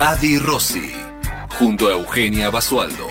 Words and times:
Adi 0.00 0.38
Rossi, 0.38 0.92
junto 1.58 1.88
a 1.88 1.94
Eugenia 1.94 2.50
Basualdo. 2.50 3.08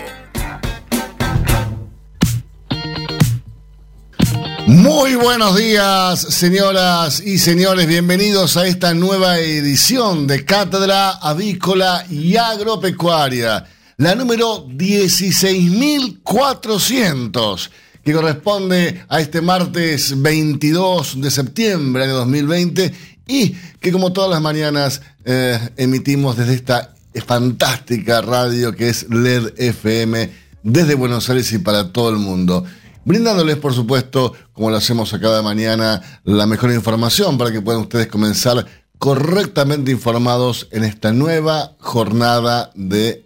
Muy 4.66 5.14
buenos 5.16 5.54
días, 5.54 6.18
señoras 6.18 7.20
y 7.20 7.36
señores. 7.36 7.86
Bienvenidos 7.86 8.56
a 8.56 8.66
esta 8.66 8.94
nueva 8.94 9.38
edición 9.38 10.26
de 10.26 10.46
Cátedra 10.46 11.10
Avícola 11.10 12.06
y 12.08 12.36
Agropecuaria, 12.36 13.66
la 13.98 14.14
número 14.14 14.66
16.400, 14.68 17.68
que 18.02 18.14
corresponde 18.14 19.04
a 19.10 19.20
este 19.20 19.42
martes 19.42 20.22
22 20.22 21.20
de 21.20 21.30
septiembre 21.30 22.06
de 22.06 22.12
2020 22.14 23.17
y 23.28 23.54
que 23.78 23.92
como 23.92 24.12
todas 24.12 24.30
las 24.30 24.40
mañanas 24.40 25.02
eh, 25.24 25.60
emitimos 25.76 26.36
desde 26.36 26.54
esta 26.54 26.94
fantástica 27.24 28.20
radio 28.20 28.74
que 28.74 28.88
es 28.88 29.08
LED 29.08 29.52
FM 29.56 30.30
desde 30.64 30.94
Buenos 30.94 31.30
Aires 31.30 31.52
y 31.52 31.58
para 31.58 31.92
todo 31.92 32.10
el 32.10 32.16
mundo 32.16 32.64
brindándoles, 33.08 33.56
por 33.56 33.72
supuesto, 33.72 34.34
como 34.52 34.70
lo 34.70 34.76
hacemos 34.76 35.14
a 35.14 35.20
cada 35.20 35.40
mañana, 35.40 36.02
la 36.24 36.46
mejor 36.46 36.70
información 36.72 37.38
para 37.38 37.50
que 37.50 37.62
puedan 37.62 37.80
ustedes 37.80 38.08
comenzar 38.08 38.66
correctamente 38.98 39.90
informados 39.90 40.68
en 40.72 40.84
esta 40.84 41.10
nueva 41.10 41.72
jornada 41.78 42.70
de 42.74 43.24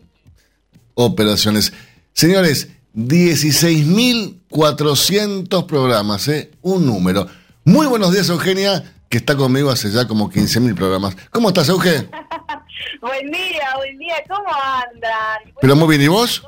operaciones. 0.94 1.72
Señores, 2.12 2.69
16.400 2.94 5.66
programas, 5.66 6.28
¿eh? 6.28 6.53
un 6.62 6.87
número. 6.87 7.27
Muy 7.64 7.89
buenos 7.89 8.12
días, 8.12 8.28
Eugenia, 8.28 8.84
que 9.12 9.18
está 9.18 9.36
conmigo 9.36 9.70
hace 9.70 9.91
ya 9.91 10.08
como 10.08 10.30
15.000 10.30 10.74
programas. 10.74 11.14
¿Cómo 11.30 11.48
estás, 11.48 11.68
Eugenia? 11.68 12.08
buen 13.02 13.30
día, 13.30 13.74
buen 13.77 13.98
día, 13.98 14.14
¿cómo 14.27 14.48
andan? 14.48 15.52
Pero 15.60 15.77
muy 15.77 15.86
bien, 15.88 16.00
¿y 16.00 16.08
vos? 16.08 16.42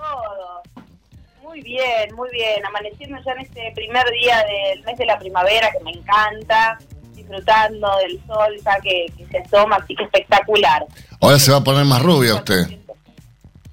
Muy 1.42 1.60
bien, 1.60 2.14
muy 2.16 2.30
bien. 2.30 2.64
Amaneciendo 2.64 3.18
ya 3.22 3.32
en 3.32 3.40
este 3.40 3.70
primer 3.74 4.06
día 4.12 4.42
del 4.46 4.82
mes 4.82 4.96
de 4.96 5.04
la 5.04 5.18
primavera 5.18 5.70
que 5.72 5.84
me 5.84 5.90
encanta, 5.90 6.78
disfrutando 7.12 7.86
del 7.98 8.18
sol 8.26 8.56
ya 8.64 8.80
que, 8.80 9.12
se 9.30 9.38
asoma, 9.40 9.76
así 9.76 9.94
que 9.94 10.04
espectacular. 10.04 10.86
Ahora 11.20 11.38
se 11.38 11.52
va 11.52 11.58
a 11.58 11.64
poner 11.64 11.84
más 11.84 12.00
rubia 12.00 12.36
usted. 12.36 12.66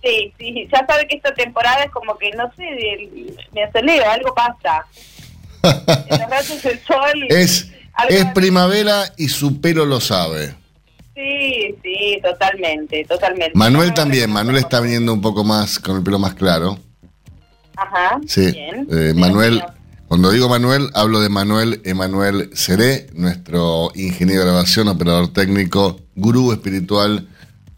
Sí, 0.04 0.34
sí, 0.38 0.68
ya 0.70 0.86
sabe 0.86 1.08
que 1.08 1.16
esta 1.16 1.34
temporada 1.34 1.82
es 1.86 1.92
como 1.92 2.18
que, 2.18 2.30
no 2.32 2.52
sé, 2.58 3.40
me 3.54 3.64
acelero, 3.64 4.12
algo 4.12 4.36
pasa. 4.36 4.86
el 6.70 6.80
sol... 6.86 7.28
Es, 7.30 7.72
es 8.10 8.26
primavera 8.34 9.14
y 9.18 9.30
su 9.30 9.62
pelo 9.62 9.86
lo 9.86 10.00
sabe. 10.00 10.56
Sí, 11.16 11.76
sí, 11.84 12.20
totalmente, 12.24 13.06
totalmente. 13.06 13.52
Manuel 13.54 13.94
también, 13.94 14.32
Manuel 14.32 14.58
está 14.58 14.80
viniendo 14.80 15.14
un 15.14 15.22
poco 15.22 15.44
más, 15.44 15.80
con 15.80 15.98
el 15.98 16.04
pelo 16.04 16.18
más 16.20 16.34
claro. 16.34 16.80
Ajá. 17.76 18.20
Sí. 18.28 18.54
Eh, 18.56 19.14
Manuel, 19.16 19.62
cuando 20.08 20.32
digo 20.32 20.50
Manuel, 20.50 20.90
hablo 20.94 21.20
de 21.20 21.30
Manuel 21.30 21.82
Emanuel 21.84 22.50
Seré, 22.54 23.08
nuestro 23.14 23.92
ingeniero 23.96 24.42
de 24.42 24.48
grabación, 24.48 24.88
operador 24.88 25.32
técnico, 25.34 26.00
gurú 26.16 26.52
espiritual, 26.52 27.28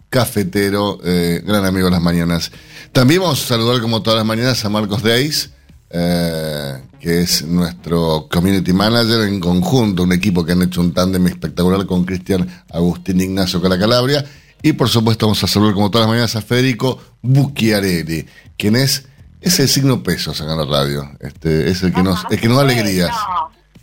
cafetero, 0.09 0.99
eh, 1.03 1.41
gran 1.45 1.65
amigo 1.65 1.85
de 1.85 1.91
las 1.91 2.01
mañanas. 2.01 2.51
También 2.91 3.21
vamos 3.21 3.43
a 3.43 3.47
saludar 3.47 3.81
como 3.81 4.03
todas 4.03 4.17
las 4.17 4.25
mañanas 4.25 4.63
a 4.63 4.69
Marcos 4.69 5.03
Deis, 5.03 5.51
eh, 5.93 6.81
que 6.99 7.21
es 7.21 7.45
nuestro 7.45 8.27
community 8.29 8.73
manager 8.73 9.27
en 9.27 9.39
conjunto, 9.39 10.03
un 10.03 10.11
equipo 10.11 10.43
que 10.43 10.53
han 10.53 10.63
hecho 10.63 10.81
un 10.81 10.93
tándem 10.93 11.27
espectacular 11.27 11.85
con 11.85 12.03
Cristian 12.03 12.47
Agustín 12.71 13.21
Ignacio 13.21 13.61
Calacalabria. 13.61 14.25
Y 14.61 14.73
por 14.73 14.89
supuesto 14.89 15.27
vamos 15.27 15.43
a 15.43 15.47
saludar 15.47 15.73
como 15.73 15.91
todas 15.91 16.07
las 16.07 16.11
mañanas 16.11 16.35
a 16.35 16.41
Federico 16.41 16.99
Bucchiarelli, 17.21 18.25
quien 18.57 18.75
es 18.75 19.05
es 19.43 19.59
el 19.59 19.67
signo 19.67 20.01
peso 20.01 20.31
acá 20.31 20.53
en 20.53 20.57
la 20.57 20.65
radio. 20.65 21.11
Este, 21.19 21.69
es 21.69 21.83
el 21.83 21.93
que 21.93 22.01
nos, 22.01 22.23
el 22.29 22.39
que 22.39 22.47
nos 22.47 22.57
da 22.57 22.63
alegrías. 22.63 23.13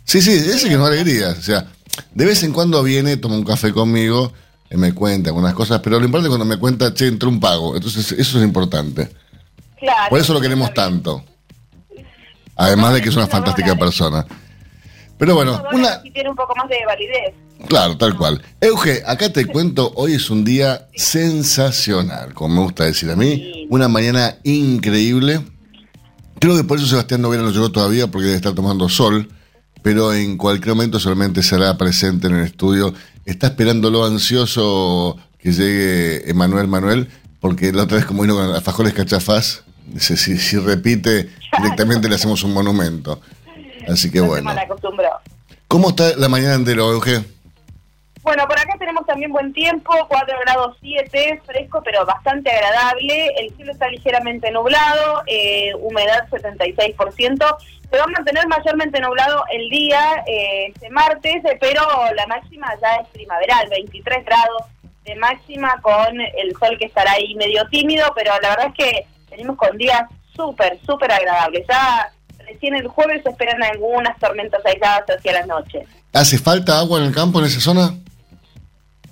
Sí, 0.03 0.21
sí, 0.21 0.31
es 0.31 0.63
el 0.63 0.69
que 0.69 0.75
nos 0.75 0.89
da 0.89 0.93
alegrías. 0.93 1.37
O 1.37 1.41
sea, 1.41 1.67
de 2.13 2.25
vez 2.25 2.43
en 2.43 2.51
cuando 2.51 2.81
viene, 2.83 3.17
toma 3.17 3.35
un 3.35 3.45
café 3.45 3.71
conmigo, 3.71 4.33
y 4.71 4.77
me 4.77 4.93
cuenta 4.93 5.29
algunas 5.29 5.53
cosas, 5.53 5.81
pero 5.83 5.99
lo 5.99 6.05
importante 6.05 6.29
es 6.29 6.37
cuando 6.37 6.45
me 6.45 6.57
cuenta, 6.57 6.93
che, 6.93 7.07
entró 7.07 7.29
un 7.29 7.39
pago. 7.39 7.75
Entonces, 7.75 8.11
eso 8.13 8.37
es 8.39 8.43
importante. 8.43 9.11
Claro. 9.77 10.09
Por 10.09 10.19
eso 10.19 10.33
lo 10.33 10.41
queremos 10.41 10.73
tanto. 10.73 11.23
Además 12.55 12.93
de 12.93 13.01
que 13.01 13.09
es 13.09 13.15
una 13.15 13.27
fantástica 13.27 13.75
persona. 13.75 14.25
Pero 15.17 15.35
bueno, 15.35 15.63
una... 15.71 16.01
tiene 16.01 16.29
un 16.29 16.35
poco 16.35 16.55
más 16.55 16.67
de 16.67 16.77
validez. 16.85 17.33
Claro, 17.67 17.95
tal 17.97 18.17
cual. 18.17 18.41
Euge, 18.59 19.03
acá 19.05 19.31
te 19.31 19.45
cuento, 19.45 19.91
hoy 19.95 20.13
es 20.13 20.29
un 20.29 20.43
día 20.43 20.87
sensacional, 20.95 22.33
como 22.33 22.55
me 22.55 22.61
gusta 22.61 22.85
decir 22.85 23.09
a 23.11 23.15
mí. 23.15 23.67
Una 23.69 23.87
mañana 23.87 24.37
increíble. 24.43 25.41
Creo 26.39 26.57
que 26.57 26.63
por 26.63 26.79
eso 26.79 26.87
Sebastián 26.87 27.21
Novera 27.21 27.43
no 27.43 27.51
llegó 27.51 27.71
todavía, 27.71 28.07
porque 28.09 28.25
debe 28.25 28.37
estar 28.37 28.53
tomando 28.53 28.89
sol, 28.89 29.29
pero 29.83 30.11
en 30.13 30.37
cualquier 30.37 30.75
momento 30.75 30.99
solamente 30.99 31.43
será 31.43 31.77
presente 31.77 32.27
en 32.27 32.37
el 32.37 32.45
estudio. 32.45 32.93
Está 33.25 33.47
esperándolo 33.47 34.05
ansioso 34.05 35.17
que 35.37 35.51
llegue 35.51 36.29
Emanuel 36.29 36.67
Manuel, 36.67 37.09
porque 37.39 37.71
la 37.71 37.83
otra 37.83 37.97
vez 37.97 38.05
como 38.05 38.23
vino 38.23 38.35
con 38.35 38.51
alfajores 38.53 38.93
cachafás, 38.93 39.63
dice, 39.85 40.17
si, 40.17 40.37
si 40.37 40.57
repite, 40.57 41.29
directamente 41.57 42.09
le 42.09 42.15
hacemos 42.15 42.43
un 42.43 42.53
monumento. 42.53 43.21
Así 43.87 44.11
que 44.11 44.21
bueno. 44.21 44.53
¿Cómo 45.67 45.89
está 45.89 46.15
la 46.17 46.27
mañana 46.27 46.55
entera, 46.55 46.81
Euge? 46.81 47.23
Bueno, 48.23 48.47
por 48.47 48.59
acá 48.59 48.75
tenemos 48.77 49.05
también 49.07 49.31
buen 49.31 49.51
tiempo, 49.51 49.93
4 50.07 50.37
grados 50.45 50.77
7, 50.81 51.41
fresco 51.43 51.81
pero 51.83 52.05
bastante 52.05 52.51
agradable. 52.51 53.27
El 53.37 53.55
cielo 53.55 53.71
está 53.71 53.87
ligeramente 53.87 54.51
nublado, 54.51 55.23
eh, 55.25 55.73
humedad 55.79 56.27
76%. 56.29 57.57
Se 57.89 57.97
va 57.97 58.03
a 58.03 58.07
mantener 58.07 58.47
mayormente 58.47 58.99
nublado 58.99 59.43
el 59.51 59.69
día 59.69 60.23
eh, 60.27 60.67
este 60.67 60.89
martes, 60.91 61.41
pero 61.59 61.81
la 62.15 62.27
máxima 62.27 62.67
ya 62.79 62.97
es 62.97 63.07
primaveral, 63.09 63.67
23 63.69 64.23
grados 64.23 64.63
de 65.03 65.15
máxima 65.15 65.81
con 65.81 66.21
el 66.21 66.55
sol 66.59 66.77
que 66.77 66.85
estará 66.85 67.13
ahí 67.13 67.33
medio 67.35 67.67
tímido, 67.69 68.13
pero 68.15 68.33
la 68.41 68.49
verdad 68.49 68.67
es 68.67 68.73
que 68.75 69.05
venimos 69.31 69.57
con 69.57 69.75
días 69.77 70.03
súper, 70.35 70.79
súper 70.85 71.11
agradables. 71.11 71.65
Ya 71.67 72.11
recién 72.45 72.75
el 72.75 72.87
jueves 72.87 73.23
se 73.23 73.29
esperan 73.29 73.63
algunas 73.63 74.17
tormentas 74.19 74.61
aisladas 74.65 75.03
hacia 75.09 75.33
la 75.33 75.45
noche. 75.45 75.85
¿Hace 76.13 76.37
falta 76.37 76.77
agua 76.79 76.99
en 76.99 77.05
el 77.05 77.13
campo, 77.13 77.39
en 77.39 77.45
esa 77.45 77.61
zona? 77.61 77.95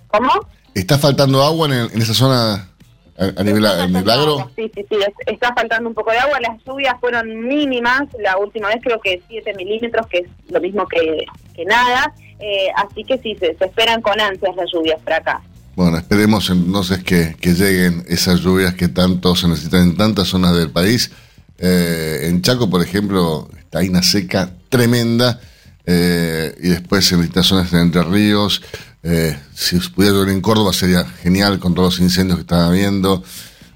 ¿Cómo? 0.08 0.32
¿Está 0.76 0.98
faltando 0.98 1.42
agua 1.42 1.68
en, 1.68 2.02
esa 2.02 2.14
zona 2.14 2.70
a, 3.18 3.44
nivel, 3.44 3.66
agro? 3.66 4.50
Sí, 4.56 4.70
sí, 4.74 4.86
sí, 4.90 4.98
está 5.26 5.54
faltando 5.54 5.90
un 5.90 5.96
poco 5.96 6.12
de 6.12 6.20
agua. 6.20 6.40
Las 6.42 6.64
lluvias 6.64 6.96
fueron 7.00 7.48
mínimas, 7.48 8.04
la 8.20 8.38
última 8.38 8.68
vez 8.68 8.78
creo 8.82 9.00
que 9.00 9.22
7 9.28 9.54
milímetros, 9.56 10.08
que 10.08 10.20
es 10.20 10.28
lo 10.50 10.60
mismo 10.60 10.88
que, 10.88 11.26
nada. 11.66 12.14
Eh, 12.40 12.68
así 12.76 13.04
que 13.04 13.18
sí, 13.18 13.36
se, 13.36 13.52
esperan 13.60 14.02
con 14.02 14.20
ansias 14.20 14.56
las 14.56 14.72
lluvias 14.72 15.02
para 15.02 15.18
acá. 15.18 15.42
Bueno, 15.80 15.98
esperemos 15.98 16.50
entonces 16.50 17.02
que, 17.06 17.38
que 17.40 17.54
lleguen 17.54 18.04
esas 18.10 18.42
lluvias 18.42 18.74
que 18.74 18.90
tanto 18.90 19.34
se 19.34 19.48
necesitan 19.48 19.84
en 19.84 19.96
tantas 19.96 20.28
zonas 20.28 20.54
del 20.54 20.72
país. 20.72 21.10
Eh, 21.58 22.24
en 22.24 22.42
Chaco, 22.42 22.70
por 22.70 22.84
ejemplo, 22.84 23.50
está 23.58 23.80
una 23.80 24.04
seca 24.04 24.54
tremenda. 24.68 25.40
Eh, 25.86 26.54
y 26.62 26.68
después 26.68 27.10
en 27.14 27.20
distintas 27.20 27.46
zonas 27.46 27.72
de 27.72 27.80
Entre 27.80 28.04
Ríos. 28.04 28.62
Eh, 29.04 29.40
si 29.56 29.78
pudiera 29.78 30.18
ver 30.18 30.28
en 30.28 30.42
Córdoba 30.42 30.74
sería 30.74 31.06
genial 31.06 31.60
con 31.60 31.74
todos 31.74 31.94
los 31.94 32.00
incendios 32.02 32.40
que 32.40 32.42
están 32.42 32.60
habiendo. 32.60 33.24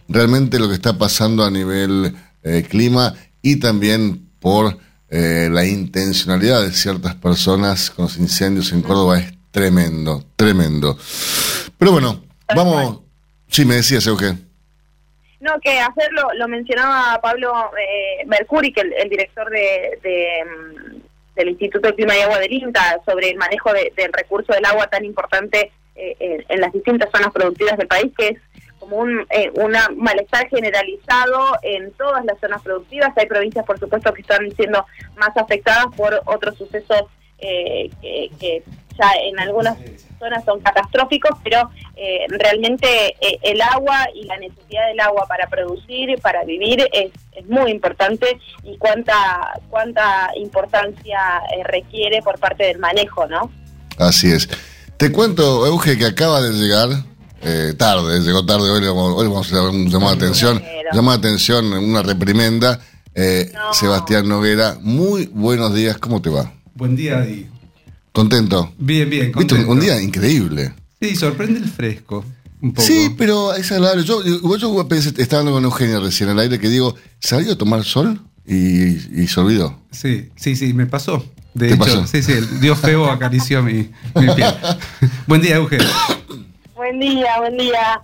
Realmente 0.10 0.60
lo 0.60 0.68
que 0.68 0.76
está 0.76 0.98
pasando 0.98 1.46
a 1.46 1.52
nivel 1.52 2.14
clima 2.68 3.14
y 3.42 3.56
también 3.56 4.28
por 4.42 4.78
la 5.10 5.66
intencionalidad 5.66 6.64
de 6.64 6.74
ciertas 6.74 7.16
personas 7.16 7.92
con 7.92 8.04
los 8.04 8.18
incendios 8.18 8.74
en 8.74 8.82
Córdoba 8.82 9.20
es 9.20 9.34
tremendo, 9.54 10.24
tremendo. 10.36 10.98
Pero 11.78 11.94
bueno, 11.94 12.22
vamos. 12.54 13.00
Sí, 13.48 13.64
me 13.64 13.76
decías, 13.76 14.06
Eugenio. 14.08 14.42
No, 15.40 15.60
que 15.60 15.80
hacerlo, 15.80 16.30
lo 16.36 16.48
mencionaba 16.48 17.20
Pablo 17.22 17.54
eh, 17.78 18.26
Mercuri, 18.26 18.74
que 18.74 18.82
el, 18.82 18.94
el 18.94 19.10
director 19.10 19.50
de, 19.50 20.00
mm, 20.44 21.02
del 21.36 21.50
Instituto 21.50 21.88
de 21.88 21.96
Clima 21.96 22.18
y 22.18 22.22
Agua 22.22 22.40
del 22.40 22.52
INTA, 22.52 23.02
sobre 23.06 23.30
el 23.30 23.38
manejo 23.38 23.72
del 23.74 24.14
recurso 24.14 24.54
del 24.54 24.66
agua 24.66 24.88
tan 24.88 25.06
importante 25.06 25.72
eh, 25.96 26.44
en, 26.50 26.60
las 26.60 26.74
distintas 26.74 27.12
zonas 27.12 27.32
productivas 27.32 27.78
del 27.78 27.88
país, 27.88 28.12
que 28.18 28.30
es 28.30 28.40
como 28.80 28.98
como 28.98 28.98
un 28.98 29.26
eh, 29.30 29.50
una 29.54 29.88
malestar 29.96 30.50
generalizado 30.50 31.58
en 31.62 31.92
todas 31.92 32.26
las 32.26 32.40
zonas 32.40 32.62
productivas. 32.62 33.16
Hay 33.16 33.28
provincias, 33.28 33.66
por 33.66 33.80
supuesto, 33.80 34.14
que 34.14 34.22
están 34.22 34.50
siendo 34.56 34.86
más 35.16 35.38
afectadas 35.38 35.86
por 35.96 36.22
otros 36.26 36.58
sucesos 36.58 37.04
eh, 37.38 37.90
que, 38.02 38.64
ya 38.98 39.12
en 39.22 39.40
algunas 39.40 39.78
zonas 40.20 40.44
son 40.46 40.60
catastróficos, 40.62 41.32
pero 41.44 41.70
eh, 41.96 42.26
realmente 42.30 43.16
eh, 43.22 43.40
el 43.44 43.62
agua 43.62 44.08
y 44.16 44.24
la 44.26 44.38
necesidad 44.38 44.88
del 44.88 45.00
agua 45.00 45.26
para 45.28 45.48
producir, 45.48 46.20
para 46.22 46.44
vivir, 46.44 46.88
es, 46.92 47.12
es 47.34 47.48
muy 47.48 47.72
importante 47.72 48.40
y 48.64 48.78
cuánta, 48.78 49.60
cuánta 49.70 50.32
importancia 50.38 51.20
requiere 51.66 52.22
por 52.22 52.40
parte 52.40 52.66
del 52.66 52.80
manejo, 52.80 53.28
¿no? 53.28 53.52
Así 53.98 54.32
es. 54.32 54.50
Te 54.98 55.12
cuento, 55.12 55.66
Euge, 55.66 55.98
que 55.98 56.06
acaba 56.06 56.42
de 56.42 56.52
llegar, 56.54 56.90
tarde, 57.78 58.22
llegó 58.22 58.46
tarde, 58.46 58.70
hoy, 58.70 58.86
hoy 58.86 59.28
vamos 59.28 59.52
a 59.52 59.58
hacer 59.58 59.70
un 59.70 59.90
llamado 59.90 60.16
de 60.16 60.26
atención, 60.26 60.64
llamado 60.94 61.18
de 61.18 61.28
atención, 61.28 61.74
una 61.74 62.02
reprimenda. 62.02 62.80
Sebastián 63.74 64.28
Noguera, 64.28 64.78
muy 64.82 65.28
buenos 65.28 65.76
días, 65.76 65.98
¿cómo 65.98 66.22
te 66.22 66.30
va? 66.30 66.52
Buen 66.74 66.96
día, 66.96 67.22
Di. 67.22 67.53
¿Contento? 68.14 68.72
Bien, 68.78 69.10
bien. 69.10 69.32
Contento. 69.32 69.56
¿Viste? 69.56 69.72
Un 69.72 69.80
día 69.80 70.00
increíble. 70.02 70.74
Sí, 71.02 71.16
sorprende 71.16 71.60
el 71.60 71.68
fresco. 71.68 72.24
Un 72.62 72.72
poco. 72.74 72.88
Sí, 72.88 73.14
pero 73.18 73.54
es 73.56 73.72
agradable. 73.72 74.04
Yo, 74.04 74.24
yo, 74.24 74.88
pensé, 74.88 75.10
estaba 75.18 75.40
hablando 75.40 75.58
con 75.58 75.66
Eugenia 75.66 76.00
recién 76.00 76.30
al 76.30 76.40
aire 76.40 76.60
que 76.60 76.70
digo, 76.70 76.96
¿salió 77.20 77.54
a 77.54 77.58
tomar 77.58 77.84
sol? 77.84 78.22
Y, 78.46 79.28
se 79.28 79.40
olvidó. 79.40 79.80
Sí, 79.92 80.30
sí, 80.36 80.56
sí, 80.56 80.74
me 80.74 80.86
pasó. 80.86 81.26
De 81.56 81.70
hecho, 81.70 81.78
pasó? 81.78 82.08
sí, 82.08 82.22
sí, 82.22 82.34
el 82.34 82.60
dios 82.60 82.80
feo 82.80 83.10
acarició 83.10 83.64
mi, 83.64 83.90
mi 84.16 84.34
piel. 84.36 84.54
buen 85.28 85.42
día, 85.42 85.56
Eugenia. 85.56 85.90
Buen 86.76 87.00
día, 87.00 87.40
buen 87.40 87.58
día. 87.58 88.04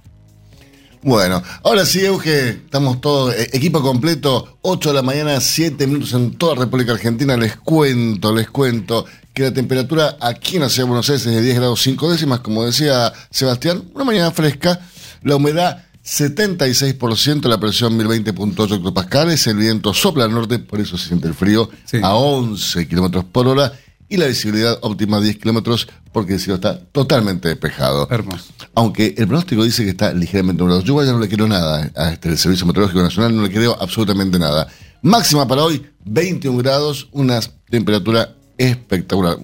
Bueno, 1.02 1.42
ahora 1.64 1.86
sí, 1.86 2.04
Euge, 2.04 2.50
estamos 2.50 3.00
todos, 3.00 3.34
eh, 3.34 3.50
equipo 3.54 3.82
completo, 3.82 4.58
8 4.62 4.90
de 4.90 4.96
la 4.96 5.02
mañana, 5.02 5.40
7 5.40 5.88
minutos 5.88 6.14
en 6.14 6.34
toda 6.34 6.56
República 6.56 6.92
Argentina. 6.92 7.38
Les 7.38 7.56
cuento, 7.56 8.36
les 8.36 8.50
cuento 8.50 9.06
que 9.40 9.46
la 9.46 9.54
temperatura 9.54 10.18
aquí 10.20 10.58
en 10.58 10.64
la 10.64 10.70
ciudad 10.70 10.86
de 10.86 10.90
Buenos 10.90 11.10
Aires 11.10 11.26
es 11.26 11.34
de 11.34 11.42
10 11.42 11.56
grados 11.56 11.82
5 11.82 12.12
décimas, 12.12 12.42
como 12.42 12.66
decía 12.66 13.14
Sebastián, 13.30 13.84
una 13.94 14.04
mañana 14.04 14.32
fresca, 14.32 14.82
la 15.24 15.38
humedad 15.38 15.86
76%, 16.04 17.48
la 17.48 17.58
presión 17.58 17.98
1020.8 17.98 18.76
hectopascales, 18.76 19.48
el 19.48 19.56
viento 19.56 19.94
sopla 19.94 20.26
al 20.26 20.32
norte, 20.32 20.60
por 20.60 20.82
eso 20.82 20.98
se 20.98 21.08
siente 21.08 21.30
el 21.30 21.36
frío, 21.36 21.70
a 22.02 22.16
11 22.16 22.86
kilómetros 22.90 23.24
por 23.24 23.48
hora 23.48 23.72
y 24.10 24.18
la 24.18 24.28
visibilidad 24.28 24.78
óptima 24.82 25.22
10 25.22 25.38
kilómetros 25.38 25.88
porque 26.12 26.34
el 26.34 26.40
cielo 26.42 26.56
está 26.56 26.78
totalmente 26.78 27.48
despejado. 27.48 28.10
Hermoso. 28.12 28.52
Aunque 28.76 29.16
el 29.18 29.26
pronóstico 29.26 29.64
dice 29.64 29.86
que 29.86 29.92
está 29.92 30.12
ligeramente 30.12 30.62
nublado. 30.62 30.84
Yo 30.84 31.02
ya 31.02 31.14
no 31.14 31.20
le 31.20 31.30
quiero 31.30 31.48
nada 31.48 31.90
a 31.96 32.12
este 32.12 32.36
Servicio 32.36 32.66
Meteorológico 32.66 33.04
Nacional, 33.04 33.34
no 33.34 33.44
le 33.44 33.52
creo 33.52 33.78
absolutamente 33.80 34.38
nada. 34.38 34.68
Máxima 35.02 35.48
para 35.48 35.64
hoy, 35.64 35.86
21 36.04 36.58
grados, 36.58 37.08
una 37.14 37.40
temperatura 37.70 38.36
espectacular. 38.66 39.38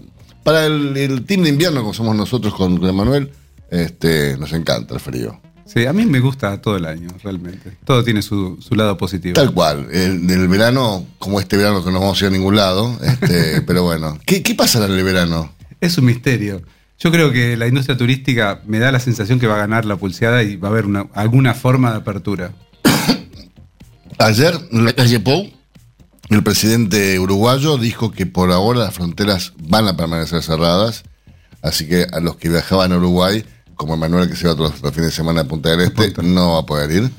Para 0.44 0.68
el, 0.68 1.24
team 1.26 1.42
de 1.42 1.50
invierno, 1.50 1.82
como 1.82 1.94
somos 1.94 2.16
nosotros 2.16 2.54
con 2.54 2.80
Manuel, 2.80 3.32
este, 3.72 4.38
nos 4.38 4.54
encanta 4.54 4.94
el 4.94 5.00
frío. 5.00 5.42
Sí, 5.66 5.88
a 5.88 5.94
mí 5.94 6.06
me 6.06 6.20
gusta 6.20 6.62
todo 6.62 6.78
el 6.78 6.86
año, 6.86 7.08
realmente. 7.24 7.76
Todo 7.84 8.04
tiene 8.04 8.22
su, 8.22 8.60
lado 8.70 8.96
positivo. 8.98 9.34
Tal 9.34 9.52
cual. 9.52 9.88
El, 9.92 10.30
el, 10.30 10.48
verano, 10.48 11.08
como 11.18 11.40
este 11.40 11.58
verano 11.58 11.84
que 11.84 11.92
no 11.92 12.00
vamos 12.00 12.22
a 12.22 12.26
ir 12.26 12.30
a 12.30 12.34
ningún 12.38 12.56
lado, 12.56 12.96
este, 13.02 13.62
pero 13.66 13.84
bueno. 13.84 14.20
¿Qué, 14.26 14.44
¿Qué 14.44 14.54
pasará 14.54 14.86
en 14.86 14.92
el 14.92 15.04
verano? 15.04 15.52
Es 15.82 15.98
un 15.98 16.06
misterio. 16.06 16.62
Yo 17.00 17.12
creo 17.12 17.32
que 17.32 17.58
la 17.58 17.68
industria 17.68 17.98
turística 17.98 18.62
me 18.66 18.80
da 18.80 18.92
la 18.92 19.00
sensación 19.00 19.40
que 19.40 19.48
va 19.48 19.56
a 19.56 19.60
ganar 19.60 19.86
la 19.86 19.98
pulseada 19.98 20.44
y 20.44 20.56
va 20.56 20.70
a 20.70 20.72
haber 20.72 20.86
una, 20.86 21.08
alguna 21.14 21.54
forma 21.56 21.92
de 21.92 21.98
apertura. 21.98 22.52
Ayer, 24.20 24.54
en 24.72 24.86
la 24.86 24.94
calle 24.94 25.20
Pou, 25.20 25.50
el 26.30 26.44
presidente 26.44 27.20
uruguayo 27.20 27.78
dijo 27.78 28.12
que 28.12 28.26
por 28.26 28.52
ahora 28.52 28.80
las 28.80 28.94
fronteras 28.94 29.54
van 29.60 29.88
a 29.88 29.96
permanecer 29.96 30.42
cerradas, 30.42 31.04
así 31.62 31.88
que 31.88 32.08
a 32.12 32.20
los 32.20 32.36
que 32.38 32.50
viajaban 32.50 32.92
a 32.92 32.98
Uruguay 32.98 33.46
como 33.76 33.98
Manuel 33.98 34.30
que 34.30 34.36
se 34.36 34.48
va 34.48 34.56
todos 34.56 34.82
los 34.82 34.94
fines 34.94 35.10
de 35.10 35.16
semana 35.16 35.42
a 35.42 35.44
Punta 35.44 35.70
del 35.70 35.82
Este, 35.82 36.24
no 36.24 36.54
va 36.54 36.60
a 36.60 36.66
poder 36.66 36.92
ir. 36.92 37.12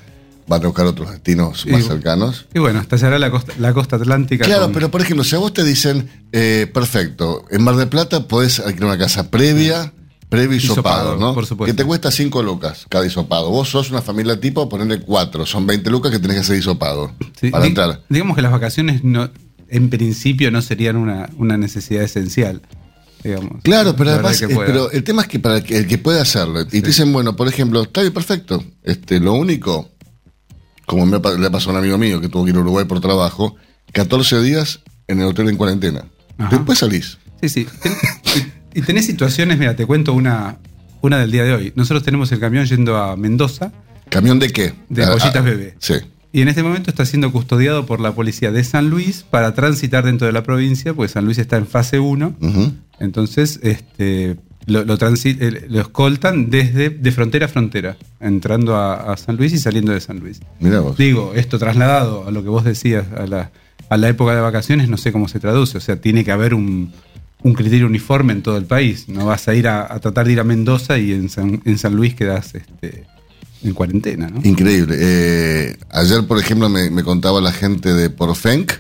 Va 0.50 0.56
a 0.56 0.58
buscar 0.60 0.86
otros 0.86 1.10
destinos 1.10 1.66
más 1.66 1.84
cercanos. 1.84 2.46
Y 2.54 2.60
bueno, 2.60 2.80
estallará 2.80 3.18
la 3.18 3.32
costa, 3.32 3.52
la 3.58 3.72
costa 3.72 3.96
atlántica. 3.96 4.44
Claro, 4.44 4.70
pero 4.72 4.92
por 4.92 5.00
ejemplo, 5.00 5.24
si 5.24 5.34
a 5.34 5.38
vos 5.38 5.52
te 5.52 5.64
dicen, 5.64 6.08
eh, 6.30 6.70
perfecto, 6.72 7.44
en 7.50 7.64
Mar 7.64 7.74
del 7.74 7.88
Plata 7.88 8.28
podés 8.28 8.60
alquilar 8.60 8.90
una 8.90 8.98
casa 8.98 9.28
previa, 9.28 9.92
previo 10.28 10.56
y 10.56 10.60
sopado, 10.60 11.16
¿no? 11.16 11.34
Por 11.34 11.46
supuesto. 11.46 11.72
Que 11.72 11.76
te 11.76 11.86
cuesta 11.86 12.10
5 12.10 12.42
lucas 12.42 12.86
cada 12.88 13.06
hisopado. 13.06 13.50
Vos 13.50 13.68
sos 13.68 13.90
una 13.90 14.02
familia 14.02 14.40
tipo, 14.40 14.68
ponerle 14.68 15.00
4, 15.00 15.46
son 15.46 15.66
20 15.66 15.90
lucas 15.90 16.12
que 16.12 16.18
tenés 16.18 16.36
que 16.36 16.40
hacer 16.40 16.58
hisopado 16.58 17.12
para 17.50 17.66
entrar. 17.66 18.02
Digamos 18.08 18.36
que 18.36 18.42
las 18.42 18.52
vacaciones 18.52 19.04
no, 19.04 19.30
en 19.68 19.90
principio 19.90 20.50
no 20.50 20.62
serían 20.62 20.96
una, 20.96 21.30
una 21.36 21.56
necesidad 21.56 22.02
esencial. 22.02 22.62
Claro, 23.62 23.96
pero 23.96 24.10
además, 24.10 24.40
pero 24.48 24.90
el 24.90 25.02
tema 25.02 25.22
es 25.22 25.28
que 25.28 25.40
para 25.40 25.56
el 25.56 25.64
que, 25.64 25.76
el 25.76 25.86
que 25.86 25.98
pueda 25.98 26.22
hacerlo, 26.22 26.60
y 26.60 26.66
te 26.66 26.80
dicen, 26.80 27.12
bueno, 27.12 27.34
por 27.34 27.48
ejemplo, 27.48 27.82
está 27.82 28.02
bien, 28.02 28.12
perfecto, 28.12 28.62
este, 28.82 29.20
lo 29.20 29.32
único, 29.32 29.90
como 30.86 31.06
me, 31.06 31.18
le 31.18 31.50
pasó 31.50 31.70
a 31.70 31.72
un 31.72 31.78
amigo 31.78 31.98
mío 31.98 32.20
que 32.20 32.28
tuvo 32.28 32.44
que 32.44 32.50
ir 32.50 32.56
a 32.56 32.60
Uruguay 32.60 32.84
por 32.84 33.00
trabajo, 33.00 33.56
14 33.92 34.42
días 34.42 34.80
en 35.08 35.20
el 35.20 35.26
hotel 35.26 35.48
en 35.48 35.56
cuarentena. 35.56 36.04
Después 36.50 36.78
salís. 36.78 37.18
Sí, 37.40 37.48
sí. 37.48 37.66
y, 38.76 38.82
tenés 38.82 39.06
situaciones, 39.06 39.58
mira, 39.58 39.74
te 39.74 39.86
cuento 39.86 40.12
una, 40.12 40.58
una 41.00 41.18
del 41.18 41.30
día 41.30 41.44
de 41.44 41.52
hoy. 41.52 41.72
Nosotros 41.74 42.02
tenemos 42.02 42.30
el 42.32 42.40
camión 42.40 42.66
yendo 42.66 42.96
a 42.96 43.16
Mendoza. 43.16 43.72
¿Camión 44.08 44.38
de 44.38 44.50
qué? 44.50 44.74
De 44.88 45.06
pollitas 45.06 45.36
ah, 45.36 45.40
bebé. 45.40 45.74
Sí. 45.78 45.94
Y 46.32 46.42
en 46.42 46.48
este 46.48 46.62
momento 46.62 46.90
está 46.90 47.06
siendo 47.06 47.32
custodiado 47.32 47.86
por 47.86 48.00
la 48.00 48.12
policía 48.12 48.52
de 48.52 48.62
San 48.62 48.90
Luis 48.90 49.24
para 49.28 49.54
transitar 49.54 50.04
dentro 50.04 50.26
de 50.26 50.32
la 50.32 50.42
provincia, 50.42 50.92
porque 50.92 51.10
San 51.10 51.24
Luis 51.24 51.38
está 51.38 51.56
en 51.56 51.66
fase 51.66 51.98
1. 51.98 52.36
Entonces, 53.00 53.58
este, 53.62 54.36
lo, 54.66 54.84
lo, 54.84 54.96
lo, 54.96 55.80
escoltan 55.80 56.50
desde 56.50 56.90
de 56.90 57.12
frontera 57.12 57.46
a 57.46 57.48
frontera, 57.48 57.96
entrando 58.20 58.76
a, 58.76 59.16
San 59.16 59.36
Luis 59.36 59.52
y 59.52 59.58
saliendo 59.58 59.92
de 59.92 60.00
San 60.00 60.18
Luis. 60.18 60.40
Digo, 60.98 61.32
esto 61.34 61.58
trasladado 61.58 62.26
a 62.26 62.30
lo 62.30 62.42
que 62.42 62.48
vos 62.48 62.64
decías, 62.64 63.06
a 63.16 63.26
la, 63.26 63.50
a 63.88 63.96
la 63.96 64.08
época 64.08 64.34
de 64.34 64.40
vacaciones, 64.40 64.88
no 64.88 64.96
sé 64.96 65.12
cómo 65.12 65.28
se 65.28 65.40
traduce. 65.40 65.78
O 65.78 65.80
sea, 65.80 66.00
tiene 66.00 66.24
que 66.24 66.32
haber 66.32 66.52
un, 66.52 66.92
un 67.46 67.54
criterio 67.54 67.86
uniforme 67.86 68.32
en 68.32 68.42
todo 68.42 68.56
el 68.56 68.64
país. 68.64 69.08
No 69.08 69.26
vas 69.26 69.46
a 69.46 69.54
ir 69.54 69.68
a, 69.68 69.86
tratar 70.00 70.26
de 70.26 70.32
ir 70.32 70.40
a 70.40 70.44
Mendoza 70.44 70.98
y 70.98 71.12
en 71.12 71.28
San, 71.28 71.62
en 71.64 71.78
San 71.78 71.94
Luis 71.94 72.16
quedas 72.16 72.56
este, 72.56 73.04
en 73.62 73.72
cuarentena. 73.72 74.28
Increíble. 74.42 74.96
Eh, 74.98 75.76
ayer, 75.90 76.26
por 76.26 76.40
ejemplo, 76.40 76.68
me, 76.68 77.02
contaba 77.04 77.40
la 77.40 77.52
gente 77.52 77.94
de 77.94 78.10
Porfenc 78.10 78.72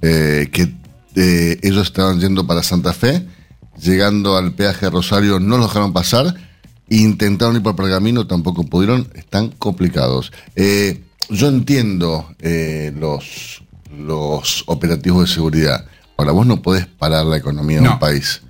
eh, 0.00 0.48
que 0.50 0.72
eh, 1.14 1.58
ellos 1.62 1.88
estaban 1.88 2.18
yendo 2.18 2.46
para 2.46 2.62
Santa 2.62 2.94
Fe 2.94 3.26
llegando 3.82 4.38
al 4.38 4.54
peaje 4.54 4.86
de 4.86 4.90
Rosario 4.90 5.38
no 5.38 5.58
los 5.58 5.66
dejaron 5.66 5.92
pasar, 5.92 6.34
intentaron 6.88 7.56
ir 7.56 7.62
por 7.62 7.76
Pergamino, 7.76 8.26
tampoco 8.26 8.64
pudieron, 8.64 9.08
están 9.14 9.50
complicados. 9.50 10.32
Eh, 10.54 11.02
yo 11.28 11.48
entiendo 11.48 12.34
los 13.98 14.64
operativos 14.64 15.28
de 15.28 15.34
seguridad. 15.34 15.84
Ahora, 16.16 16.32
vos 16.32 16.46
no 16.46 16.62
podés 16.62 16.86
parar 16.86 17.26
la 17.26 17.36
economía 17.36 17.80
de 17.80 17.88
un 17.88 17.98
país. 17.98 18.42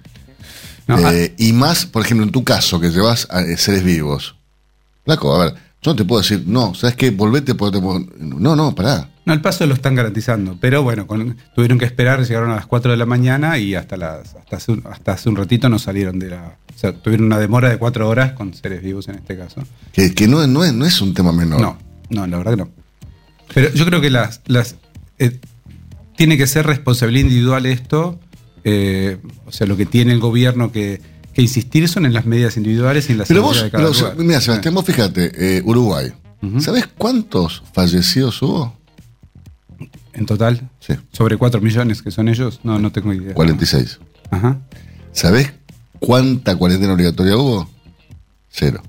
Eh, 0.88 1.34
y 1.36 1.52
más, 1.52 1.86
por 1.86 2.04
ejemplo, 2.04 2.24
en 2.24 2.32
tu 2.32 2.44
caso, 2.44 2.78
que 2.78 2.90
llevas 2.90 3.26
a 3.30 3.42
seres 3.56 3.82
vivos. 3.82 4.36
Flaco, 5.04 5.34
a 5.34 5.44
ver, 5.44 5.54
yo 5.82 5.92
no 5.92 5.96
te 5.96 6.04
puedo 6.04 6.22
decir, 6.22 6.44
no, 6.46 6.74
¿sabes 6.74 6.96
qué? 6.96 7.10
Volvete, 7.10 7.54
porque 7.54 7.80
no, 7.80 8.56
no, 8.56 8.74
pará. 8.74 9.10
No, 9.24 9.32
el 9.32 9.40
paso 9.40 9.66
lo 9.66 9.74
están 9.74 9.96
garantizando, 9.96 10.56
pero 10.60 10.84
bueno, 10.84 11.06
tuvieron 11.54 11.78
que 11.78 11.84
esperar, 11.84 12.24
llegaron 12.24 12.50
a 12.52 12.56
las 12.56 12.66
4 12.66 12.92
de 12.92 12.96
la 12.96 13.06
mañana 13.06 13.58
y 13.58 13.74
hasta 13.74 13.96
las 13.96 14.36
hasta 14.36 14.56
hace, 14.56 14.72
un, 14.72 14.84
hasta 14.88 15.12
hace 15.12 15.28
un 15.28 15.36
ratito 15.36 15.68
no 15.68 15.80
salieron 15.80 16.20
de 16.20 16.30
la... 16.30 16.56
O 16.74 16.78
sea, 16.78 16.92
tuvieron 16.92 17.26
una 17.26 17.38
demora 17.38 17.68
de 17.68 17.78
4 17.78 18.08
horas 18.08 18.32
con 18.32 18.54
seres 18.54 18.82
vivos 18.82 19.08
en 19.08 19.16
este 19.16 19.36
caso. 19.36 19.62
Que, 19.92 20.14
que 20.14 20.28
no, 20.28 20.46
no, 20.46 20.64
es, 20.64 20.72
no 20.72 20.86
es 20.86 21.00
un 21.00 21.12
tema 21.12 21.32
menor. 21.32 21.60
No, 21.60 21.76
no, 22.10 22.26
la 22.26 22.36
verdad 22.36 22.52
que 22.52 22.56
no. 22.58 22.68
Pero 23.52 23.72
yo 23.72 23.84
creo 23.84 24.00
que 24.00 24.10
las... 24.10 24.40
las 24.46 24.76
eh, 25.18 25.40
tiene 26.16 26.36
que 26.36 26.46
ser 26.46 26.66
responsabilidad 26.66 27.26
individual 27.26 27.66
esto, 27.66 28.18
eh, 28.64 29.18
o 29.46 29.52
sea, 29.52 29.66
lo 29.66 29.76
que 29.76 29.86
tiene 29.86 30.12
el 30.12 30.20
gobierno 30.20 30.72
que, 30.72 31.00
que, 31.32 31.42
insistir 31.42 31.88
son 31.88 32.06
en 32.06 32.12
las 32.12 32.26
medidas 32.26 32.56
individuales 32.56 33.08
y 33.08 33.12
en 33.12 33.18
la 33.18 33.24
pero 33.24 33.42
vos, 33.42 33.62
de 33.62 33.70
cada 33.70 34.14
Mira, 34.16 34.40
Sebastián, 34.40 34.74
vos 34.74 34.84
fíjate, 34.84 35.58
eh, 35.58 35.62
Uruguay, 35.64 36.12
¿sabes 36.58 36.86
cuántos 36.98 37.62
fallecidos 37.72 38.40
hubo? 38.42 38.76
¿En 40.12 40.24
total? 40.24 40.70
Sí. 40.80 40.94
¿Sobre 41.12 41.36
4 41.36 41.60
millones 41.60 42.00
que 42.00 42.10
son 42.10 42.28
ellos? 42.28 42.60
No, 42.64 42.78
no 42.78 42.90
tengo 42.90 43.12
idea. 43.12 43.34
46. 43.34 43.98
Ajá. 44.30 44.58
¿Sabés 45.12 45.52
cuánta 45.98 46.56
cuarentena 46.56 46.94
obligatoria 46.94 47.36
hubo? 47.36 47.68
Cero. 48.48 48.82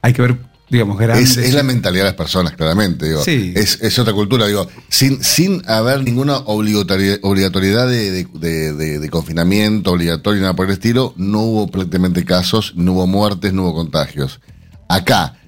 Hay 0.00 0.12
que 0.12 0.22
ver, 0.22 0.36
digamos, 0.72 0.98
grandes... 0.98 1.36
Es, 1.36 1.52
la 1.52 1.62
mentalidad 1.62 2.04
de 2.04 2.08
las 2.08 2.16
personas, 2.16 2.54
claramente. 2.54 3.06
Digo. 3.06 3.22
Sí. 3.22 3.52
Es, 3.54 3.98
otra 3.98 4.14
cultura, 4.14 4.46
digo. 4.46 4.66
Sin, 4.88 5.22
sin 5.22 5.62
haber 5.68 6.02
ninguna 6.02 6.38
obligatoriedad 6.38 7.86
de, 7.88 8.24
de, 8.24 9.10
confinamiento 9.10 9.92
obligatorio, 9.92 10.40
nada 10.40 10.56
por 10.56 10.66
el 10.66 10.72
estilo, 10.72 11.12
no 11.16 11.42
hubo 11.42 11.66
prácticamente 11.70 12.24
casos, 12.24 12.72
no 12.74 12.94
hubo 12.94 13.06
muertes, 13.06 13.52
no 13.52 13.64
hubo 13.64 13.74
contagios. 13.74 14.40
Acá, 14.88 15.38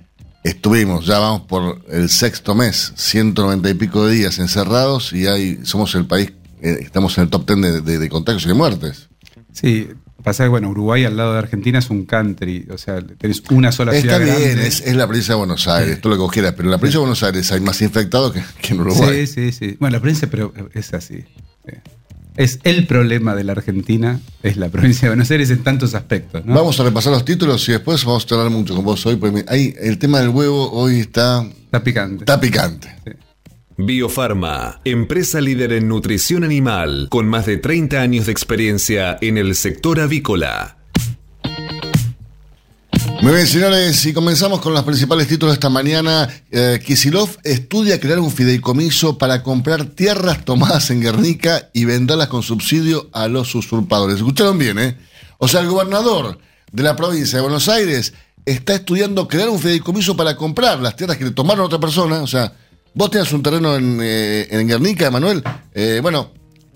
estuvimos, 0.43 1.07
ya 1.07 1.19
vamos 1.19 1.43
por 1.43 1.83
el 1.89 2.11
sexto 2.11 2.55
mes, 2.55 2.93
190 2.95 3.71
y 3.71 3.75
pico 3.75 4.07
de 4.07 4.15
días 4.15 4.39
encerrados 4.39 5.15
y 5.15 5.27
hay, 5.27 5.61
somos 5.65 5.95
el 5.95 6.07
país, 6.07 6.33
eh, 6.61 6.79
estamos 6.81 7.17
en 7.17 7.25
el 7.25 7.31
top 7.31 7.51
10 7.51 7.83
de, 7.83 7.99
de 7.99 8.09
contagios 8.11 8.45
y 8.45 8.49
de 8.49 8.55
muertes. 8.55 9.09
Sí, 9.53 9.89
Pasa 10.25 10.45
que, 10.45 10.49
bueno, 10.49 10.71
Uruguay 10.71 11.05
al 11.05 11.19
lado 11.19 11.35
de 11.35 11.39
Argentina 11.39 11.81
es 11.81 11.91
un 11.91 12.07
country, 12.07 12.67
o 12.73 12.79
sea, 12.79 12.99
tenés 13.03 13.43
una 13.51 13.71
sola 13.73 13.93
ciudad. 13.93 14.23
Está 14.23 14.39
bien, 14.39 14.59
es, 14.59 14.95
la 14.95 15.07
provincia 15.07 15.35
de 15.35 15.39
Buenos 15.39 15.69
Aires, 15.69 16.01
todo 16.01 16.13
lo 16.13 16.17
que 16.17 16.23
vos 16.23 16.33
quieras, 16.33 16.55
pero 16.57 16.69
en 16.69 16.71
la 16.71 16.79
provincia 16.79 16.99
de 16.99 17.03
Buenos 17.03 17.23
Aires 17.23 17.53
hay 17.53 17.61
más 17.61 17.83
infectados 17.83 18.33
que, 18.33 18.43
en 18.73 18.81
Uruguay. 18.81 19.27
Sí, 19.27 19.53
sí, 19.53 19.53
sí. 19.53 19.77
Bueno, 19.79 19.97
la 19.97 20.01
provincia, 20.01 20.27
pero 20.31 20.55
es 20.73 20.95
así. 20.95 21.25
Es 22.39 22.59
el 22.65 22.87
problema 22.87 23.35
de 23.35 23.45
la 23.45 23.53
Argentina, 23.53 24.19
es 24.43 24.57
la 24.57 24.71
provincia 24.71 25.03
de 25.03 25.09
Buenos 25.11 25.31
Aires 25.31 25.51
en 25.51 25.63
tantos 25.63 25.95
aspectos. 25.95 26.43
Vamos 26.47 26.81
a 26.81 26.85
repasar 26.85 27.13
los 27.13 27.27
títulos 27.27 27.69
y 27.69 27.73
después 27.73 28.03
vamos 28.07 28.27
a 28.31 28.35
hablar 28.35 28.51
mucho 28.51 28.75
con 28.75 28.83
vos 28.83 29.05
hoy, 29.05 29.17
porque 29.17 29.45
ahí 29.47 29.75
el 29.79 29.99
tema 29.99 30.21
del 30.21 30.31
huevo 30.31 30.73
hoy 30.73 31.01
está. 31.01 31.43
Está 31.43 31.85
picante. 31.85 32.23
Está 32.23 32.41
picante. 32.41 32.97
Sí. 33.05 33.13
Biofarma, 33.77 34.81
empresa 34.85 35.41
líder 35.41 35.73
en 35.73 35.89
nutrición 35.89 36.45
animal, 36.45 37.09
con 37.11 37.27
más 37.27 37.45
de 37.47 37.57
30 37.57 38.01
años 38.01 38.27
de 38.27 38.33
experiencia 38.33 39.19
en 39.21 39.37
el 39.37 39.57
sector 39.57 39.99
avícola. 39.99 40.77
Muy 43.21 43.33
bien, 43.33 43.47
señores, 43.49 44.07
y 44.07 44.13
comenzamos 44.13 44.61
con 44.61 44.75
los 44.75 44.85
principales 44.85 45.27
títulos 45.27 45.55
de 45.55 45.55
esta 45.55 45.71
mañana. 45.71 46.29
Eh, 46.53 46.81
Kisilov 46.87 47.31
estudia 47.43 47.99
crear 47.99 48.21
un 48.21 48.31
fideicomiso 48.31 49.19
para 49.19 49.43
comprar 49.43 49.87
tierras 49.87 50.45
tomadas 50.45 50.91
en 50.91 51.01
Guernica 51.01 51.71
y 51.73 51.85
venderlas 51.85 52.29
con 52.29 52.45
subsidio 52.45 53.09
a 53.13 53.27
los 53.27 53.53
usurpadores. 53.57 54.19
Escucharon 54.19 54.57
bien, 54.57 54.79
¿eh? 54.79 54.97
O 55.39 55.49
sea, 55.49 55.63
el 55.63 55.69
gobernador 55.69 56.39
de 56.71 56.83
la 56.85 56.95
provincia 56.95 57.39
de 57.39 57.43
Buenos 57.43 57.69
Aires 57.69 58.15
está 58.47 58.75
estudiando 58.75 59.27
crear 59.27 59.49
un 59.49 59.59
fideicomiso 59.59 60.17
para 60.17 60.37
comprar 60.37 60.81
las 60.81 60.95
tierras 60.95 61.17
que 61.17 61.25
le 61.25 61.31
tomaron 61.33 61.63
a 61.63 61.67
otra 61.67 61.81
persona, 61.81 62.23
o 62.23 62.27
sea, 62.29 62.53
Vos 62.95 63.11
tenías 63.11 63.33
un 63.33 63.43
terreno 63.43 63.75
en, 63.75 63.99
eh, 64.01 64.47
en 64.51 64.69
Guernica, 64.69 65.11
Manuel. 65.11 65.43
Eh, 65.73 65.99
bueno, 66.01 66.31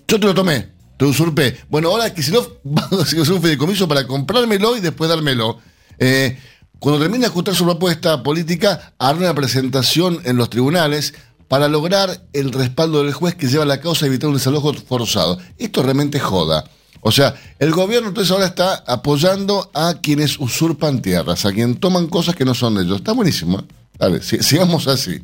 yo 0.08 0.18
te 0.18 0.26
lo 0.26 0.34
tomé, 0.34 0.68
te 0.96 1.04
usurpé. 1.04 1.58
Bueno, 1.68 1.90
ahora 1.90 2.12
Kisilov 2.12 2.58
va 2.64 2.88
a 2.90 3.02
hacer 3.02 3.20
un 3.32 3.40
fideicomiso 3.40 3.86
para 3.86 4.04
comprármelo 4.06 4.76
y 4.76 4.80
después 4.80 5.08
dármelo. 5.08 5.58
Eh, 5.98 6.36
cuando 6.80 7.00
termine 7.00 7.20
de 7.20 7.26
ajustar 7.26 7.54
su 7.54 7.64
propuesta 7.64 8.22
política, 8.22 8.94
hará 8.98 9.16
una 9.18 9.34
presentación 9.34 10.20
en 10.24 10.36
los 10.36 10.50
tribunales 10.50 11.14
para 11.46 11.68
lograr 11.68 12.26
el 12.32 12.52
respaldo 12.52 13.02
del 13.02 13.12
juez 13.12 13.36
que 13.36 13.46
lleva 13.46 13.64
la 13.64 13.80
causa 13.80 14.04
y 14.04 14.08
evitar 14.08 14.28
un 14.28 14.34
desalojo 14.34 14.74
forzado. 14.74 15.38
Esto 15.56 15.82
realmente 15.82 16.18
joda. 16.18 16.64
O 17.00 17.12
sea, 17.12 17.34
el 17.60 17.70
gobierno 17.70 18.08
entonces 18.08 18.32
ahora 18.32 18.46
está 18.46 18.82
apoyando 18.86 19.70
a 19.72 19.94
quienes 20.02 20.38
usurpan 20.38 21.00
tierras, 21.00 21.44
a 21.44 21.52
quienes 21.52 21.78
toman 21.78 22.08
cosas 22.08 22.34
que 22.34 22.44
no 22.44 22.54
son 22.54 22.74
de 22.74 22.82
ellos. 22.82 22.98
Está 22.98 23.12
buenísimo. 23.12 23.64
Dale, 23.98 24.20
sigamos 24.20 24.88
así. 24.88 25.22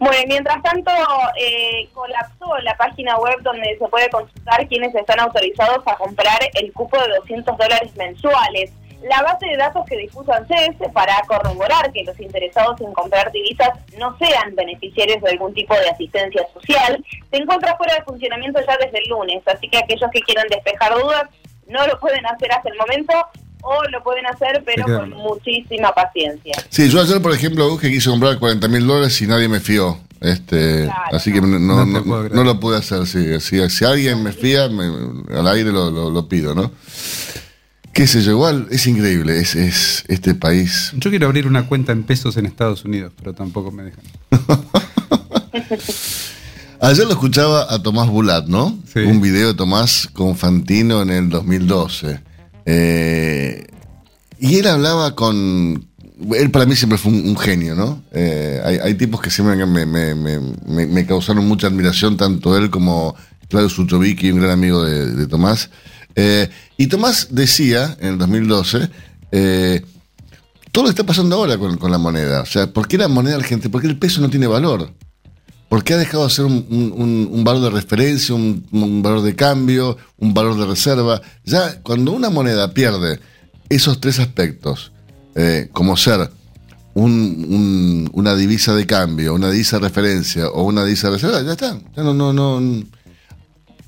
Bueno, 0.00 0.16
mientras 0.28 0.62
tanto, 0.62 0.90
eh, 1.36 1.86
colapsó 1.92 2.56
la 2.62 2.74
página 2.78 3.18
web 3.18 3.36
donde 3.42 3.76
se 3.78 3.86
puede 3.86 4.08
consultar 4.08 4.66
quiénes 4.66 4.94
están 4.94 5.20
autorizados 5.20 5.86
a 5.86 5.94
comprar 5.96 6.38
el 6.54 6.72
cupo 6.72 6.98
de 6.98 7.16
200 7.16 7.58
dólares 7.58 7.94
mensuales. 7.96 8.72
La 9.02 9.20
base 9.22 9.46
de 9.46 9.58
datos 9.58 9.84
que 9.84 9.98
dispuso 9.98 10.32
ANSES 10.32 10.76
para 10.94 11.20
corroborar 11.28 11.92
que 11.92 12.04
los 12.04 12.18
interesados 12.18 12.80
en 12.80 12.94
comprar 12.94 13.30
divisas 13.30 13.72
no 13.98 14.16
sean 14.16 14.54
beneficiarios 14.54 15.20
de 15.20 15.32
algún 15.32 15.52
tipo 15.52 15.74
de 15.74 15.90
asistencia 15.90 16.46
social 16.54 17.04
se 17.30 17.36
encuentra 17.36 17.76
fuera 17.76 17.96
de 17.96 18.02
funcionamiento 18.02 18.58
ya 18.66 18.78
desde 18.78 19.00
el 19.00 19.08
lunes, 19.10 19.42
así 19.46 19.68
que 19.68 19.78
aquellos 19.78 20.10
que 20.10 20.20
quieran 20.20 20.46
despejar 20.48 20.94
dudas 20.94 21.24
no 21.66 21.86
lo 21.86 22.00
pueden 22.00 22.24
hacer 22.24 22.50
hasta 22.52 22.70
el 22.70 22.78
momento 22.78 23.12
o 23.62 23.84
lo 23.90 24.02
pueden 24.02 24.26
hacer, 24.26 24.62
pero 24.64 24.84
con 24.84 25.10
muchísima 25.10 25.92
paciencia. 25.92 26.54
Sí, 26.68 26.88
yo 26.88 27.00
ayer, 27.00 27.20
por 27.20 27.32
ejemplo, 27.32 27.76
que 27.78 27.90
quise 27.90 28.10
comprar 28.10 28.38
40 28.38 28.68
mil 28.68 28.86
dólares 28.86 29.20
y 29.20 29.26
nadie 29.26 29.48
me 29.48 29.60
fió. 29.60 29.98
Este, 30.20 30.86
así 31.12 31.32
que 31.32 31.40
no, 31.40 31.58
no, 31.86 32.44
lo 32.44 32.60
pude 32.60 32.76
hacer. 32.76 33.06
Sí, 33.06 33.40
si, 33.40 33.84
alguien 33.84 34.22
me 34.22 34.32
fía, 34.32 34.64
al 34.64 35.48
aire 35.48 35.72
lo, 35.72 36.28
pido, 36.28 36.54
¿no? 36.54 36.70
Qué 37.92 38.06
sé 38.06 38.22
yo, 38.22 38.32
igual 38.32 38.68
es 38.70 38.86
increíble, 38.86 39.40
es, 39.40 39.56
es 39.56 40.04
este 40.08 40.34
país. 40.34 40.92
Yo 40.96 41.10
quiero 41.10 41.26
abrir 41.26 41.46
una 41.46 41.66
cuenta 41.66 41.92
en 41.92 42.04
pesos 42.04 42.36
en 42.36 42.46
Estados 42.46 42.84
Unidos, 42.84 43.12
pero 43.16 43.32
tampoco 43.34 43.72
me 43.72 43.84
dejan. 43.84 44.04
Ayer 46.82 47.04
lo 47.04 47.12
escuchaba 47.12 47.66
a 47.72 47.82
Tomás 47.82 48.08
Bulat, 48.08 48.46
¿no? 48.46 48.78
Un 48.94 49.20
video 49.20 49.48
de 49.48 49.54
Tomás 49.54 50.08
con 50.14 50.34
Fantino 50.34 51.02
en 51.02 51.10
el 51.10 51.28
2012. 51.28 52.20
Eh, 52.72 53.66
y 54.38 54.58
él 54.58 54.66
hablaba 54.68 55.16
con. 55.16 55.88
Él 56.34 56.50
para 56.50 56.66
mí 56.66 56.76
siempre 56.76 56.98
fue 56.98 57.12
un, 57.12 57.36
genio, 57.36 57.74
¿no? 57.74 58.02
Eh, 58.12 58.60
hay, 58.82 58.94
tipos 58.94 59.20
que 59.20 59.30
siempre 59.30 59.56
me, 59.66 61.06
causaron 61.06 61.48
mucha 61.48 61.66
admiración, 61.66 62.16
tanto 62.18 62.56
él 62.58 62.68
como 62.68 63.16
Claudio 63.48 63.70
Suchovicki, 63.70 64.30
un 64.30 64.40
gran 64.40 64.52
amigo 64.52 64.84
de, 64.84 65.26
Tomás. 65.26 65.70
Eh, 66.14 66.50
y 66.76 66.88
Tomás 66.88 67.28
decía 67.30 67.96
en 68.00 68.08
el 68.08 68.18
2012 68.18 68.90
todo 70.72 70.84
lo 70.84 70.90
está 70.90 71.04
pasando 71.04 71.36
ahora 71.36 71.58
con, 71.58 71.90
la 71.90 71.98
moneda. 71.98 72.42
O 72.42 72.46
sea, 72.46 72.66
¿por 72.68 72.86
qué 72.86 72.98
la 72.98 73.08
moneda 73.08 73.36
argentina? 73.36 73.72
¿Por 73.72 73.80
qué 73.80 73.88
el 73.88 73.98
peso 73.98 74.20
no 74.20 74.30
tiene 74.30 74.46
valor? 74.46 74.92
¿Por 75.70 75.84
qué 75.84 75.94
ha 75.94 75.98
dejado 75.98 76.24
de 76.24 76.30
ser 76.30 76.46
un, 76.46 77.42
valor 77.44 77.62
de 77.62 77.70
referencia, 77.70 78.34
un, 78.34 79.02
valor 79.04 79.22
de 79.22 79.36
cambio, 79.36 79.96
un 80.18 80.34
valor 80.34 80.58
de 80.58 80.66
reserva? 80.66 81.22
Ya 81.44 81.80
cuando 81.82 82.10
una 82.10 82.28
moneda 82.28 82.74
pierde 82.74 83.20
esos 83.68 84.00
tres 84.00 84.18
aspectos, 84.18 84.90
eh, 85.36 85.68
como 85.72 85.96
ser 85.96 86.28
una 86.94 88.34
divisa 88.34 88.74
de 88.74 88.84
cambio, 88.84 89.32
una 89.32 89.48
divisa 89.48 89.78
de 89.78 89.86
referencia 89.86 90.48
o 90.48 90.64
una 90.64 90.84
divisa 90.84 91.06
de 91.06 91.14
reserva, 91.14 91.40
ya 91.42 91.52
está. 91.52 91.80
no, 91.94 92.14
no, 92.14 92.32
no. 92.32 92.84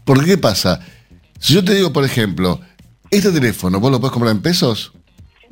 ¿Por 0.04 0.24
qué 0.24 0.38
pasa? 0.38 0.78
Si 1.40 1.52
yo 1.52 1.64
te 1.64 1.74
digo, 1.74 1.92
por 1.92 2.04
ejemplo, 2.04 2.60
este 3.10 3.32
teléfono, 3.32 3.80
¿vos 3.80 3.90
lo 3.90 3.98
puedes 3.98 4.12
comprar 4.12 4.30
en 4.30 4.40
pesos? 4.40 4.92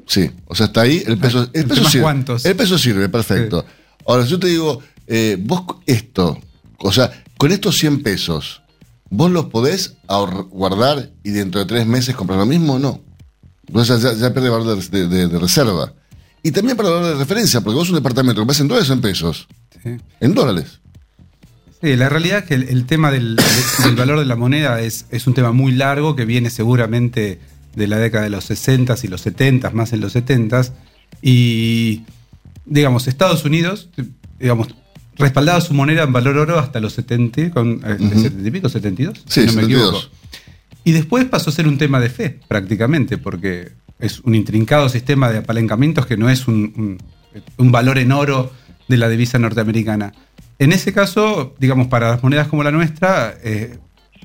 Sí, 0.06 0.30
o 0.46 0.54
sea, 0.54 0.66
está 0.66 0.82
ahí, 0.82 1.02
el 1.04 1.18
peso, 1.18 1.50
el 1.52 1.66
peso 1.66 1.84
sirve. 1.88 2.24
El 2.44 2.54
peso 2.54 2.78
sirve, 2.78 3.08
perfecto. 3.08 3.66
Ahora, 4.06 4.22
si 4.22 4.30
yo 4.30 4.38
te 4.38 4.46
digo, 4.46 4.80
eh, 5.12 5.36
vos 5.40 5.64
esto, 5.86 6.38
o 6.78 6.92
sea, 6.92 7.10
con 7.36 7.50
estos 7.50 7.76
100 7.78 8.04
pesos, 8.04 8.62
¿vos 9.10 9.28
los 9.28 9.46
podés 9.46 9.96
guardar 10.06 11.10
y 11.24 11.30
dentro 11.30 11.60
de 11.60 11.66
tres 11.66 11.84
meses 11.84 12.14
comprar 12.14 12.38
lo 12.38 12.46
mismo 12.46 12.74
o 12.74 12.78
no? 12.78 13.00
Entonces 13.66 14.02
ya, 14.02 14.14
ya 14.14 14.32
pierde 14.32 14.50
valor 14.50 14.80
de, 14.80 15.38
reserva. 15.38 15.92
Y 16.44 16.52
también 16.52 16.76
para 16.76 16.90
valor 16.90 17.08
de 17.08 17.14
referencia, 17.16 17.60
porque 17.60 17.74
vos 17.74 17.88
un 17.88 17.96
departamento 17.96 18.40
que 18.40 18.46
vas 18.46 18.60
en 18.60 18.68
dólares 18.68 18.88
o 18.88 18.92
en 18.92 19.00
pesos. 19.00 19.48
En 20.20 20.32
dólares. 20.32 20.80
Sí, 21.82 21.96
la 21.96 22.08
realidad 22.08 22.38
es 22.38 22.44
que 22.44 22.54
el, 22.54 22.86
tema 22.86 23.10
del, 23.10 23.36
valor 23.96 24.20
de 24.20 24.26
la 24.26 24.36
moneda 24.36 24.80
es, 24.80 25.06
es, 25.10 25.26
un 25.26 25.34
tema 25.34 25.50
muy 25.50 25.72
largo 25.72 26.14
que 26.14 26.24
viene 26.24 26.50
seguramente 26.50 27.40
de 27.74 27.86
la 27.88 27.98
década 27.98 28.22
de 28.24 28.30
los 28.30 28.44
60 28.44 28.94
y 29.02 29.08
los 29.08 29.22
70, 29.22 29.70
más 29.70 29.92
en 29.92 30.02
los 30.02 30.12
70 30.12 30.62
Y, 31.20 32.02
digamos, 32.64 33.08
Estados 33.08 33.44
Unidos, 33.44 33.88
digamos, 34.38 34.68
respaldaba 35.16 35.60
su 35.60 35.74
moneda 35.74 36.04
en 36.04 36.12
valor 36.12 36.38
oro 36.38 36.58
hasta 36.58 36.80
los 36.80 36.92
70, 36.94 37.50
con, 37.50 37.80
70 37.80 38.26
eh, 38.26 38.32
y 38.44 38.50
pico, 38.50 38.68
72, 38.68 39.24
sí, 39.26 39.46
no 39.46 39.52
me 39.52 39.62
equivoco. 39.62 40.00
Y 40.84 40.92
después 40.92 41.24
pasó 41.26 41.50
a 41.50 41.52
ser 41.52 41.68
un 41.68 41.78
tema 41.78 42.00
de 42.00 42.08
fe, 42.08 42.40
prácticamente, 42.48 43.18
porque 43.18 43.72
es 43.98 44.20
un 44.20 44.34
intrincado 44.34 44.88
sistema 44.88 45.30
de 45.30 45.38
apalancamientos 45.38 46.06
que 46.06 46.16
no 46.16 46.30
es 46.30 46.48
un, 46.48 46.98
valor 47.58 47.98
en 47.98 48.12
oro 48.12 48.52
de 48.88 48.96
la 48.96 49.08
divisa 49.08 49.38
norteamericana. 49.38 50.12
En 50.58 50.72
ese 50.72 50.92
caso, 50.92 51.54
digamos, 51.58 51.88
para 51.88 52.10
las 52.10 52.22
monedas 52.22 52.48
como 52.48 52.62
la 52.62 52.70
nuestra, 52.70 53.34
eh, 53.42 53.78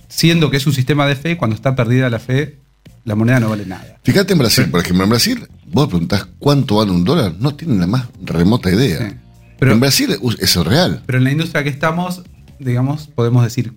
siendo 0.07 0.49
que 0.49 0.57
es 0.57 0.67
un 0.67 0.73
sistema 0.73 1.05
de 1.07 1.15
fe, 1.15 1.37
cuando 1.37 1.55
está 1.55 1.75
perdida 1.75 2.09
la 2.09 2.19
fe, 2.19 2.59
la 3.03 3.15
moneda 3.15 3.39
no 3.39 3.49
vale 3.49 3.65
nada. 3.65 3.99
Fíjate 4.03 4.33
en 4.33 4.39
Brasil, 4.39 4.69
por 4.69 4.81
ejemplo, 4.81 5.03
en 5.03 5.09
Brasil, 5.09 5.47
vos 5.67 5.87
preguntás 5.87 6.27
cuánto 6.39 6.77
vale 6.77 6.91
un 6.91 7.03
dólar, 7.03 7.35
no 7.39 7.55
tienen 7.55 7.79
la 7.79 7.87
más 7.87 8.07
remota 8.23 8.71
idea. 8.71 9.21
Pero, 9.65 9.73
en 9.73 9.79
Brasil 9.79 10.15
es 10.39 10.55
real. 10.57 11.01
Pero 11.05 11.17
en 11.17 11.23
la 11.23 11.31
industria 11.31 11.63
que 11.63 11.69
estamos, 11.69 12.21
digamos, 12.59 13.07
podemos 13.07 13.43
decir 13.43 13.73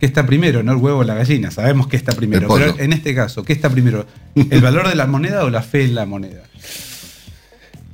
¿qué 0.00 0.06
está 0.06 0.26
primero, 0.26 0.62
no 0.62 0.72
el 0.72 0.78
huevo 0.78 1.00
o 1.00 1.04
la 1.04 1.14
gallina. 1.14 1.50
Sabemos 1.50 1.86
que 1.86 1.96
está 1.96 2.12
primero. 2.12 2.48
Pero 2.48 2.74
en 2.78 2.92
este 2.92 3.14
caso, 3.14 3.44
¿qué 3.44 3.52
está 3.52 3.70
primero? 3.70 4.06
¿El 4.34 4.60
valor 4.60 4.88
de 4.88 4.96
la 4.96 5.06
moneda 5.06 5.44
o 5.44 5.50
la 5.50 5.62
fe 5.62 5.84
en 5.84 5.94
la 5.94 6.06
moneda? 6.06 6.42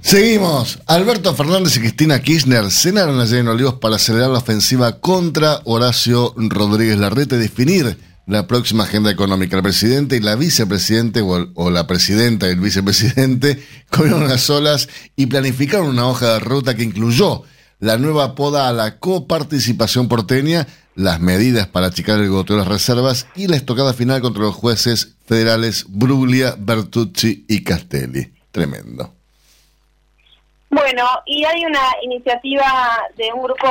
Seguimos. 0.00 0.78
Alberto 0.86 1.34
Fernández 1.34 1.76
y 1.76 1.80
Cristina 1.80 2.22
Kirchner 2.22 2.70
cenaron 2.70 3.20
ayer 3.20 3.40
en 3.40 3.48
Olivos 3.48 3.74
para 3.74 3.96
acelerar 3.96 4.30
la 4.30 4.38
ofensiva 4.38 5.00
contra 5.00 5.60
Horacio 5.64 6.32
Rodríguez 6.36 6.96
Larreta 6.96 7.34
y 7.34 7.40
definir 7.40 7.98
la 8.26 8.46
próxima 8.46 8.84
agenda 8.84 9.10
económica. 9.10 9.56
El 9.56 9.62
presidente 9.62 10.16
y 10.16 10.20
la 10.20 10.34
vicepresidente 10.34 11.22
o, 11.22 11.70
la 11.70 11.86
presidenta 11.86 12.48
y 12.48 12.50
el 12.50 12.60
vicepresidente 12.60 13.62
comieron 13.90 14.28
las 14.28 14.50
olas 14.50 14.88
y 15.14 15.26
planificaron 15.26 15.88
una 15.88 16.06
hoja 16.06 16.34
de 16.34 16.40
ruta 16.40 16.74
que 16.74 16.82
incluyó 16.82 17.44
la 17.78 17.98
nueva 17.98 18.34
poda 18.34 18.68
a 18.68 18.72
la 18.72 18.98
coparticipación 18.98 20.08
porteña, 20.08 20.66
las 20.94 21.20
medidas 21.20 21.66
para 21.68 21.88
achicar 21.88 22.18
el 22.18 22.30
goteo 22.30 22.56
de 22.56 22.62
las 22.62 22.68
reservas 22.68 23.26
y 23.36 23.48
la 23.48 23.56
estocada 23.56 23.92
final 23.92 24.22
contra 24.22 24.42
los 24.42 24.54
jueces 24.54 25.16
federales 25.26 25.84
Bruglia, 25.88 26.56
Bertucci 26.58 27.44
y 27.48 27.62
Castelli. 27.64 28.32
Tremendo. 28.50 29.15
Bueno, 30.68 31.04
y 31.26 31.44
hay 31.44 31.64
una 31.64 31.80
iniciativa 32.02 32.66
de 33.16 33.32
un 33.32 33.42
grupo 33.42 33.68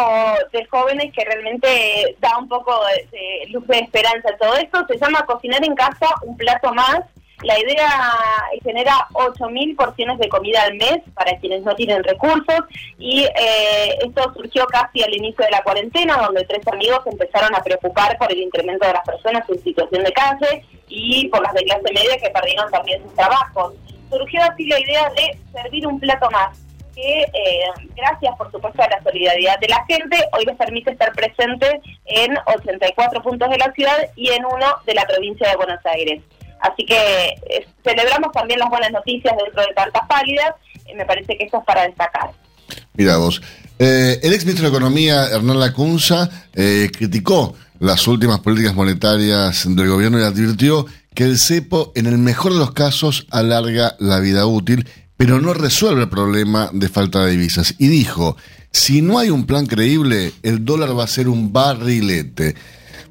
de 0.54 0.66
jóvenes 0.66 1.12
que 1.14 1.25
realmente 1.25 2.16
da 2.20 2.38
un 2.38 2.48
poco 2.48 2.74
de, 3.12 3.48
luz 3.50 3.68
de 3.68 3.80
esperanza 3.80 4.30
a 4.30 4.38
todo 4.38 4.56
esto. 4.56 4.86
Se 4.88 4.98
llama 4.98 5.25
Cocinar 5.25 5.64
en 5.64 5.75
Casa, 5.75 6.08
un 6.22 6.38
plato 6.38 6.74
más. 6.74 7.02
La 7.44 7.60
idea 7.60 7.90
genera 8.64 9.10
8.000 9.12 9.75
porciones 9.75 10.18
de 10.20 10.30
comida 10.30 10.64
al 10.64 10.75
mes 10.75 11.00
para 11.14 11.38
quienes 11.38 11.64
no 11.64 11.75
tienen 11.75 12.02
recursos 12.02 12.62
y 12.98 13.24
eh, 13.24 13.98
esto 14.02 14.34
surgió 14.34 14.66
casi 14.68 15.04
al 15.04 15.14
inicio 15.14 15.44
de 15.44 15.52
la 15.52 15.62
cuarentena, 15.62 16.16
donde 16.16 16.46
tres 16.46 16.66
amigos 16.72 17.02
empezaron 17.06 17.54
a 17.54 17.62
preocupar 17.62 18.18
por 18.18 18.32
el 18.32 18.40
incremento 18.40 18.88
de 18.88 18.94
las 18.94 19.06
personas 19.06 19.44
en 19.50 19.62
situación 19.62 20.06
de 20.06 20.14
calle 20.14 20.66
y 20.88 21.28
por 21.28 21.42
las 21.44 21.54
de 21.54 21.66
clase 21.66 21.94
media 21.94 22.18
que 22.18 22.30
perdieron 22.30 22.72
también 22.72 23.04
sus 23.04 23.14
trabajos. 23.16 23.74
Surgió 24.10 24.42
así 24.42 24.66
la 24.68 24.80
idea 24.80 25.10
de 25.10 25.38
servir 25.52 25.86
un 25.88 26.00
plato 26.00 26.32
más 26.32 26.64
que 26.96 27.22
eh, 27.22 27.88
gracias 27.96 28.36
por 28.38 28.52
supuesto 28.52 28.82
a 28.82 28.90
la 28.90 29.04
solidaridad 29.04 29.60
de 29.60 29.68
la 29.68 29.86
gente, 29.86 30.18
hoy 30.38 30.46
les 30.46 30.56
permite 30.56 30.92
estar 30.92 31.12
presentes 31.14 31.74
en 32.06 32.36
84 32.48 33.22
puntos 33.22 33.50
de 33.50 33.58
la 33.58 33.72
ciudad 33.74 33.98
y 34.16 34.30
en 34.30 34.46
uno 34.46 34.66
de 34.86 34.94
la 34.94 35.06
provincia 35.06 35.50
de 35.50 35.56
Buenos 35.58 35.80
Aires. 35.86 36.24
Así 36.62 36.86
que 36.86 36.96
eh, 36.96 37.68
celebramos 37.84 38.32
también 38.32 38.60
las 38.60 38.70
buenas 38.70 38.92
noticias 38.92 39.36
dentro 39.38 39.62
de 39.62 39.74
Cartas 39.75 40.04
Pálidas, 40.08 40.56
me 40.96 41.06
parece 41.06 41.38
que 41.38 41.44
eso 41.44 41.58
es 41.58 41.66
para 41.66 41.84
destacar. 41.84 42.32
Mira 42.94 43.18
vos, 43.18 43.42
eh, 43.78 44.20
el 44.24 44.34
ex 44.34 44.46
ministro 44.46 44.70
de 44.70 44.75
Economía, 44.75 45.25
Hernán 45.25 45.60
Lacunza, 45.60 46.30
criticó 46.54 47.56
las 47.80 48.08
últimas 48.08 48.40
políticas 48.40 48.74
monetarias 48.74 49.66
del 49.75 49.90
gobierno 49.90 50.20
y 50.20 50.24
advirtió 50.24 50.86
que 51.14 51.24
el 51.24 51.38
cepo, 51.38 51.92
en 51.96 52.06
el 52.06 52.18
mejor 52.18 52.54
de 52.54 52.60
los 52.60 52.72
casos, 52.72 53.28
alarga 53.32 53.96
la 54.00 54.20
vida 54.20 54.46
útil 54.46 54.88
pero 55.17 55.39
no 55.39 55.53
resuelve 55.53 56.03
el 56.03 56.10
problema 56.10 56.69
de 56.74 56.89
falta 56.89 57.25
de 57.25 57.31
divisas. 57.31 57.75
Y 57.77 57.88
dijo, 57.88 58.36
si 58.72 59.01
no 59.01 59.17
hay 59.17 59.29
un 59.29 59.45
plan 59.45 59.65
creíble, 59.65 60.34
el 60.43 60.65
dólar 60.65 60.98
va 60.98 61.05
a 61.05 61.07
ser 61.07 61.29
un 61.29 61.53
barrilete. 61.53 62.55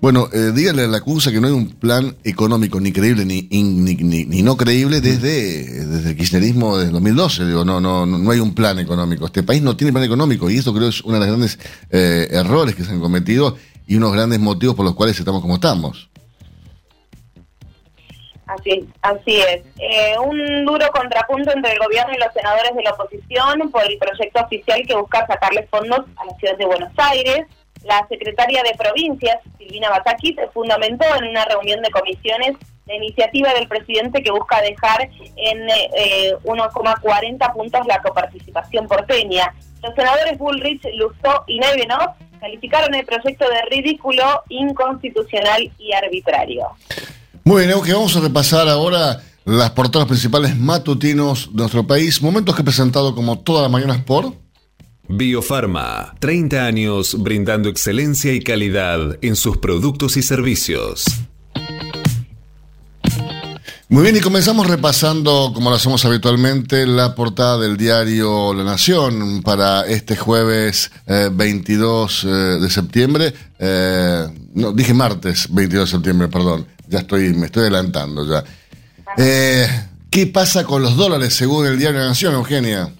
Bueno, 0.00 0.28
eh, 0.34 0.52
dígale 0.54 0.82
a 0.82 0.86
la 0.86 1.00
CUSA 1.00 1.32
que 1.32 1.40
no 1.40 1.46
hay 1.46 1.54
un 1.54 1.70
plan 1.70 2.14
económico 2.24 2.78
ni 2.78 2.92
creíble 2.92 3.24
ni, 3.24 3.48
ni, 3.50 4.42
no 4.42 4.54
creíble 4.54 5.00
desde, 5.00 5.86
desde 5.86 6.10
el 6.10 6.16
kirchnerismo 6.16 6.76
de 6.76 6.90
2012. 6.90 7.46
Digo, 7.46 7.64
no, 7.64 7.80
no, 7.80 8.04
no 8.04 8.30
hay 8.30 8.38
un 8.38 8.54
plan 8.54 8.78
económico. 8.78 9.24
Este 9.24 9.42
país 9.42 9.62
no 9.62 9.78
tiene 9.78 9.94
plan 9.94 10.04
económico 10.04 10.50
y 10.50 10.58
esto 10.58 10.74
creo 10.74 10.88
es 10.88 11.00
uno 11.00 11.14
de 11.14 11.20
los 11.20 11.28
grandes 11.28 11.58
eh, 11.88 12.28
errores 12.32 12.74
que 12.74 12.84
se 12.84 12.90
han 12.90 13.00
cometido 13.00 13.56
y 13.86 13.96
unos 13.96 14.12
grandes 14.12 14.40
motivos 14.40 14.76
por 14.76 14.84
los 14.84 14.94
cuales 14.94 15.18
estamos 15.18 15.40
como 15.40 15.54
estamos. 15.54 16.10
Así, 18.58 18.88
así 19.02 19.40
es. 19.40 19.62
Eh, 19.78 20.14
un 20.18 20.64
duro 20.64 20.88
contrapunto 20.90 21.50
entre 21.52 21.72
el 21.72 21.78
gobierno 21.78 22.14
y 22.14 22.18
los 22.18 22.32
senadores 22.32 22.74
de 22.74 22.82
la 22.82 22.92
oposición 22.92 23.70
por 23.70 23.84
el 23.84 23.98
proyecto 23.98 24.42
oficial 24.42 24.82
que 24.86 24.94
busca 24.94 25.26
sacarle 25.26 25.66
fondos 25.70 26.00
a 26.16 26.26
la 26.26 26.34
ciudad 26.36 26.56
de 26.56 26.66
Buenos 26.66 26.92
Aires. 26.96 27.46
La 27.84 28.06
secretaria 28.08 28.62
de 28.62 28.74
Provincias, 28.78 29.38
Silvina 29.58 29.90
Batakis, 29.90 30.36
fundamentó 30.52 31.04
en 31.16 31.28
una 31.28 31.44
reunión 31.44 31.82
de 31.82 31.90
comisiones 31.90 32.56
la 32.86 32.94
iniciativa 32.94 33.52
del 33.54 33.66
presidente 33.66 34.22
que 34.22 34.30
busca 34.30 34.60
dejar 34.60 35.08
en 35.36 35.68
eh, 35.96 36.34
1,40 36.44 37.52
puntos 37.52 37.86
la 37.86 38.00
coparticipación 38.02 38.86
porteña. 38.86 39.54
Los 39.82 39.94
senadores 39.94 40.38
Bullrich, 40.38 40.82
Lustó 40.94 41.44
y 41.46 41.58
Nevenov 41.58 42.14
calificaron 42.40 42.94
el 42.94 43.06
proyecto 43.06 43.48
de 43.48 43.62
ridículo, 43.70 44.42
inconstitucional 44.48 45.70
y 45.78 45.92
arbitrario. 45.92 46.68
Muy 47.46 47.66
bien, 47.66 47.78
que 47.82 47.92
vamos 47.92 48.16
a 48.16 48.20
repasar 48.20 48.70
ahora 48.70 49.22
las 49.44 49.70
portadas 49.72 50.08
principales 50.08 50.58
matutinos 50.58 51.50
de 51.52 51.58
nuestro 51.58 51.86
país, 51.86 52.22
momentos 52.22 52.54
que 52.54 52.62
he 52.62 52.64
presentado 52.64 53.14
como 53.14 53.40
todas 53.40 53.64
las 53.64 53.70
mañanas 53.70 54.02
por... 54.02 54.32
Biofarma, 55.08 56.14
30 56.20 56.64
años 56.64 57.22
brindando 57.22 57.68
excelencia 57.68 58.32
y 58.32 58.40
calidad 58.40 59.18
en 59.20 59.36
sus 59.36 59.58
productos 59.58 60.16
y 60.16 60.22
servicios. 60.22 61.04
Muy 63.90 64.04
bien, 64.04 64.16
y 64.16 64.20
comenzamos 64.20 64.66
repasando, 64.66 65.52
como 65.54 65.68
lo 65.68 65.76
hacemos 65.76 66.02
habitualmente, 66.06 66.86
la 66.86 67.14
portada 67.14 67.58
del 67.58 67.76
diario 67.76 68.54
La 68.54 68.64
Nación 68.64 69.42
para 69.42 69.86
este 69.86 70.16
jueves 70.16 70.90
22 71.06 72.24
eh, 72.24 72.26
eh, 72.26 72.32
de 72.60 72.70
septiembre. 72.70 73.34
Eh, 73.58 74.26
no, 74.54 74.72
dije 74.72 74.94
martes 74.94 75.46
22 75.50 75.90
de 75.90 75.96
septiembre, 75.96 76.28
perdón 76.28 76.73
ya 76.94 77.00
estoy, 77.00 77.34
me 77.34 77.46
estoy 77.46 77.62
adelantando 77.62 78.24
ya. 78.24 78.44
Eh, 79.18 79.66
¿Qué 80.10 80.28
pasa 80.28 80.64
con 80.64 80.80
los 80.80 80.96
dólares 80.96 81.34
según 81.34 81.66
el 81.66 81.76
diario 81.76 81.98
Nación, 81.98 82.34
Eugenia? 82.34 82.92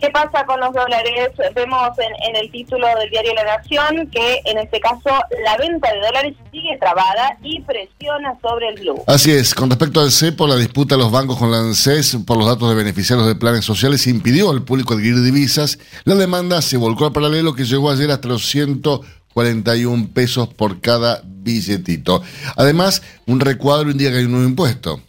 ¿Qué 0.00 0.10
pasa 0.10 0.44
con 0.44 0.58
los 0.60 0.74
dólares? 0.74 1.30
Vemos 1.54 1.90
en, 1.98 2.36
el 2.36 2.50
título 2.50 2.86
del 2.98 3.08
diario 3.08 3.32
La 3.34 3.56
Nación 3.56 4.10
que 4.10 4.40
en 4.44 4.58
este 4.58 4.78
caso 4.80 5.10
la 5.44 5.56
venta 5.56 5.90
de 5.92 6.00
dólares 6.00 6.34
sigue 6.52 6.76
trabada 6.78 7.38
y 7.42 7.62
presiona 7.62 8.36
sobre 8.42 8.68
el 8.68 8.80
blue. 8.80 9.02
Así 9.06 9.30
es, 9.30 9.54
con 9.54 9.70
respecto 9.70 10.00
al 10.00 10.10
CEPO, 10.10 10.48
la 10.48 10.56
disputa 10.56 10.96
de 10.96 11.02
los 11.02 11.10
bancos 11.10 11.38
con 11.38 11.50
la 11.50 11.58
ANSES 11.58 12.18
por 12.26 12.36
los 12.36 12.46
datos 12.46 12.68
de 12.68 12.74
beneficiarios 12.74 13.26
de 13.26 13.36
planes 13.36 13.64
sociales 13.64 14.06
impidió 14.06 14.50
al 14.50 14.62
público 14.62 14.94
adquirir 14.94 15.22
divisas. 15.22 15.78
La 16.04 16.16
demanda 16.16 16.60
se 16.62 16.76
volcó 16.76 17.06
al 17.06 17.12
paralelo 17.12 17.54
que 17.54 17.64
llegó 17.64 17.90
ayer 17.90 18.10
hasta 18.10 18.28
los 18.28 18.46
141 19.36 20.08
pesos 20.14 20.48
por 20.48 20.80
cada 20.80 21.20
billetito. 21.24 22.22
Además, 22.56 23.02
un 23.26 23.40
recuadro 23.40 23.90
indica 23.90 24.10
que 24.10 24.18
hay 24.18 24.24
un 24.24 24.32
nuevo 24.32 24.48
impuesto. 24.48 25.00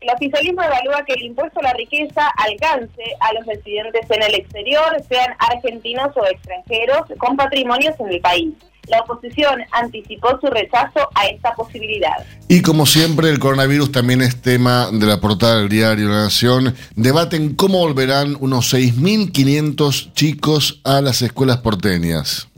El 0.00 0.10
oficialismo 0.14 0.62
evalúa 0.62 1.02
que 1.06 1.14
el 1.14 1.22
impuesto 1.22 1.60
a 1.60 1.62
la 1.62 1.72
riqueza 1.72 2.28
alcance 2.36 3.02
a 3.20 3.32
los 3.32 3.46
residentes 3.46 4.02
en 4.10 4.22
el 4.22 4.34
exterior, 4.34 5.02
sean 5.08 5.34
argentinos 5.38 6.10
o 6.14 6.26
extranjeros, 6.26 7.06
con 7.16 7.36
patrimonios 7.36 7.98
en 7.98 8.08
el 8.10 8.20
país. 8.20 8.52
La 8.88 9.00
oposición 9.00 9.60
anticipó 9.72 10.38
su 10.42 10.48
rechazo 10.48 11.08
a 11.14 11.26
esta 11.28 11.54
posibilidad. 11.54 12.26
Y 12.48 12.60
como 12.60 12.84
siempre, 12.84 13.30
el 13.30 13.38
coronavirus 13.38 13.92
también 13.92 14.20
es 14.20 14.42
tema 14.42 14.90
de 14.92 15.06
la 15.06 15.22
portada 15.22 15.60
del 15.60 15.70
diario 15.70 16.10
La 16.10 16.24
Nación. 16.24 16.74
Debaten 16.94 17.54
cómo 17.54 17.78
volverán 17.78 18.36
unos 18.40 18.74
6.500 18.74 20.12
chicos 20.12 20.82
a 20.84 21.00
las 21.00 21.22
escuelas 21.22 21.58
porteñas. 21.58 22.48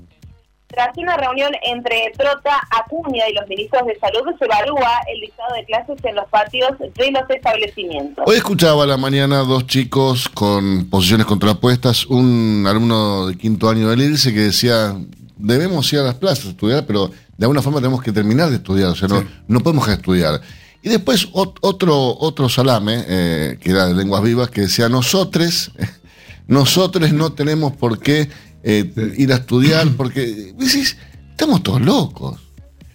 Tras 0.76 0.94
una 0.98 1.16
reunión 1.16 1.52
entre 1.62 2.12
Trota, 2.18 2.60
Acuña 2.68 3.26
y 3.30 3.32
los 3.32 3.48
ministros 3.48 3.86
de 3.86 3.98
Salud, 3.98 4.30
se 4.38 4.44
evalúa 4.44 4.90
el 5.10 5.20
listado 5.20 5.54
de 5.54 5.64
clases 5.64 5.96
en 6.04 6.14
los 6.14 6.28
patios 6.28 6.68
de 6.78 7.10
los 7.12 7.30
establecimientos. 7.30 8.22
Hoy 8.28 8.36
escuchaba 8.36 8.84
a 8.84 8.86
la 8.86 8.98
mañana 8.98 9.38
dos 9.38 9.66
chicos 9.66 10.28
con 10.28 10.90
posiciones 10.90 11.24
contrapuestas, 11.24 12.04
un 12.04 12.66
alumno 12.68 13.28
de 13.28 13.38
quinto 13.38 13.70
año 13.70 13.88
del 13.88 14.02
IRSE 14.02 14.34
que 14.34 14.40
decía, 14.40 14.94
debemos 15.38 15.90
ir 15.94 16.00
a 16.00 16.02
las 16.02 16.16
plazas 16.16 16.44
a 16.44 16.50
estudiar, 16.50 16.84
pero 16.84 17.08
de 17.08 17.44
alguna 17.46 17.62
forma 17.62 17.78
tenemos 17.78 18.02
que 18.02 18.12
terminar 18.12 18.50
de 18.50 18.56
estudiar, 18.56 18.90
o 18.90 18.94
sea, 18.94 19.08
no, 19.08 19.24
no 19.48 19.60
podemos 19.60 19.88
estudiar. 19.88 20.42
Y 20.82 20.90
después 20.90 21.26
otro, 21.32 22.18
otro 22.18 22.50
salame, 22.50 23.02
eh, 23.08 23.58
que 23.62 23.70
era 23.70 23.86
de 23.86 23.94
lenguas 23.94 24.22
vivas, 24.22 24.50
que 24.50 24.60
decía, 24.60 24.90
nosotros, 24.90 25.72
nosotros 26.48 27.14
no 27.14 27.32
tenemos 27.32 27.74
por 27.74 27.98
qué 27.98 28.28
eh, 28.68 29.14
ir 29.16 29.32
a 29.32 29.36
estudiar, 29.36 29.88
porque 29.96 30.52
decís, 30.58 30.96
estamos 31.30 31.62
todos 31.62 31.80
locos. 31.80 32.40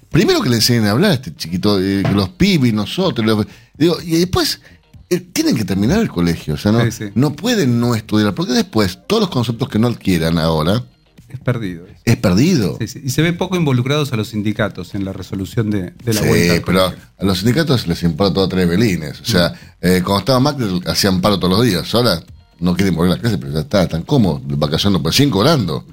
Primero 0.10 0.42
que 0.42 0.50
le 0.50 0.58
enseñen 0.58 0.84
a 0.86 0.92
hablar 0.92 1.12
a 1.12 1.14
este 1.14 1.34
chiquito, 1.34 1.80
eh, 1.80 2.04
los 2.14 2.28
pibis, 2.28 2.74
nosotros, 2.74 3.48
digo, 3.78 3.98
y 4.02 4.18
después 4.18 4.60
eh, 5.10 5.22
tienen 5.22 5.56
que 5.56 5.64
terminar 5.64 6.02
el 6.02 6.10
colegio, 6.10 6.56
o 6.56 6.58
sea, 6.58 6.74
no, 6.74 6.82
no 7.16 7.34
pueden 7.38 7.80
no 7.80 7.96
estudiar, 7.96 8.36
porque 8.36 8.52
después 8.52 9.00
todos 9.08 9.22
los 9.22 9.30
conceptos 9.30 9.70
que 9.70 9.80
no 9.80 9.88
adquieran 9.88 10.38
ahora... 10.40 10.84
Es 11.30 11.40
perdido. 11.40 11.88
Es 12.04 12.18
perdido. 12.18 12.78
Y 12.82 13.10
se 13.10 13.22
ve 13.22 13.32
poco 13.32 13.56
involucrados 13.56 14.12
a 14.12 14.18
los 14.18 14.28
sindicatos 14.28 14.94
en 14.94 15.06
la 15.06 15.14
resolución 15.14 15.70
de, 15.70 15.94
la 16.04 16.22
vuelta. 16.22 16.66
pero 16.66 16.84
a 16.84 17.24
los 17.24 17.38
sindicatos 17.38 17.88
les 17.88 18.04
importa 18.04 18.34
todo 18.34 18.50
tres 18.50 18.68
belines. 18.68 19.22
O 19.22 19.26
sea, 19.26 19.54
mm. 19.82 20.04
cuando 20.04 20.20
estaba 20.20 20.42
Macri 20.42 20.82
hacían 20.86 21.22
paro 21.22 21.40
todos 21.40 21.58
los 21.58 21.66
días. 21.66 21.96
Ahora 21.96 22.22
no 22.62 22.76
quieren 22.76 22.96
volver 22.96 23.14
a 23.14 23.16
la 23.16 23.22
clase, 23.22 23.38
pero 23.40 23.52
ya 23.52 23.62
está, 23.62 23.84
están 23.84 24.04
cómodos, 24.04 24.42
vacacionando, 24.46 25.02
pues 25.02 25.16
siguen 25.16 25.32
cobrando. 25.32 25.84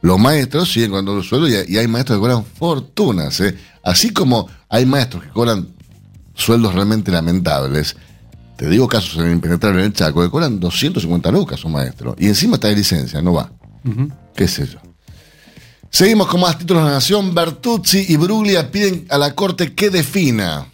Los 0.00 0.18
maestros 0.18 0.72
siguen 0.72 0.90
cobrando 0.90 1.18
el 1.18 1.22
sueldo 1.22 1.46
y, 1.46 1.76
hay 1.76 1.86
maestros 1.86 2.16
que 2.16 2.20
cobran 2.20 2.44
fortunas. 2.44 3.38
¿eh? 3.40 3.54
Así 3.84 4.10
como 4.10 4.48
hay 4.68 4.86
maestros 4.86 5.24
que 5.24 5.28
cobran 5.28 5.68
sueldos 6.34 6.74
realmente 6.74 7.12
lamentables, 7.12 7.96
te 8.56 8.68
digo 8.70 8.88
casos 8.88 9.22
en 9.22 9.32
impenetrable 9.32 9.80
en 9.80 9.86
el 9.86 9.92
Chaco, 9.92 10.22
que 10.22 10.30
cobran 10.30 10.58
250 10.58 11.30
lucas 11.30 11.62
un 11.64 11.72
maestro. 11.72 12.16
Y 12.18 12.28
encima 12.28 12.54
está 12.54 12.68
de 12.68 12.76
licencia, 12.76 13.20
no 13.20 13.34
va. 13.34 13.52
¿Qué 14.34 14.48
sé 14.48 14.66
yo? 14.66 14.78
Seguimos 15.90 16.28
con 16.28 16.40
más 16.40 16.58
títulos 16.58 16.82
de 16.82 16.88
la 16.88 16.94
Nación. 16.94 17.34
Bertuzzi 17.34 18.06
y 18.08 18.16
Bruglia 18.16 18.70
piden 18.70 19.06
a 19.10 19.18
la 19.18 19.34
Corte 19.34 19.74
que 19.74 19.90
defina 19.90 20.66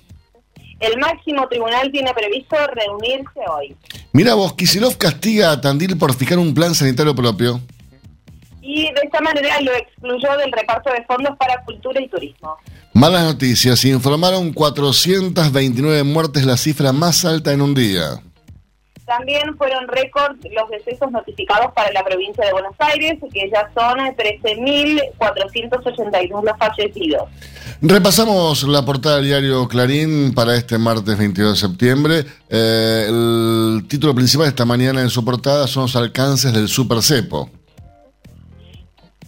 el 0.82 0.98
máximo 0.98 1.48
tribunal 1.48 1.90
tiene 1.92 2.12
previsto 2.12 2.56
reunirse 2.74 3.40
hoy. 3.48 3.76
Mira 4.12 4.34
vos, 4.34 4.52
Kisilov 4.54 4.98
castiga 4.98 5.52
a 5.52 5.60
Tandil 5.60 5.96
por 5.96 6.14
fijar 6.14 6.38
un 6.38 6.52
plan 6.52 6.74
sanitario 6.74 7.14
propio. 7.14 7.60
Y 8.60 8.84
de 8.84 9.00
esta 9.04 9.20
manera 9.20 9.60
lo 9.60 9.72
excluyó 9.72 10.36
del 10.36 10.52
reparto 10.52 10.90
de 10.92 11.04
fondos 11.04 11.36
para 11.38 11.62
cultura 11.64 12.00
y 12.00 12.08
turismo. 12.08 12.56
Malas 12.94 13.24
noticias, 13.24 13.84
informaron 13.84 14.52
429 14.52 16.02
muertes, 16.02 16.44
la 16.44 16.56
cifra 16.56 16.92
más 16.92 17.24
alta 17.24 17.52
en 17.52 17.62
un 17.62 17.74
día. 17.74 18.20
También 19.06 19.56
fueron 19.56 19.88
récord 19.88 20.36
los 20.50 20.68
decesos 20.70 21.10
notificados 21.10 21.72
para 21.74 21.90
la 21.92 22.04
provincia 22.04 22.44
de 22.44 22.52
Buenos 22.52 22.74
Aires, 22.78 23.18
que 23.32 23.50
ya 23.50 23.68
son 23.74 23.98
13.482 23.98 26.44
los 26.44 26.58
fallecidos. 26.58 27.22
Repasamos 27.80 28.64
la 28.64 28.84
portada 28.84 29.16
del 29.16 29.24
diario 29.26 29.66
Clarín 29.66 30.34
para 30.34 30.54
este 30.54 30.76
martes 30.78 31.18
22 31.18 31.52
de 31.52 31.58
septiembre. 31.68 32.24
Eh, 32.48 33.06
el 33.08 33.84
título 33.88 34.14
principal 34.14 34.44
de 34.44 34.50
esta 34.50 34.64
mañana 34.64 35.00
en 35.00 35.10
su 35.10 35.24
portada 35.24 35.66
son 35.66 35.82
los 35.82 35.96
alcances 35.96 36.52
del 36.52 36.68
Super 36.68 37.02
Cepo. 37.02 37.50